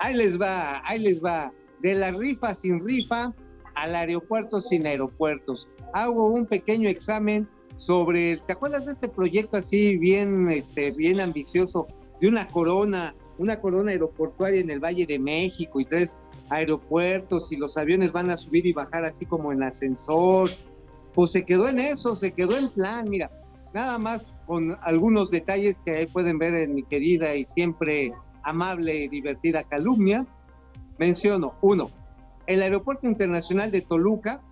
Ahí 0.00 0.14
les 0.14 0.40
va, 0.40 0.82
ahí 0.86 0.98
les 0.98 1.24
va. 1.24 1.52
De 1.80 1.94
la 1.94 2.10
rifa 2.10 2.54
sin 2.54 2.84
rifa 2.84 3.32
al 3.76 3.94
aeropuerto 3.94 4.60
sin 4.60 4.86
aeropuertos. 4.86 5.70
Hago 5.94 6.32
un 6.32 6.44
pequeño 6.46 6.88
examen 6.88 7.48
sobre, 7.76 8.36
¿te 8.38 8.52
acuerdas 8.52 8.86
de 8.86 8.92
este 8.92 9.08
proyecto 9.08 9.56
así 9.56 9.96
bien, 9.96 10.50
este, 10.50 10.90
bien 10.90 11.20
ambicioso 11.20 11.86
de 12.20 12.28
una 12.28 12.46
corona, 12.48 13.14
una 13.38 13.56
corona 13.60 13.92
aeroportuaria 13.92 14.60
en 14.60 14.70
el 14.70 14.80
Valle 14.80 15.06
de 15.06 15.18
México 15.18 15.80
y 15.80 15.84
tres 15.84 16.18
aeropuertos 16.50 17.52
y 17.52 17.56
los 17.56 17.76
aviones 17.76 18.12
van 18.12 18.30
a 18.30 18.36
subir 18.36 18.66
y 18.66 18.72
bajar 18.72 19.04
así 19.04 19.24
como 19.24 19.52
en 19.52 19.62
ascensor? 19.62 20.50
Pues 21.14 21.30
se 21.32 21.44
quedó 21.44 21.68
en 21.68 21.78
eso, 21.78 22.14
se 22.16 22.32
quedó 22.32 22.56
en 22.56 22.68
plan, 22.70 23.08
mira, 23.08 23.30
nada 23.74 23.98
más 23.98 24.34
con 24.46 24.76
algunos 24.82 25.30
detalles 25.30 25.80
que 25.84 25.92
ahí 25.92 26.06
pueden 26.06 26.38
ver 26.38 26.54
en 26.54 26.74
mi 26.74 26.82
querida 26.84 27.34
y 27.34 27.44
siempre 27.44 28.12
amable 28.44 29.04
y 29.04 29.08
divertida 29.08 29.62
calumnia. 29.64 30.26
Menciono, 30.98 31.54
uno, 31.60 31.90
el 32.46 32.62
Aeropuerto 32.62 33.06
Internacional 33.06 33.70
de 33.70 33.80
Toluca, 33.82 34.42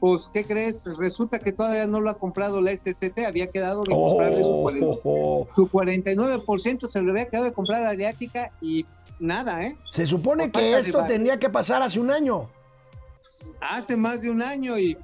pues, 0.00 0.28
¿qué 0.32 0.44
crees? 0.44 0.84
Resulta 0.96 1.40
que 1.40 1.50
todavía 1.52 1.86
no 1.88 2.00
lo 2.00 2.10
ha 2.10 2.14
comprado 2.18 2.60
la 2.60 2.70
SCT, 2.70 3.26
había 3.26 3.48
quedado 3.48 3.82
de 3.84 3.90
comprarle 3.94 4.42
su, 4.42 4.50
cuaren- 4.62 5.00
Oh, 5.04 5.46
su 5.50 5.68
49%, 5.68 6.86
se 6.86 7.02
lo 7.02 7.10
había 7.10 7.24
quedado 7.26 7.46
de 7.46 7.52
comprar 7.52 7.82
a 7.82 7.90
Adriática 7.90 8.52
y 8.60 8.86
nada, 9.18 9.62
¿eh? 9.64 9.76
se 9.90 10.06
supone 10.06 10.48
Por 10.48 10.60
que 10.60 10.78
esto 10.78 11.04
tendría 11.06 11.38
que 11.38 11.48
pasar 11.50 11.82
hace 11.82 11.98
un 11.98 12.10
año. 12.12 12.48
hace 13.60 13.96
más 13.96 14.22
de 14.22 14.30
un 14.30 14.40
año 14.42 14.78
y, 14.78 14.96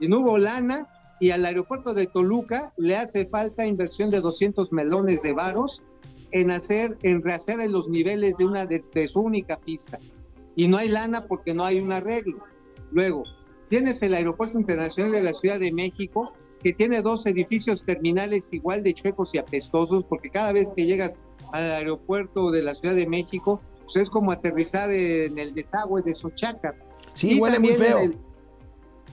y 0.00 0.08
no 0.08 0.20
hubo 0.20 0.38
lana 0.38 0.88
y 1.20 1.30
al 1.30 1.44
aeropuerto 1.46 1.94
de 1.94 2.06
Toluca 2.06 2.72
le 2.76 2.96
hace 2.96 3.26
falta 3.26 3.64
inversión 3.64 4.10
de 4.10 4.20
200 4.20 4.72
melones 4.72 5.22
de 5.22 5.32
varos 5.32 5.82
en 6.32 6.50
hacer, 6.50 6.98
en 7.02 7.22
rehacer 7.22 7.60
en 7.60 7.72
los 7.72 7.88
niveles 7.88 8.36
de 8.36 8.44
una 8.44 8.66
de, 8.66 8.84
de 8.92 9.08
su 9.08 9.20
única 9.20 9.58
pista. 9.58 9.98
Y 10.54 10.68
no 10.68 10.76
hay 10.76 10.88
lana 10.88 11.26
porque 11.26 11.54
no 11.54 11.64
hay 11.64 11.78
un 11.80 11.92
arreglo. 11.92 12.38
Luego, 12.92 13.24
tienes 13.68 14.02
el 14.02 14.14
aeropuerto 14.14 14.58
internacional 14.58 15.12
de 15.12 15.22
la 15.22 15.32
Ciudad 15.32 15.58
de 15.58 15.72
México 15.72 16.32
que 16.62 16.72
tiene 16.72 17.00
dos 17.02 17.24
edificios 17.26 17.84
terminales 17.84 18.52
igual 18.52 18.82
de 18.82 18.92
chuecos 18.94 19.34
y 19.34 19.38
apestosos 19.38 20.04
porque 20.04 20.30
cada 20.30 20.52
vez 20.52 20.72
que 20.76 20.84
llegas 20.86 21.16
al 21.52 21.70
aeropuerto 21.72 22.50
de 22.50 22.62
la 22.62 22.74
Ciudad 22.74 22.94
de 22.94 23.06
México, 23.06 23.60
pues 23.84 23.96
es 23.96 24.10
como 24.10 24.32
aterrizar 24.32 24.92
en 24.92 25.38
el 25.38 25.54
desagüe 25.54 26.02
de 26.02 26.12
Sochaca. 26.14 26.74
Sí, 27.14 27.36
Y 27.36 27.40
huele 27.40 27.58
muy 27.58 27.70
también 27.70 27.76
feo. 27.78 27.98
en 27.98 28.04
el- 28.12 28.25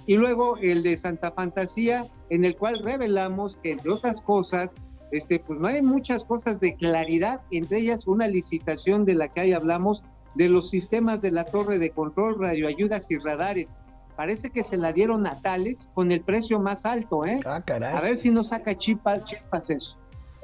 y 0.06 0.16
luego 0.18 0.58
el 0.58 0.84
de 0.84 0.97
Santa 0.97 1.32
Fantasía, 1.32 2.08
en 2.30 2.45
el 2.45 2.56
cual 2.58 2.80
revelamos 2.80 3.58
que, 3.58 3.72
entre 3.74 3.91
otras 3.91 4.22
cosas, 4.22 4.74
este, 5.12 5.39
pues 5.39 5.60
no 5.60 5.68
hay 5.68 5.82
muchas 5.82 6.26
cosas 6.26 6.60
de 6.60 6.76
claridad, 6.76 7.41
entre 7.51 7.80
ellas 7.80 8.08
una 8.08 8.28
licitación 8.28 9.06
de 9.06 9.16
la 9.16 9.28
que 9.28 9.41
ahí 9.41 9.54
hablamos 9.54 10.04
de 10.36 10.49
los 10.49 10.70
sistemas 10.70 11.22
de 11.22 11.32
la 11.32 11.43
torre 11.45 11.78
de 11.78 11.91
control, 11.91 12.39
radioayudas 12.39 13.12
y 13.12 13.18
radares. 13.18 13.74
Parece 14.16 14.49
que 14.49 14.64
se 14.64 14.78
la 14.78 14.91
dieron 14.93 15.26
a 15.28 15.39
Tales 15.41 15.89
con 15.93 16.12
el 16.12 16.22
precio 16.22 16.60
más 16.60 16.86
alto, 16.86 17.26
¿eh? 17.26 17.39
Ah, 17.45 17.62
caray. 17.66 17.95
A 17.95 18.01
ver 18.01 18.18
si 18.18 18.30
no 18.32 18.43
saca 18.43 18.74
chipa- 18.76 19.24
chispas 19.24 19.70
eso. 19.70 19.99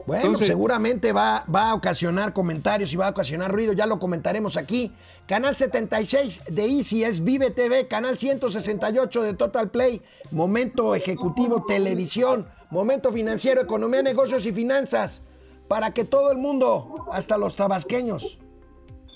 Bueno, 0.05 0.23
Entonces- 0.23 0.47
seguramente 0.47 1.11
va, 1.13 1.45
va 1.53 1.69
a 1.69 1.75
ocasionar 1.75 2.33
comentarios 2.33 2.91
y 2.93 2.95
va 2.95 3.07
a 3.07 3.09
ocasionar 3.11 3.51
ruido, 3.51 3.73
ya 3.73 3.85
lo 3.85 3.99
comentaremos 3.99 4.57
aquí. 4.57 4.91
Canal 5.27 5.55
76 5.55 6.43
de 6.49 6.65
Easy 6.65 7.03
es 7.03 7.23
Vive 7.23 7.51
TV, 7.51 7.87
canal 7.87 8.17
168 8.17 9.21
de 9.21 9.33
Total 9.35 9.69
Play, 9.69 10.01
Momento 10.31 10.95
Ejecutivo 10.95 11.65
Televisión, 11.67 12.47
Momento 12.71 13.11
Financiero, 13.11 13.61
Economía, 13.61 14.01
Negocios 14.01 14.45
y 14.45 14.51
Finanzas, 14.51 15.21
para 15.67 15.93
que 15.93 16.05
todo 16.05 16.31
el 16.31 16.37
mundo, 16.39 17.07
hasta 17.11 17.37
los 17.37 17.55
tabasqueños, 17.55 18.39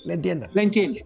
le 0.06 0.14
entiendan. 0.16 0.52
¿La 0.54 0.62
entiende? 0.62 1.06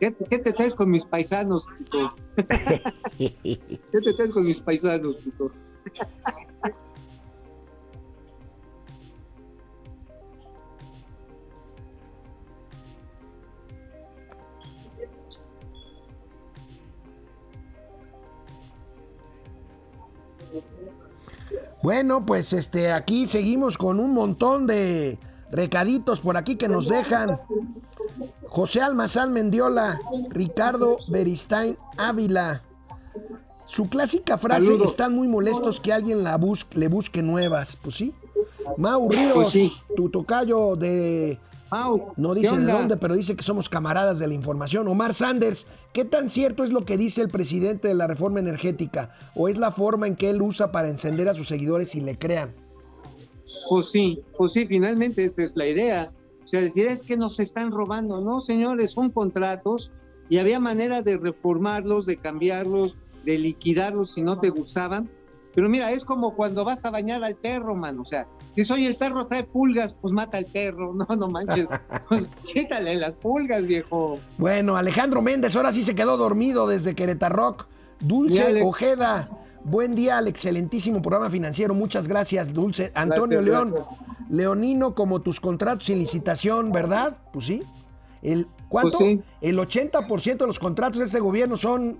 ¿Qué, 0.00 0.14
qué 0.14 0.38
te 0.38 0.52
traes 0.54 0.74
con 0.74 0.90
mis 0.90 1.04
paisanos, 1.04 1.66
puto? 1.78 2.14
¿Qué 3.18 4.00
te 4.02 4.12
traes 4.14 4.32
con 4.32 4.46
mis 4.46 4.60
paisanos, 4.60 5.16
puto? 5.16 5.52
Bueno, 21.82 22.24
pues 22.24 22.54
este, 22.54 22.92
aquí 22.92 23.26
seguimos 23.26 23.76
con 23.76 24.00
un 24.00 24.14
montón 24.14 24.66
de 24.66 25.18
recaditos 25.50 26.20
por 26.20 26.38
aquí 26.38 26.56
que 26.56 26.68
nos 26.68 26.88
dejan. 26.88 27.40
José 28.50 28.80
Almazán 28.82 29.32
Mendiola, 29.32 29.98
Ricardo 30.30 30.96
Beristain 31.08 31.78
Ávila. 31.96 32.60
Su 33.66 33.88
clásica 33.88 34.36
frase, 34.36 34.74
están 34.84 35.14
muy 35.14 35.28
molestos 35.28 35.80
que 35.80 35.92
alguien 35.92 36.24
la 36.24 36.36
bus- 36.36 36.66
le 36.72 36.88
busque 36.88 37.22
nuevas. 37.22 37.76
Pues 37.80 37.94
sí. 37.96 38.12
Mau 38.76 39.08
Ríos, 39.08 39.32
Pues 39.34 39.48
sí. 39.50 39.72
tu 39.96 40.10
tocayo 40.10 40.74
de... 40.76 41.38
Mau, 41.70 42.12
No 42.16 42.34
¿qué 42.34 42.40
dice 42.40 42.58
de 42.58 42.72
dónde, 42.72 42.96
pero 42.96 43.14
dice 43.14 43.36
que 43.36 43.44
somos 43.44 43.68
camaradas 43.68 44.18
de 44.18 44.26
la 44.26 44.34
información. 44.34 44.88
Omar 44.88 45.14
Sanders, 45.14 45.66
¿qué 45.92 46.04
tan 46.04 46.28
cierto 46.28 46.64
es 46.64 46.70
lo 46.70 46.84
que 46.84 46.96
dice 46.96 47.20
el 47.22 47.28
presidente 47.28 47.86
de 47.86 47.94
la 47.94 48.08
reforma 48.08 48.40
energética? 48.40 49.12
¿O 49.36 49.48
es 49.48 49.56
la 49.56 49.70
forma 49.70 50.08
en 50.08 50.16
que 50.16 50.30
él 50.30 50.42
usa 50.42 50.72
para 50.72 50.88
encender 50.88 51.28
a 51.28 51.34
sus 51.34 51.46
seguidores 51.46 51.94
y 51.94 52.00
le 52.00 52.18
crean? 52.18 52.52
Pues 53.68 53.90
sí, 53.90 54.20
pues 54.36 54.52
sí, 54.52 54.66
finalmente 54.66 55.24
esa 55.24 55.44
es 55.44 55.56
la 55.56 55.66
idea. 55.66 56.08
O 56.44 56.46
sea, 56.46 56.60
decir 56.60 56.86
es 56.86 57.02
que 57.02 57.16
nos 57.16 57.40
están 57.40 57.70
robando. 57.70 58.20
No, 58.20 58.40
señores, 58.40 58.92
son 58.92 59.10
contratos 59.10 59.92
y 60.28 60.38
había 60.38 60.60
manera 60.60 61.02
de 61.02 61.16
reformarlos, 61.18 62.06
de 62.06 62.16
cambiarlos, 62.16 62.96
de 63.24 63.38
liquidarlos 63.38 64.12
si 64.12 64.22
no 64.22 64.38
te 64.38 64.50
gustaban. 64.50 65.10
Pero 65.54 65.68
mira, 65.68 65.90
es 65.90 66.04
como 66.04 66.34
cuando 66.36 66.64
vas 66.64 66.84
a 66.84 66.90
bañar 66.90 67.24
al 67.24 67.36
perro, 67.36 67.74
man. 67.74 67.98
O 67.98 68.04
sea, 68.04 68.26
si 68.56 68.72
oye, 68.72 68.86
el 68.86 68.96
perro 68.96 69.26
trae 69.26 69.44
pulgas, 69.44 69.94
pues 70.00 70.12
mata 70.12 70.38
al 70.38 70.46
perro. 70.46 70.94
No, 70.94 71.06
no 71.16 71.28
manches. 71.28 71.68
Pues 72.08 72.28
quítale 72.52 72.96
las 72.96 73.14
pulgas, 73.14 73.66
viejo. 73.66 74.18
Bueno, 74.38 74.76
Alejandro 74.76 75.22
Méndez 75.22 75.54
ahora 75.54 75.72
sí 75.72 75.84
se 75.84 75.94
quedó 75.94 76.16
dormido 76.16 76.66
desde 76.66 76.94
Querétaro. 76.94 77.56
Dulce 78.00 78.62
Ojeda. 78.62 79.28
Buen 79.64 79.94
día 79.94 80.18
al 80.18 80.28
excelentísimo 80.28 81.02
programa 81.02 81.30
financiero. 81.30 81.74
Muchas 81.74 82.08
gracias, 82.08 82.52
Dulce. 82.52 82.90
Antonio 82.94 83.40
León. 83.40 83.74
Leonino, 84.28 84.94
como 84.94 85.20
tus 85.20 85.40
contratos 85.40 85.86
sin 85.86 85.98
licitación, 85.98 86.72
¿verdad? 86.72 87.18
Pues 87.32 87.46
sí. 87.46 87.62
El, 88.22 88.46
¿Cuánto? 88.68 88.98
Pues 88.98 89.10
sí. 89.10 89.22
El 89.40 89.58
80% 89.58 90.38
de 90.38 90.46
los 90.46 90.58
contratos 90.58 90.98
de 90.98 91.04
este 91.06 91.20
gobierno 91.20 91.56
son 91.56 91.98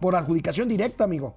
por 0.00 0.14
adjudicación 0.14 0.68
directa, 0.68 1.04
amigo. 1.04 1.34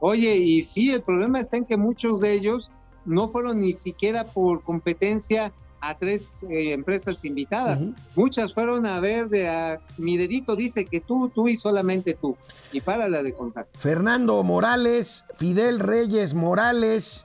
Oye, 0.00 0.36
y 0.36 0.62
sí, 0.62 0.90
el 0.92 1.02
problema 1.02 1.40
está 1.40 1.58
en 1.58 1.64
que 1.64 1.76
muchos 1.76 2.20
de 2.20 2.32
ellos 2.32 2.70
no 3.04 3.28
fueron 3.28 3.60
ni 3.60 3.72
siquiera 3.72 4.24
por 4.24 4.62
competencia 4.62 5.52
a 5.80 5.96
tres 5.96 6.42
eh, 6.44 6.72
empresas 6.72 7.24
invitadas. 7.24 7.82
Muchas 8.14 8.52
fueron 8.52 8.86
a 8.86 9.00
ver 9.00 9.28
de 9.28 9.48
a, 9.48 9.80
mi 9.96 10.16
dedito 10.16 10.56
dice 10.56 10.84
que 10.84 11.00
tú, 11.00 11.30
tú 11.34 11.48
y 11.48 11.56
solamente 11.56 12.14
tú. 12.14 12.36
Y 12.72 12.80
para 12.80 13.08
la 13.08 13.22
de 13.22 13.32
contar. 13.34 13.68
Fernando 13.78 14.42
Morales, 14.42 15.24
Fidel 15.36 15.80
Reyes 15.80 16.34
Morales. 16.34 17.24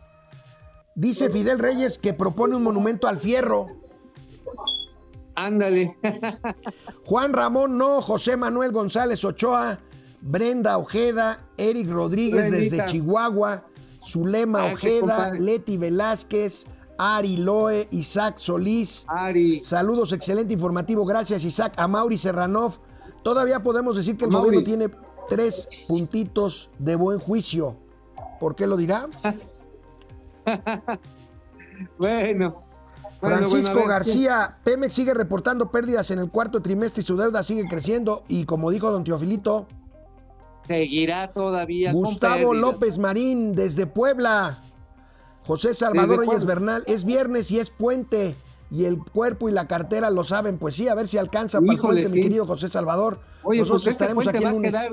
Dice 0.95 1.29
Fidel 1.29 1.59
Reyes 1.59 1.97
que 1.99 2.13
propone 2.13 2.55
un 2.55 2.63
monumento 2.63 3.07
al 3.07 3.19
fierro. 3.19 3.65
Ándale. 5.35 5.91
Juan 7.05 7.33
Ramón 7.33 7.77
no, 7.77 8.01
José 8.01 8.37
Manuel 8.37 8.71
González 8.71 9.23
Ochoa, 9.25 9.79
Brenda 10.21 10.77
Ojeda, 10.77 11.39
Eric 11.57 11.89
Rodríguez 11.91 12.49
Brendita. 12.49 12.75
desde 12.77 12.91
Chihuahua, 12.91 13.65
Zulema 14.07 14.61
Ah, 14.61 14.71
Ojeda. 14.73 15.31
Leti 15.39 15.77
Velázquez, 15.77 16.65
Ari 16.97 17.37
Loe, 17.37 17.87
Isaac 17.91 18.37
Solís. 18.37 19.03
Ari. 19.07 19.61
Saludos, 19.63 20.13
excelente 20.13 20.53
informativo. 20.53 21.05
Gracias, 21.05 21.43
Isaac. 21.43 21.73
A 21.75 21.87
Mauri 21.87 22.17
Serranov. 22.17 22.77
Todavía 23.21 23.61
podemos 23.61 23.95
decir 23.97 24.15
que 24.17 24.25
el 24.25 24.31
Mauri. 24.31 24.45
gobierno 24.57 24.63
tiene 24.65 24.89
tres 25.29 25.85
puntitos 25.87 26.69
de 26.79 26.95
buen 26.95 27.19
juicio. 27.19 27.77
¿Por 28.39 28.55
qué 28.55 28.67
lo 28.67 28.77
dirá? 28.77 29.07
Bueno. 31.97 32.63
Francisco 33.19 33.73
bueno, 33.73 33.89
García, 33.89 34.59
Pemex 34.63 34.93
sigue 34.93 35.13
reportando 35.13 35.71
pérdidas 35.71 36.09
en 36.11 36.19
el 36.19 36.29
cuarto 36.29 36.61
trimestre 36.61 37.01
y 37.01 37.05
su 37.05 37.17
deuda 37.17 37.43
sigue 37.43 37.67
creciendo. 37.67 38.23
Y 38.29 38.45
como 38.45 38.71
dijo 38.71 38.91
don 38.91 39.03
Teofilito, 39.03 39.67
Seguirá 40.57 41.31
todavía 41.31 41.93
Gustavo. 41.93 42.53
López 42.53 42.97
Marín 42.97 43.53
desde 43.53 43.85
Puebla. 43.85 44.61
José 45.45 45.73
Salvador 45.75 46.21
Reyes. 46.21 46.45
Bernal, 46.45 46.83
es 46.87 47.05
viernes 47.05 47.51
y 47.51 47.59
es 47.59 47.69
puente. 47.69 48.35
Y 48.71 48.85
el 48.85 48.97
cuerpo 48.97 49.47
y 49.47 49.51
la 49.51 49.67
cartera 49.67 50.09
lo 50.09 50.23
saben. 50.23 50.57
Pues 50.57 50.75
sí, 50.75 50.87
a 50.87 50.95
ver 50.95 51.07
si 51.07 51.17
alcanza 51.17 51.59
para 51.59 51.71
el 51.71 51.77
Híjole, 51.77 52.01
puente, 52.01 52.09
sí. 52.11 52.17
mi 52.17 52.23
querido 52.23 52.47
José 52.47 52.67
Salvador. 52.67 53.19
Oye, 53.43 53.59
Nosotros 53.59 53.83
pues 53.83 53.95
ese 53.95 54.03
estaremos 54.03 54.27
aquí 54.27 54.37
va 54.39 54.43
el 54.43 54.47
a 54.47 54.51
lunes. 54.51 54.71
quedar, 54.71 54.91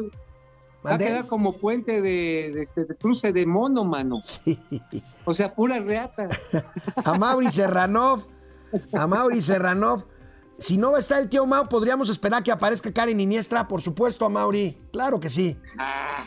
va 0.87 0.95
a 0.95 0.99
quedar 0.99 1.27
como 1.27 1.57
puente 1.57 2.03
de, 2.03 2.53
de 2.55 2.61
este, 2.63 2.85
de 2.85 2.95
cruce 2.97 3.33
de 3.33 3.47
mono, 3.47 3.85
mano. 3.85 4.21
Sí. 4.25 4.61
O 5.25 5.33
sea, 5.33 5.55
pura 5.55 5.79
reata. 5.81 6.29
A 7.05 7.19
Mauri 7.19 7.51
Serranov. 7.51 8.25
A 8.93 9.07
Mauri 9.07 9.41
Serranov. 9.41 10.05
Si 10.59 10.77
no 10.77 10.91
va 10.93 10.99
a 10.99 11.01
estar 11.01 11.21
el 11.21 11.29
tío 11.29 11.45
Mau, 11.47 11.67
podríamos 11.69 12.09
esperar 12.11 12.43
que 12.43 12.53
aparezca 12.53 12.93
Karen 12.93 13.19
Iniestra. 13.21 13.67
Por 13.67 13.81
supuesto, 13.83 14.25
a 14.27 14.29
Mauri. 14.29 14.79
Claro 14.93 15.19
que 15.19 15.29
sí. 15.31 15.59
Ah, 15.79 16.23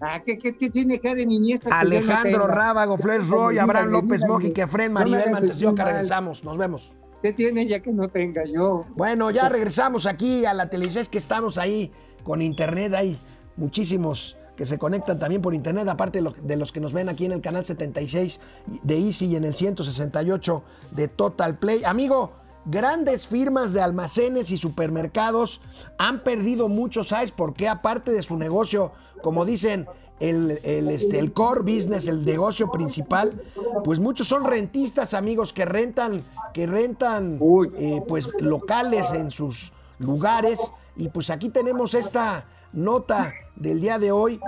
ah, 0.00 0.20
¿qué, 0.24 0.38
qué, 0.38 0.56
qué 0.56 0.70
tiene 0.70 0.98
Karen 1.00 1.30
Iniesta? 1.30 1.70
no 1.70 1.76
Alejandro? 1.76 2.46
Rábago, 2.46 2.96
Fles 2.98 3.26
Roy, 3.28 3.58
Abraham 3.58 3.88
López. 3.90 4.22
Moji, 4.26 4.52
Kefren, 4.52 4.92
No 4.92 5.00
Maribel 5.00 5.20
hagas 5.22 5.40
Montes 5.40 5.58
de 5.58 5.66
Oca. 5.66 5.76
sentir 5.76 5.84
mal. 5.84 5.92
Regresamos. 5.94 6.44
Nos 6.44 6.58
vemos. 6.58 6.94
¿Qué 7.22 7.32
tiene 7.32 7.66
ya 7.66 7.80
que 7.80 7.92
no 7.92 8.06
tenga 8.08 8.44
yo? 8.44 8.84
Bueno, 8.94 9.30
ya 9.30 9.48
regresamos 9.48 10.06
aquí 10.06 10.44
a 10.44 10.54
la 10.54 10.70
televisión. 10.70 11.02
Es 11.02 11.08
que 11.08 11.18
estamos 11.18 11.58
ahí 11.58 11.90
con 12.22 12.42
internet. 12.42 12.94
Hay 12.94 13.18
muchísimos 13.56 14.36
que 14.56 14.66
se 14.66 14.78
conectan 14.78 15.18
también 15.18 15.40
por 15.42 15.54
internet, 15.54 15.88
aparte 15.88 16.18
de 16.18 16.22
lo- 16.22 16.32
de 16.32 16.56
los 16.56 16.72
que 16.72 16.80
nos 16.80 16.92
ven 16.92 17.08
aquí 17.08 17.24
en 17.26 17.32
el 17.32 17.40
canal 17.40 17.64
76 17.64 18.40
de 18.82 18.98
Easy 18.98 19.26
y 19.26 19.36
en 19.36 19.44
el 19.44 19.54
168 19.54 20.62
de 20.92 21.06
Total 21.08 21.56
Play. 21.56 21.84
Amigo, 21.84 22.32
grandes 22.64 23.26
firmas 23.26 23.72
de 23.72 23.80
almacenes 23.80 24.50
y 24.50 24.56
supermercados 24.58 25.60
han 25.96 26.22
perdido 26.24 26.68
mucho, 26.68 27.04
¿sabes 27.04 27.30
por 27.30 27.54
qué? 27.54 27.68
Aparte 27.68 28.10
de 28.12 28.22
su 28.22 28.36
negocio, 28.36 28.92
como 29.22 29.44
dicen, 29.44 29.86
el, 30.20 30.60
el, 30.64 30.88
este, 30.88 31.18
el 31.18 31.32
core 31.32 31.60
business, 31.60 32.08
el 32.08 32.24
negocio 32.24 32.70
principal, 32.70 33.42
pues 33.84 33.98
muchos 33.98 34.26
son 34.28 34.44
rentistas, 34.44 35.14
amigos, 35.14 35.52
que 35.52 35.64
rentan, 35.64 36.22
que 36.52 36.66
rentan 36.66 37.38
eh, 37.78 38.02
pues 38.06 38.28
locales 38.40 39.12
en 39.12 39.30
sus 39.30 39.72
lugares. 39.98 40.72
Y 40.96 41.08
pues 41.08 41.30
aquí 41.30 41.48
tenemos 41.48 41.94
esta 41.94 42.46
nota 42.72 43.34
del 43.56 43.80
día 43.80 43.98
de 43.98 44.10
hoy. 44.12 44.40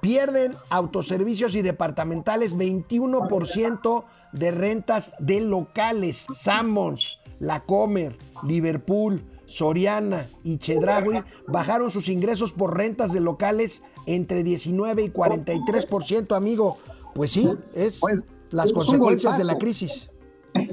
Pierden 0.00 0.54
autoservicios 0.68 1.54
y 1.54 1.62
departamentales 1.62 2.56
21% 2.56 4.04
de 4.32 4.50
rentas 4.50 5.14
de 5.20 5.40
locales. 5.40 6.26
Sammons, 6.34 7.20
La 7.38 7.60
Comer, 7.60 8.18
Liverpool, 8.42 9.22
Soriana 9.52 10.28
y 10.42 10.56
Chedraui 10.56 11.22
bajaron 11.46 11.90
sus 11.90 12.08
ingresos 12.08 12.54
por 12.54 12.74
rentas 12.76 13.12
de 13.12 13.20
locales 13.20 13.82
entre 14.06 14.42
19 14.42 15.02
y 15.02 15.10
43%, 15.10 16.34
amigo. 16.34 16.78
Pues 17.14 17.32
sí, 17.32 17.46
es 17.74 18.00
las 18.50 18.66
es 18.66 18.72
un 18.72 18.78
consecuencias 18.78 19.36
de 19.36 19.44
la 19.44 19.58
crisis. 19.58 20.08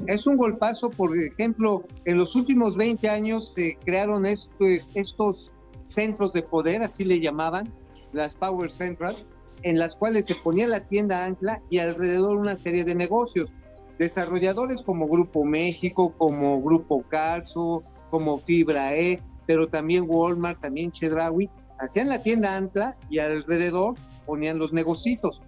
Es 0.06 0.26
un 0.26 0.36
golpazo, 0.38 0.90
por 0.90 1.16
ejemplo, 1.16 1.84
en 2.06 2.16
los 2.16 2.34
últimos 2.36 2.76
20 2.76 3.08
años 3.10 3.52
se 3.52 3.78
crearon 3.84 4.24
esto- 4.24 4.64
estos 4.94 5.54
centros 5.84 6.32
de 6.32 6.42
poder, 6.42 6.82
así 6.82 7.04
le 7.04 7.20
llamaban, 7.20 7.70
las 8.14 8.36
Power 8.36 8.70
Central, 8.70 9.14
en 9.62 9.78
las 9.78 9.94
cuales 9.94 10.24
se 10.26 10.34
ponía 10.36 10.66
la 10.68 10.80
tienda 10.84 11.26
ancla 11.26 11.60
y 11.68 11.78
alrededor 11.78 12.36
una 12.38 12.56
serie 12.56 12.84
de 12.84 12.94
negocios. 12.94 13.56
Desarrolladores 13.98 14.80
como 14.82 15.06
Grupo 15.06 15.44
México, 15.44 16.14
como 16.16 16.62
Grupo 16.62 17.02
Carso, 17.02 17.82
como 18.10 18.38
Fibra 18.38 18.94
E, 18.94 19.22
pero 19.46 19.68
también 19.68 20.04
Walmart, 20.06 20.60
también 20.60 20.90
Chedraui, 20.90 21.48
hacían 21.78 22.08
la 22.08 22.20
tienda 22.20 22.56
ancla 22.56 22.96
y 23.08 23.18
alrededor 23.18 23.96
ponían 24.26 24.58
los 24.58 24.72
negocitos. 24.72 25.42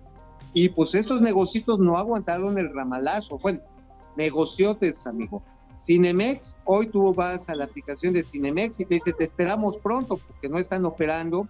Y 0.55 0.71
pues 0.71 0.95
estos 0.95 1.21
negocitos 1.21 1.79
no 1.79 1.97
aguantaron 1.97 2.59
el 2.59 2.73
ramalazo. 2.75 3.39
Bueno, 3.39 3.61
negociotes, 4.17 5.07
amigo. 5.07 5.43
Cinemex, 5.85 6.59
hoy 6.65 6.87
tú 6.87 7.13
vas 7.15 7.49
a 7.49 7.55
la 7.55 7.65
aplicación 7.65 8.15
de 8.15 8.23
Cinemex 8.23 8.81
y 8.81 8.85
te 8.85 8.95
dice, 8.95 9.13
te 9.13 9.25
esperamos 9.25 9.79
pronto 9.79 10.17
porque 10.17 10.49
no 10.49 10.59
están 10.59 10.85
operando. 10.85 11.47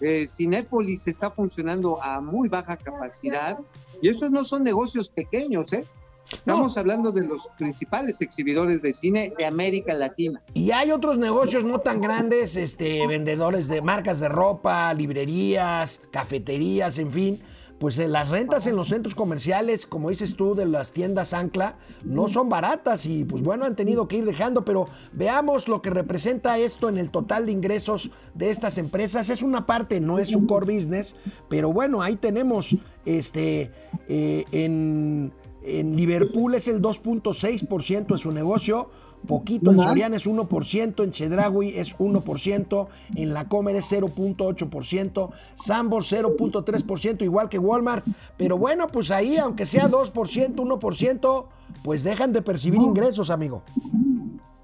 Eh, 0.00 0.26
Cinépolis 0.26 1.06
está 1.08 1.30
funcionando 1.30 2.02
a 2.02 2.20
muy 2.20 2.48
baja 2.48 2.76
capacidad 2.76 3.58
y 4.02 4.08
estos 4.08 4.30
no 4.30 4.44
son 4.44 4.64
negocios 4.64 5.10
pequeños, 5.10 5.72
¿eh? 5.72 5.86
Estamos 6.32 6.76
hablando 6.76 7.12
de 7.12 7.26
los 7.26 7.48
principales 7.58 8.20
exhibidores 8.20 8.82
de 8.82 8.92
cine 8.92 9.32
de 9.36 9.46
América 9.46 9.94
Latina. 9.94 10.40
Y 10.54 10.70
hay 10.70 10.90
otros 10.90 11.18
negocios 11.18 11.64
no 11.64 11.80
tan 11.80 12.00
grandes, 12.00 12.56
este, 12.56 13.06
vendedores 13.06 13.68
de 13.68 13.82
marcas 13.82 14.20
de 14.20 14.28
ropa, 14.28 14.92
librerías, 14.94 16.00
cafeterías, 16.10 16.98
en 16.98 17.10
fin. 17.10 17.42
Pues 17.80 17.98
eh, 17.98 18.08
las 18.08 18.28
rentas 18.28 18.66
en 18.66 18.76
los 18.76 18.88
centros 18.88 19.14
comerciales, 19.14 19.86
como 19.86 20.10
dices 20.10 20.36
tú, 20.36 20.54
de 20.54 20.66
las 20.66 20.92
tiendas 20.92 21.32
Ancla, 21.32 21.76
no 22.04 22.28
son 22.28 22.50
baratas 22.50 23.06
y 23.06 23.24
pues 23.24 23.42
bueno, 23.42 23.64
han 23.64 23.74
tenido 23.74 24.06
que 24.06 24.18
ir 24.18 24.26
dejando, 24.26 24.66
pero 24.66 24.86
veamos 25.12 25.66
lo 25.66 25.80
que 25.80 25.88
representa 25.88 26.58
esto 26.58 26.90
en 26.90 26.98
el 26.98 27.10
total 27.10 27.46
de 27.46 27.52
ingresos 27.52 28.10
de 28.34 28.50
estas 28.50 28.76
empresas. 28.76 29.30
Es 29.30 29.42
una 29.42 29.64
parte, 29.64 29.98
no 29.98 30.18
es 30.18 30.28
su 30.28 30.46
core 30.46 30.74
business, 30.74 31.16
pero 31.48 31.72
bueno, 31.72 32.02
ahí 32.02 32.16
tenemos 32.16 32.76
este 33.06 33.72
eh, 34.08 34.44
en, 34.52 35.32
en 35.62 35.96
Liverpool 35.96 36.54
es 36.54 36.68
el 36.68 36.80
2.6% 36.80 38.06
de 38.06 38.18
su 38.18 38.32
negocio. 38.32 38.90
Poquito, 39.26 39.70
en. 39.72 39.78
Soriana 39.78 40.16
es 40.16 40.26
1%, 40.26 41.04
en 41.04 41.10
Chedraui 41.10 41.76
es 41.76 41.94
1%, 41.98 42.88
en 43.16 43.34
La 43.34 43.48
Comer 43.48 43.76
es 43.76 43.92
0.8%, 43.92 45.30
Sambor 45.56 46.04
0.3%, 46.04 47.22
igual 47.22 47.50
que 47.50 47.58
Walmart. 47.58 48.06
Pero 48.38 48.56
bueno, 48.56 48.86
pues 48.86 49.10
ahí, 49.10 49.36
aunque 49.36 49.66
sea 49.66 49.90
2%, 49.90 50.54
1%, 50.54 51.44
pues 51.84 52.02
dejan 52.02 52.32
de 52.32 52.40
percibir 52.40 52.80
ingresos, 52.80 53.28
amigo. 53.28 53.62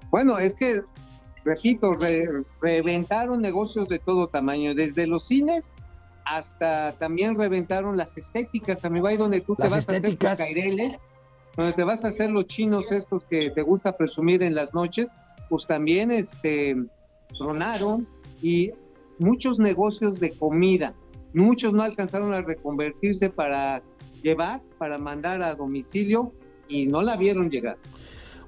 Bueno, 0.09 0.39
es 0.39 0.55
que, 0.55 0.81
repito, 1.45 1.93
re- 1.93 2.27
reventaron 2.59 3.41
negocios 3.41 3.87
de 3.89 3.99
todo 3.99 4.25
tamaño, 4.25 4.73
desde 4.73 5.05
los 5.05 5.23
cines 5.23 5.75
hasta 6.29 6.93
también 6.93 7.35
reventaron 7.35 7.97
las 7.97 8.17
estéticas, 8.17 8.85
amigo, 8.85 9.07
ahí 9.07 9.17
donde 9.17 9.41
tú 9.41 9.55
te 9.55 9.63
vas 9.69 9.89
a 9.89 9.97
hacer 9.97 10.17
tus 10.17 10.29
caireles, 10.35 10.97
donde 11.55 11.73
te 11.73 11.83
vas 11.83 12.03
a 12.05 12.09
hacer 12.09 12.31
los 12.31 12.45
chinos 12.45 12.91
estos 12.91 13.25
que 13.25 13.49
te 13.49 13.61
gusta 13.61 13.93
presumir 13.95 14.43
en 14.43 14.53
las 14.55 14.73
noches, 14.73 15.09
pues 15.49 15.65
también 15.67 16.11
este, 16.11 16.75
tronaron 17.37 18.07
y 18.41 18.71
muchos 19.19 19.59
negocios 19.59 20.19
de 20.19 20.31
comida, 20.31 20.93
muchos 21.33 21.73
no 21.73 21.83
alcanzaron 21.83 22.33
a 22.33 22.41
reconvertirse 22.41 23.29
para 23.29 23.81
llevar, 24.21 24.59
para 24.77 24.97
mandar 24.97 25.41
a 25.41 25.55
domicilio 25.55 26.33
y 26.67 26.87
no 26.87 27.01
la 27.01 27.15
vieron 27.15 27.49
llegar. 27.49 27.77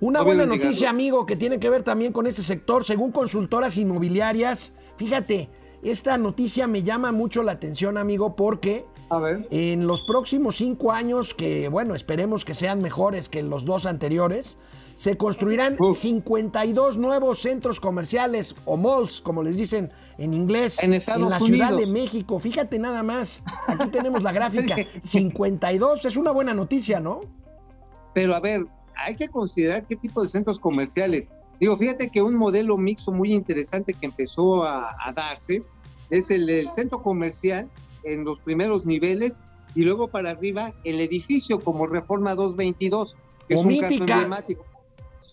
Una 0.01 0.19
No 0.19 0.25
buena 0.25 0.45
noticia, 0.45 0.71
llegar. 0.71 0.89
amigo, 0.93 1.25
que 1.25 1.35
tiene 1.35 1.59
que 1.59 1.69
ver 1.69 1.83
también 1.83 2.13
con 2.13 2.25
ese 2.27 2.41
sector. 2.41 2.85
Según 2.85 3.11
consultoras 3.11 3.77
inmobiliarias, 3.77 4.71
fíjate, 4.97 5.49
esta 5.83 6.17
noticia 6.17 6.67
me 6.67 6.83
llama 6.83 7.11
mucho 7.11 7.43
la 7.43 7.53
atención, 7.53 7.97
amigo, 7.97 8.35
porque 8.35 8.85
A 9.09 9.19
ver. 9.19 9.37
en 9.51 9.87
los 9.87 10.03
próximos 10.03 10.57
cinco 10.57 10.91
años, 10.91 11.33
que 11.33 11.69
bueno, 11.69 11.95
esperemos 11.95 12.45
que 12.45 12.53
sean 12.53 12.81
mejores 12.81 13.29
que 13.29 13.43
los 13.43 13.65
dos 13.65 13.85
anteriores, 13.85 14.57
se 14.95 15.15
construirán 15.15 15.77
52 15.95 16.97
nuevos 16.97 17.39
centros 17.39 17.79
comerciales 17.79 18.53
o 18.65 18.75
malls, 18.75 19.21
como 19.21 19.43
les 19.43 19.55
dicen 19.55 19.93
en 20.17 20.33
inglés, 20.33 20.83
En 20.83 20.93
Estados 20.93 21.29
la 21.29 21.39
Ciudad 21.39 21.77
de 21.77 21.85
México. 21.85 22.37
Fíjate 22.37 22.77
nada 22.79 23.01
más, 23.01 23.41
aquí 23.69 23.89
tenemos 23.91 24.21
la 24.21 24.33
gráfica, 24.33 24.75
52, 25.03 26.03
es 26.03 26.17
una 26.17 26.31
buena 26.31 26.53
noticia, 26.53 26.99
¿no? 26.99 27.21
Pero 28.13 28.35
a 28.35 28.41
ver, 28.41 28.65
hay 28.97 29.15
que 29.15 29.29
considerar 29.29 29.85
qué 29.85 29.95
tipo 29.95 30.21
de 30.21 30.27
centros 30.27 30.59
comerciales. 30.59 31.29
Digo, 31.59 31.75
fíjate 31.75 32.09
que 32.09 32.21
un 32.21 32.35
modelo 32.35 32.77
mixto 32.77 33.11
muy 33.11 33.33
interesante 33.33 33.93
que 33.93 34.05
empezó 34.05 34.63
a, 34.63 34.95
a 34.99 35.11
darse 35.11 35.63
es 36.09 36.31
el 36.31 36.45
del 36.45 36.69
centro 36.69 37.01
comercial 37.03 37.69
en 38.03 38.23
los 38.23 38.39
primeros 38.39 38.85
niveles 38.85 39.41
y 39.75 39.83
luego 39.83 40.07
para 40.07 40.31
arriba 40.31 40.73
el 40.83 40.99
edificio 40.99 41.59
como 41.59 41.87
Reforma 41.87 42.35
222, 42.35 43.15
que 43.47 43.55
O 43.55 43.59
es 43.59 43.65
un 43.65 43.77
caso 43.77 43.93
Mítica. 43.93 44.13
emblemático. 44.13 44.65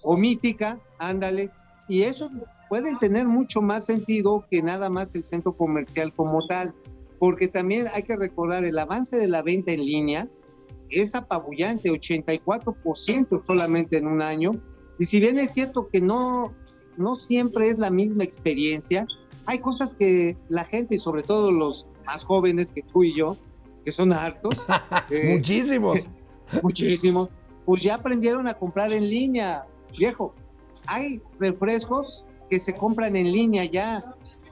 O 0.02 0.16
Mítica, 0.16 0.80
ándale. 0.98 1.50
Y 1.88 2.02
eso 2.02 2.30
pueden 2.68 2.98
tener 2.98 3.26
mucho 3.26 3.62
más 3.62 3.84
sentido 3.86 4.44
que 4.50 4.62
nada 4.62 4.90
más 4.90 5.14
el 5.14 5.24
centro 5.24 5.56
comercial 5.56 6.12
como 6.14 6.46
tal, 6.46 6.74
porque 7.18 7.48
también 7.48 7.86
hay 7.94 8.02
que 8.02 8.16
recordar 8.16 8.64
el 8.64 8.78
avance 8.78 9.16
de 9.16 9.28
la 9.28 9.42
venta 9.42 9.72
en 9.72 9.84
línea, 9.84 10.28
es 10.90 11.14
apabullante, 11.14 11.90
84% 11.90 13.42
solamente 13.42 13.96
en 13.96 14.06
un 14.06 14.22
año. 14.22 14.52
Y 14.98 15.04
si 15.04 15.20
bien 15.20 15.38
es 15.38 15.52
cierto 15.52 15.88
que 15.88 16.00
no, 16.00 16.54
no 16.96 17.16
siempre 17.16 17.68
es 17.68 17.78
la 17.78 17.90
misma 17.90 18.24
experiencia, 18.24 19.06
hay 19.46 19.58
cosas 19.60 19.94
que 19.94 20.36
la 20.48 20.64
gente, 20.64 20.96
y 20.96 20.98
sobre 20.98 21.22
todo 21.22 21.52
los 21.52 21.86
más 22.06 22.24
jóvenes 22.24 22.70
que 22.70 22.82
tú 22.82 23.04
y 23.04 23.14
yo, 23.14 23.36
que 23.84 23.92
son 23.92 24.12
hartos, 24.12 24.66
eh, 25.10 25.34
Muchísimos. 25.34 26.08
muchísimos, 26.62 27.30
pues 27.64 27.82
ya 27.82 27.96
aprendieron 27.96 28.48
a 28.48 28.54
comprar 28.54 28.92
en 28.92 29.08
línea, 29.08 29.66
viejo. 29.96 30.34
Hay 30.86 31.22
refrescos 31.38 32.26
que 32.50 32.58
se 32.58 32.76
compran 32.76 33.16
en 33.16 33.32
línea 33.32 33.64
ya, 33.64 34.02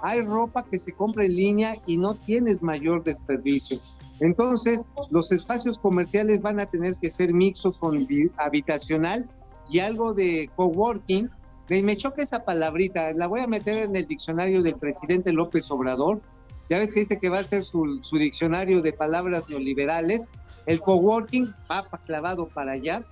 hay 0.02 0.20
ropa 0.20 0.64
que 0.64 0.78
se 0.78 0.92
compra 0.92 1.24
en 1.24 1.36
línea 1.36 1.74
y 1.86 1.96
no 1.96 2.14
tienes 2.14 2.62
mayor 2.62 3.04
desperdicio. 3.04 3.78
Entonces, 4.20 4.90
los 5.10 5.32
espacios 5.32 5.78
comerciales 5.78 6.40
van 6.40 6.60
a 6.60 6.66
tener 6.66 6.96
que 6.96 7.10
ser 7.10 7.32
mixtos 7.32 7.76
con 7.76 8.06
habitacional 8.36 9.28
y 9.70 9.78
algo 9.80 10.14
de 10.14 10.50
coworking. 10.56 11.30
Me, 11.68 11.96
choca 11.96 12.22
esa 12.22 12.44
palabrita, 12.44 13.12
la 13.14 13.26
voy 13.26 13.40
a 13.40 13.46
meter 13.46 13.78
en 13.78 13.96
el 13.96 14.06
diccionario 14.06 14.62
del 14.62 14.76
presidente 14.76 15.32
López 15.32 15.70
Obrador. 15.70 16.20
Ya 16.68 16.78
ves 16.78 16.92
que 16.92 17.00
dice 17.00 17.18
que 17.18 17.30
va 17.30 17.38
a 17.38 17.44
ser 17.44 17.64
su, 17.64 18.00
su 18.02 18.18
diccionario 18.18 18.82
de 18.82 18.92
palabras 18.92 19.48
neoliberales. 19.48 20.28
El 20.66 20.80
coworking 20.80 21.54
va 21.70 21.84
clavado 22.04 22.48
para 22.48 22.72
allá, 22.72 23.04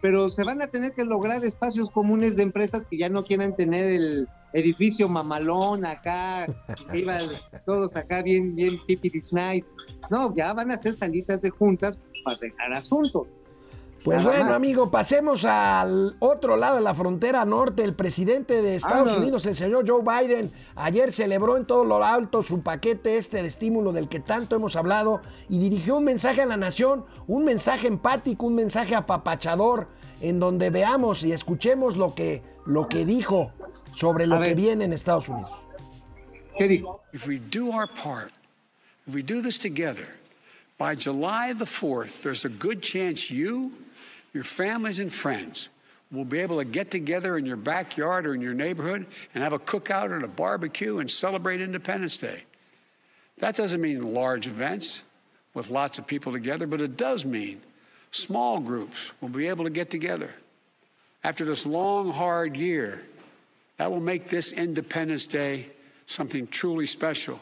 pero 0.00 0.28
se 0.28 0.44
van 0.44 0.62
a 0.62 0.66
tener 0.66 0.92
que 0.92 1.04
lograr 1.04 1.44
espacios 1.44 1.90
comunes 1.90 2.36
de 2.36 2.42
empresas 2.42 2.84
que 2.84 2.98
ya 2.98 3.08
no 3.08 3.24
quieran 3.24 3.56
tener 3.56 3.88
el 3.88 4.28
edificio 4.54 5.08
mamalón 5.08 5.84
acá, 5.84 6.46
que 6.92 6.98
iban 6.98 7.22
todos 7.66 7.96
acá 7.96 8.22
bien, 8.22 8.54
bien 8.54 8.74
pipiris 8.86 9.32
nice. 9.32 9.72
No, 10.10 10.34
ya 10.34 10.52
van 10.54 10.70
a 10.70 10.78
ser 10.78 10.94
salitas 10.94 11.42
de 11.42 11.50
juntas 11.50 11.98
para 12.24 12.38
dejar 12.38 12.72
asuntos. 12.72 13.26
Pues 14.04 14.18
Nada 14.18 14.30
bueno, 14.32 14.44
más. 14.50 14.56
amigo, 14.56 14.90
pasemos 14.90 15.46
al 15.46 16.16
otro 16.18 16.58
lado 16.58 16.76
de 16.76 16.82
la 16.82 16.94
frontera 16.94 17.42
norte. 17.46 17.82
El 17.82 17.94
presidente 17.94 18.60
de 18.60 18.76
Estados. 18.76 19.16
Unidos, 19.16 19.46
el 19.46 19.56
señor 19.56 19.88
Joe 19.88 20.02
Biden, 20.02 20.52
ayer 20.76 21.10
celebró 21.10 21.56
en 21.56 21.64
todo 21.64 21.86
lo 21.86 22.04
alto 22.04 22.42
su 22.42 22.62
paquete 22.62 23.16
este 23.16 23.40
de 23.40 23.48
estímulo 23.48 23.92
del 23.92 24.10
que 24.10 24.20
tanto 24.20 24.56
hemos 24.56 24.76
hablado 24.76 25.22
y 25.48 25.58
dirigió 25.58 25.96
un 25.96 26.04
mensaje 26.04 26.42
a 26.42 26.46
la 26.46 26.58
nación, 26.58 27.06
un 27.26 27.44
mensaje 27.46 27.86
empático, 27.86 28.44
un 28.44 28.54
mensaje 28.56 28.94
apapachador, 28.94 29.88
en 30.20 30.38
donde 30.38 30.68
veamos 30.68 31.22
y 31.24 31.32
escuchemos 31.32 31.96
lo 31.96 32.14
que, 32.14 32.42
lo 32.66 32.88
que 32.88 33.06
dijo 33.06 33.50
sobre 33.94 34.26
lo 34.26 34.36
A 34.36 34.40
que 34.40 34.48
ver. 34.48 34.56
viene 34.56 34.84
en 34.84 34.92
Estados 34.92 35.30
Unidos. 35.30 35.50
¿Qué 36.58 36.68
dijo? 36.68 37.00
If 37.14 37.26
we 37.26 37.38
do 37.50 37.70
our 37.72 37.88
part, 37.88 38.32
if 39.06 39.14
we 39.14 39.22
do 39.22 39.40
this 39.40 39.58
together, 39.58 40.08
by 40.78 40.94
July 40.94 41.54
the 41.56 41.64
4th, 41.64 42.20
there's 42.22 42.44
a 42.44 42.50
good 42.50 42.80
chance 42.82 43.30
you, 43.30 43.72
your 44.34 44.44
families, 44.44 44.98
and 44.98 45.12
friends 45.12 45.70
will 46.12 46.24
be 46.24 46.40
able 46.40 46.58
to 46.58 46.64
get 46.64 46.90
together 46.90 47.38
in 47.38 47.46
your 47.46 47.56
backyard 47.56 48.26
or 48.26 48.34
in 48.34 48.40
your 48.40 48.52
neighborhood 48.52 49.06
and 49.34 49.42
have 49.42 49.52
a 49.52 49.58
cookout 49.58 50.10
or 50.10 50.22
a 50.22 50.28
barbecue 50.28 50.98
and 50.98 51.10
celebrate 51.10 51.60
Independence 51.60 52.18
Day. 52.18 52.42
That 53.38 53.56
doesn't 53.56 53.80
mean 53.80 54.14
large 54.14 54.46
events 54.46 55.02
with 55.54 55.70
lots 55.70 55.98
of 55.98 56.06
people 56.06 56.32
together, 56.32 56.66
but 56.66 56.80
it 56.80 56.96
does 56.96 57.24
mean 57.24 57.60
small 58.10 58.60
groups 58.60 59.12
will 59.20 59.28
be 59.28 59.48
able 59.48 59.64
to 59.64 59.70
get 59.70 59.90
together. 59.90 60.30
After 61.22 61.44
this 61.44 61.64
long, 61.64 62.12
hard 62.12 62.56
year, 62.56 63.02
that 63.76 63.90
will 63.90 64.00
make 64.00 64.28
this 64.28 64.52
Independence 64.52 65.26
Day 65.26 65.68
something 66.06 66.46
truly 66.46 66.86
special, 66.86 67.40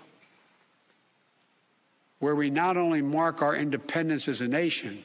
where 2.21 2.37
we 2.37 2.49
not 2.49 2.77
only 2.77 3.03
mark 3.03 3.43
our 3.43 3.57
independence 3.57 4.29
as 4.29 4.41
a 4.41 4.49
nation, 4.49 5.05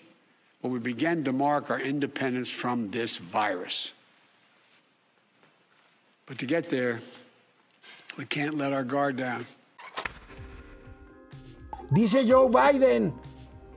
but 0.62 0.70
we 0.70 0.80
begin 0.80 1.24
to 1.24 1.32
mark 1.32 1.70
our 1.70 1.80
independence 1.80 2.50
from 2.50 2.90
this 2.90 3.18
virus. 3.18 3.94
But 6.26 6.38
to 6.40 6.46
get 6.46 6.66
there, 6.66 7.00
we 8.18 8.26
can't 8.26 8.58
let 8.58 8.74
our 8.74 8.84
guard 8.84 9.18
down. 9.18 9.46
Dice 11.94 12.26
Joe 12.28 12.50
Biden, 12.50 13.14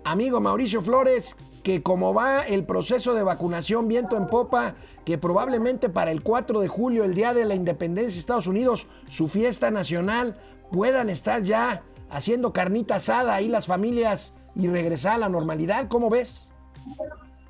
amigo 0.04 0.40
Mauricio 0.40 0.82
Flores, 0.82 1.36
que 1.62 1.82
como 1.82 2.12
va 2.12 2.42
el 2.42 2.64
proceso 2.64 3.14
de 3.14 3.22
vacunación 3.22 3.86
viento 3.86 4.16
en 4.16 4.26
popa, 4.26 4.74
que 5.04 5.16
probablemente 5.16 5.88
para 5.88 6.10
el 6.10 6.22
4 6.22 6.60
de 6.60 6.68
julio, 6.68 7.04
el 7.04 7.14
día 7.14 7.34
de 7.34 7.44
la 7.44 7.54
independencia 7.54 8.14
de 8.14 8.18
Estados 8.18 8.46
Unidos, 8.48 8.88
su 9.08 9.28
fiesta 9.28 9.70
nacional, 9.70 10.36
puedan 10.72 11.08
estar 11.08 11.42
ya 11.42 11.82
haciendo 12.08 12.52
carnita 12.52 12.96
asada 12.96 13.34
ahí 13.34 13.46
las 13.46 13.66
familias 13.66 14.32
y 14.56 14.66
regresar 14.66 15.14
a 15.14 15.18
la 15.18 15.28
normalidad. 15.28 15.86
¿Cómo 15.86 16.10
ves? 16.10 16.49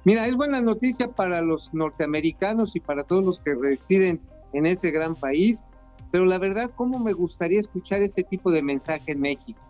Mira, 0.05 0.27
es 0.27 0.37
buena 0.37 0.61
noticia 0.61 1.09
para 1.09 1.43
los 1.43 1.75
norteamericanos 1.75 2.75
y 2.75 2.81
para 2.81 3.05
todos 3.05 3.23
los 3.23 3.41
que 3.41 3.55
residen 3.55 4.21
en 4.53 4.67
ese 4.67 4.91
gran 4.91 5.15
país, 5.15 5.63
pero 6.11 6.25
la 6.25 6.39
verdad, 6.39 6.71
¿cómo 6.75 6.99
me 6.99 7.13
gustaría 7.13 7.61
escuchar 7.61 8.03
ese 8.03 8.23
tipo 8.23 8.51
de 8.51 8.63
mensaje 8.63 9.13
en 9.13 9.21
México? 9.21 9.61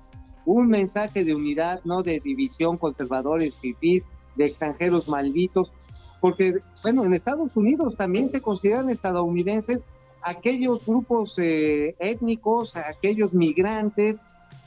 Un 0.46 0.68
mensaje 0.68 1.24
de 1.24 1.34
unidad, 1.34 1.80
no 1.84 2.02
de 2.02 2.20
división, 2.20 2.78
conservadores, 2.78 3.58
fifís, 3.60 4.04
de 4.36 4.46
extranjeros 4.46 5.08
malditos, 5.08 5.72
porque, 6.20 6.54
bueno, 6.82 7.04
en 7.04 7.12
Estados 7.12 7.56
Unidos 7.56 7.96
también 7.96 8.28
se 8.28 8.40
consideran 8.40 8.90
estadounidenses 8.90 9.84
aquellos 10.22 10.84
grupos 10.84 11.38
eh, 11.38 11.96
étnicos, 11.98 12.76
aquellos 12.76 13.34
migrantes, 13.34 14.22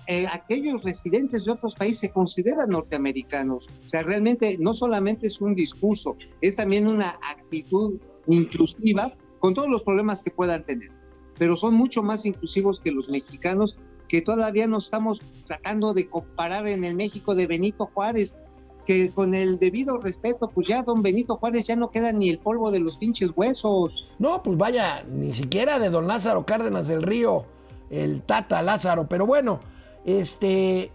eh, 0.08 0.28
aquellos 0.32 0.84
residentes 0.84 1.46
de 1.46 1.52
otros 1.52 1.76
países 1.76 2.00
se 2.02 2.12
consideran 2.12 2.70
norteamericanos. 2.70 3.68
O 3.86 3.90
sea, 3.90 4.04
realmente 4.04 4.58
no 4.60 4.74
solamente 4.74 5.28
es 5.28 5.40
un 5.42 5.56
discurso, 5.56 6.18
es 6.42 6.56
también 6.56 6.90
una 6.90 7.16
actitud 7.32 8.00
inclusiva 8.28 9.14
con 9.40 9.54
todos 9.54 9.70
los 9.70 9.84
problemas 9.84 10.22
que 10.22 10.32
puedan 10.32 10.66
tener. 10.66 10.92
Pero 11.38 11.56
son 11.56 11.76
mucho 11.76 12.04
más 12.04 12.26
inclusivos 12.26 12.80
que 12.80 12.92
los 12.92 13.10
mexicanos 13.10 13.78
que 14.08 14.22
todavía 14.22 14.68
no 14.68 14.78
estamos 14.78 15.22
tratando 15.46 15.94
de 15.94 16.08
comparar 16.08 16.68
en 16.68 16.84
el 16.84 16.96
México 16.96 17.34
de 17.34 17.48
Benito 17.48 17.88
Juárez, 17.88 18.38
que 18.86 19.10
con 19.10 19.34
el 19.34 19.58
debido 19.58 19.98
respeto, 19.98 20.50
pues 20.50 20.68
ya 20.68 20.84
don 20.84 21.02
Benito 21.02 21.36
Juárez 21.36 21.66
ya 21.68 21.76
no 21.76 21.90
queda 21.90 22.12
ni 22.12 22.30
el 22.30 22.40
polvo 22.40 22.70
de 22.72 22.80
los 22.80 22.98
pinches 22.98 23.32
huesos. 23.36 24.06
No, 24.20 24.44
pues 24.44 24.58
vaya, 24.58 25.04
ni 25.04 25.34
siquiera 25.34 25.80
de 25.80 25.90
don 25.90 26.08
Lázaro 26.08 26.46
Cárdenas 26.46 26.88
del 26.88 27.02
Río, 27.02 27.46
el 27.90 28.22
Tata 28.22 28.62
Lázaro. 28.62 29.08
Pero 29.08 29.26
bueno, 29.26 29.60
este, 30.06 30.92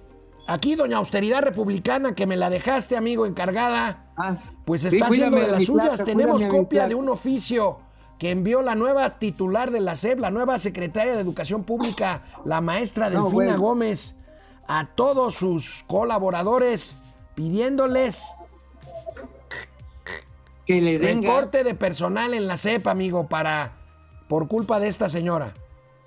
aquí 0.46 0.74
doña 0.74 0.98
Austeridad 0.98 1.42
Republicana, 1.42 2.14
que 2.14 2.26
me 2.26 2.36
la 2.36 2.50
dejaste, 2.50 2.96
amigo, 2.96 3.26
encargada, 3.26 4.12
pues 4.64 4.82
sí, 4.82 4.88
está 4.88 5.06
haciendo 5.06 5.36
cuídame 5.36 5.46
de 5.46 5.52
las 5.52 5.64
suyas. 5.64 6.04
Tenemos 6.04 6.44
copia 6.46 6.88
de 6.88 6.94
un 6.94 7.09
oficio 7.09 7.80
que 8.18 8.30
envió 8.30 8.62
la 8.62 8.74
nueva 8.74 9.18
titular 9.18 9.70
de 9.70 9.80
la 9.80 9.94
SEP, 9.94 10.18
la 10.18 10.30
nueva 10.30 10.59
secretaria 10.59 11.14
de 11.14 11.20
Educación 11.20 11.64
Pública, 11.64 12.24
la 12.44 12.61
maestra 12.61 13.09
No, 13.11 13.22
Delfina 13.22 13.30
bueno. 13.32 13.61
Gómez, 13.61 14.16
a 14.66 14.88
todos 14.94 15.36
sus 15.36 15.84
colaboradores, 15.86 16.96
pidiéndoles 17.34 18.24
Que 20.66 20.80
le 20.82 20.98
den 20.98 21.22
Recorte 21.22 21.59
gas. 21.59 21.64
de 21.64 21.74
personal 21.74 22.34
en 22.34 22.46
la 22.46 22.56
CEP, 22.56 22.86
amigo, 22.88 23.28
para 23.28 23.72
por 24.28 24.48
culpa 24.48 24.80
de 24.80 24.88
esta 24.88 25.09
señora. 25.09 25.54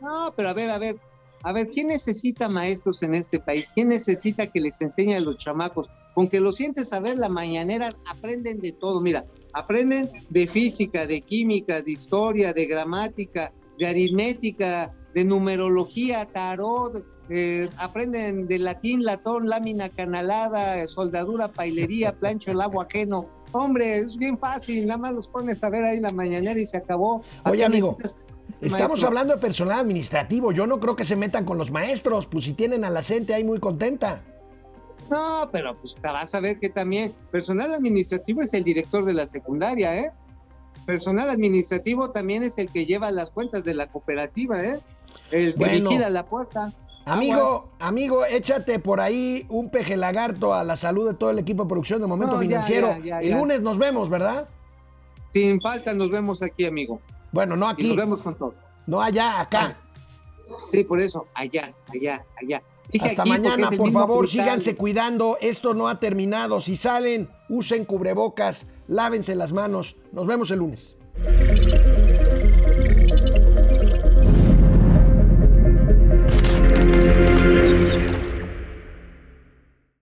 No, 0.01 0.33
pero 0.35 0.49
a 0.49 0.53
ver, 0.53 0.69
a 0.69 0.77
ver, 0.77 0.97
a 1.43 1.53
ver, 1.53 1.69
¿quién 1.69 1.87
necesita 1.87 2.49
maestros 2.49 3.01
en 3.03 3.13
este 3.13 3.39
país? 3.39 3.71
¿Quién 3.73 3.89
necesita 3.89 4.47
que 4.47 4.61
les 4.61 4.79
enseñe 4.81 5.15
a 5.15 5.19
los 5.19 5.37
chamacos? 5.37 5.89
Con 6.13 6.27
que 6.27 6.39
lo 6.39 6.51
sientes 6.51 6.93
a 6.93 6.99
ver 6.99 7.17
la 7.17 7.29
mañanera, 7.29 7.89
aprenden 8.09 8.59
de 8.61 8.71
todo. 8.71 9.01
Mira, 9.01 9.25
aprenden 9.53 10.11
de 10.29 10.47
física, 10.47 11.07
de 11.07 11.21
química, 11.21 11.81
de 11.81 11.91
historia, 11.91 12.53
de 12.53 12.65
gramática, 12.65 13.53
de 13.79 13.87
aritmética, 13.87 14.93
de 15.13 15.25
numerología, 15.25 16.25
tarot, 16.25 17.05
eh, 17.29 17.69
aprenden 17.79 18.47
de 18.47 18.59
latín, 18.59 19.03
latón, 19.03 19.47
lámina 19.47 19.89
canalada, 19.89 20.87
soldadura, 20.87 21.51
pailería, 21.51 22.17
plancho, 22.17 22.51
el 22.51 22.61
agua 22.61 22.85
ajeno. 22.89 23.25
Hombre, 23.51 23.97
es 23.97 24.17
bien 24.17 24.37
fácil, 24.37 24.87
nada 24.87 24.97
más 24.97 25.13
los 25.13 25.27
pones 25.27 25.63
a 25.63 25.69
ver 25.69 25.83
ahí 25.83 25.99
la 25.99 26.11
mañanera 26.11 26.59
y 26.59 26.65
se 26.65 26.77
acabó. 26.77 27.23
¿A 27.43 27.51
Oye, 27.51 27.65
amigo, 27.65 27.95
necesitas 27.97 28.20
Estamos 28.61 28.89
maestro? 28.91 29.07
hablando 29.07 29.33
de 29.35 29.39
personal 29.41 29.79
administrativo. 29.79 30.51
Yo 30.51 30.67
no 30.67 30.79
creo 30.79 30.95
que 30.95 31.03
se 31.05 31.15
metan 31.15 31.45
con 31.45 31.57
los 31.57 31.71
maestros. 31.71 32.27
Pues 32.27 32.45
si 32.45 32.53
tienen 32.53 32.83
a 32.85 32.89
la 32.89 33.01
gente 33.01 33.33
ahí 33.33 33.43
muy 33.43 33.59
contenta. 33.59 34.21
No, 35.09 35.49
pero 35.51 35.77
pues 35.77 35.95
te 35.95 36.01
vas 36.07 36.33
a 36.35 36.39
ver 36.39 36.59
que 36.59 36.69
también 36.69 37.13
personal 37.31 37.73
administrativo 37.73 38.41
es 38.41 38.53
el 38.53 38.63
director 38.63 39.03
de 39.03 39.13
la 39.13 39.25
secundaria, 39.25 39.97
¿eh? 39.99 40.11
Personal 40.85 41.29
administrativo 41.29 42.11
también 42.11 42.43
es 42.43 42.57
el 42.57 42.69
que 42.69 42.85
lleva 42.85 43.11
las 43.11 43.31
cuentas 43.31 43.65
de 43.65 43.73
la 43.73 43.87
cooperativa, 43.87 44.63
¿eh? 44.63 44.79
El 45.31 45.53
que 45.53 45.59
Bueno. 45.59 45.89
vigila 45.89 46.09
la 46.09 46.25
puerta. 46.25 46.73
Amigo, 47.05 47.69
amigo, 47.79 48.25
échate 48.25 48.77
por 48.79 48.99
ahí 49.01 49.45
un 49.49 49.69
peje 49.71 49.97
lagarto 49.97 50.53
a 50.53 50.63
la 50.63 50.75
salud 50.77 51.07
de 51.07 51.15
todo 51.15 51.31
el 51.31 51.39
equipo 51.39 51.63
de 51.63 51.69
producción 51.69 51.99
de 51.99 52.07
Momento 52.07 52.35
No, 52.35 52.41
Financiero. 52.41 52.89
ya, 53.03 53.19
ya, 53.21 53.27
el 53.27 53.33
lunes 53.33 53.59
nos 53.61 53.79
vemos, 53.79 54.07
¿verdad? 54.09 54.47
Sin 55.29 55.59
falta 55.61 55.93
nos 55.93 56.11
vemos 56.11 56.41
aquí, 56.43 56.65
amigo. 56.65 57.01
Bueno, 57.31 57.55
no 57.55 57.67
Y 57.67 57.71
aquí. 57.71 57.87
nos 57.87 57.97
vemos 57.97 58.21
con 58.21 58.35
todo. 58.35 58.53
No 58.87 59.01
allá, 59.01 59.39
acá. 59.41 59.77
Sí, 60.45 60.83
por 60.83 60.99
eso, 60.99 61.27
allá, 61.33 61.71
allá, 61.93 62.25
allá. 62.41 62.61
Dije 62.91 63.07
Hasta 63.07 63.23
mañana, 63.25 63.69
por 63.77 63.91
favor, 63.91 64.19
cristal. 64.25 64.43
síganse 64.45 64.75
cuidando. 64.75 65.37
Esto 65.39 65.73
no 65.73 65.87
ha 65.87 65.99
terminado. 65.99 66.59
Si 66.59 66.75
salen, 66.75 67.29
usen 67.47 67.85
cubrebocas, 67.85 68.65
lávense 68.87 69.33
las 69.35 69.53
manos. 69.53 69.95
Nos 70.11 70.27
vemos 70.27 70.51
el 70.51 70.59
lunes. 70.59 70.95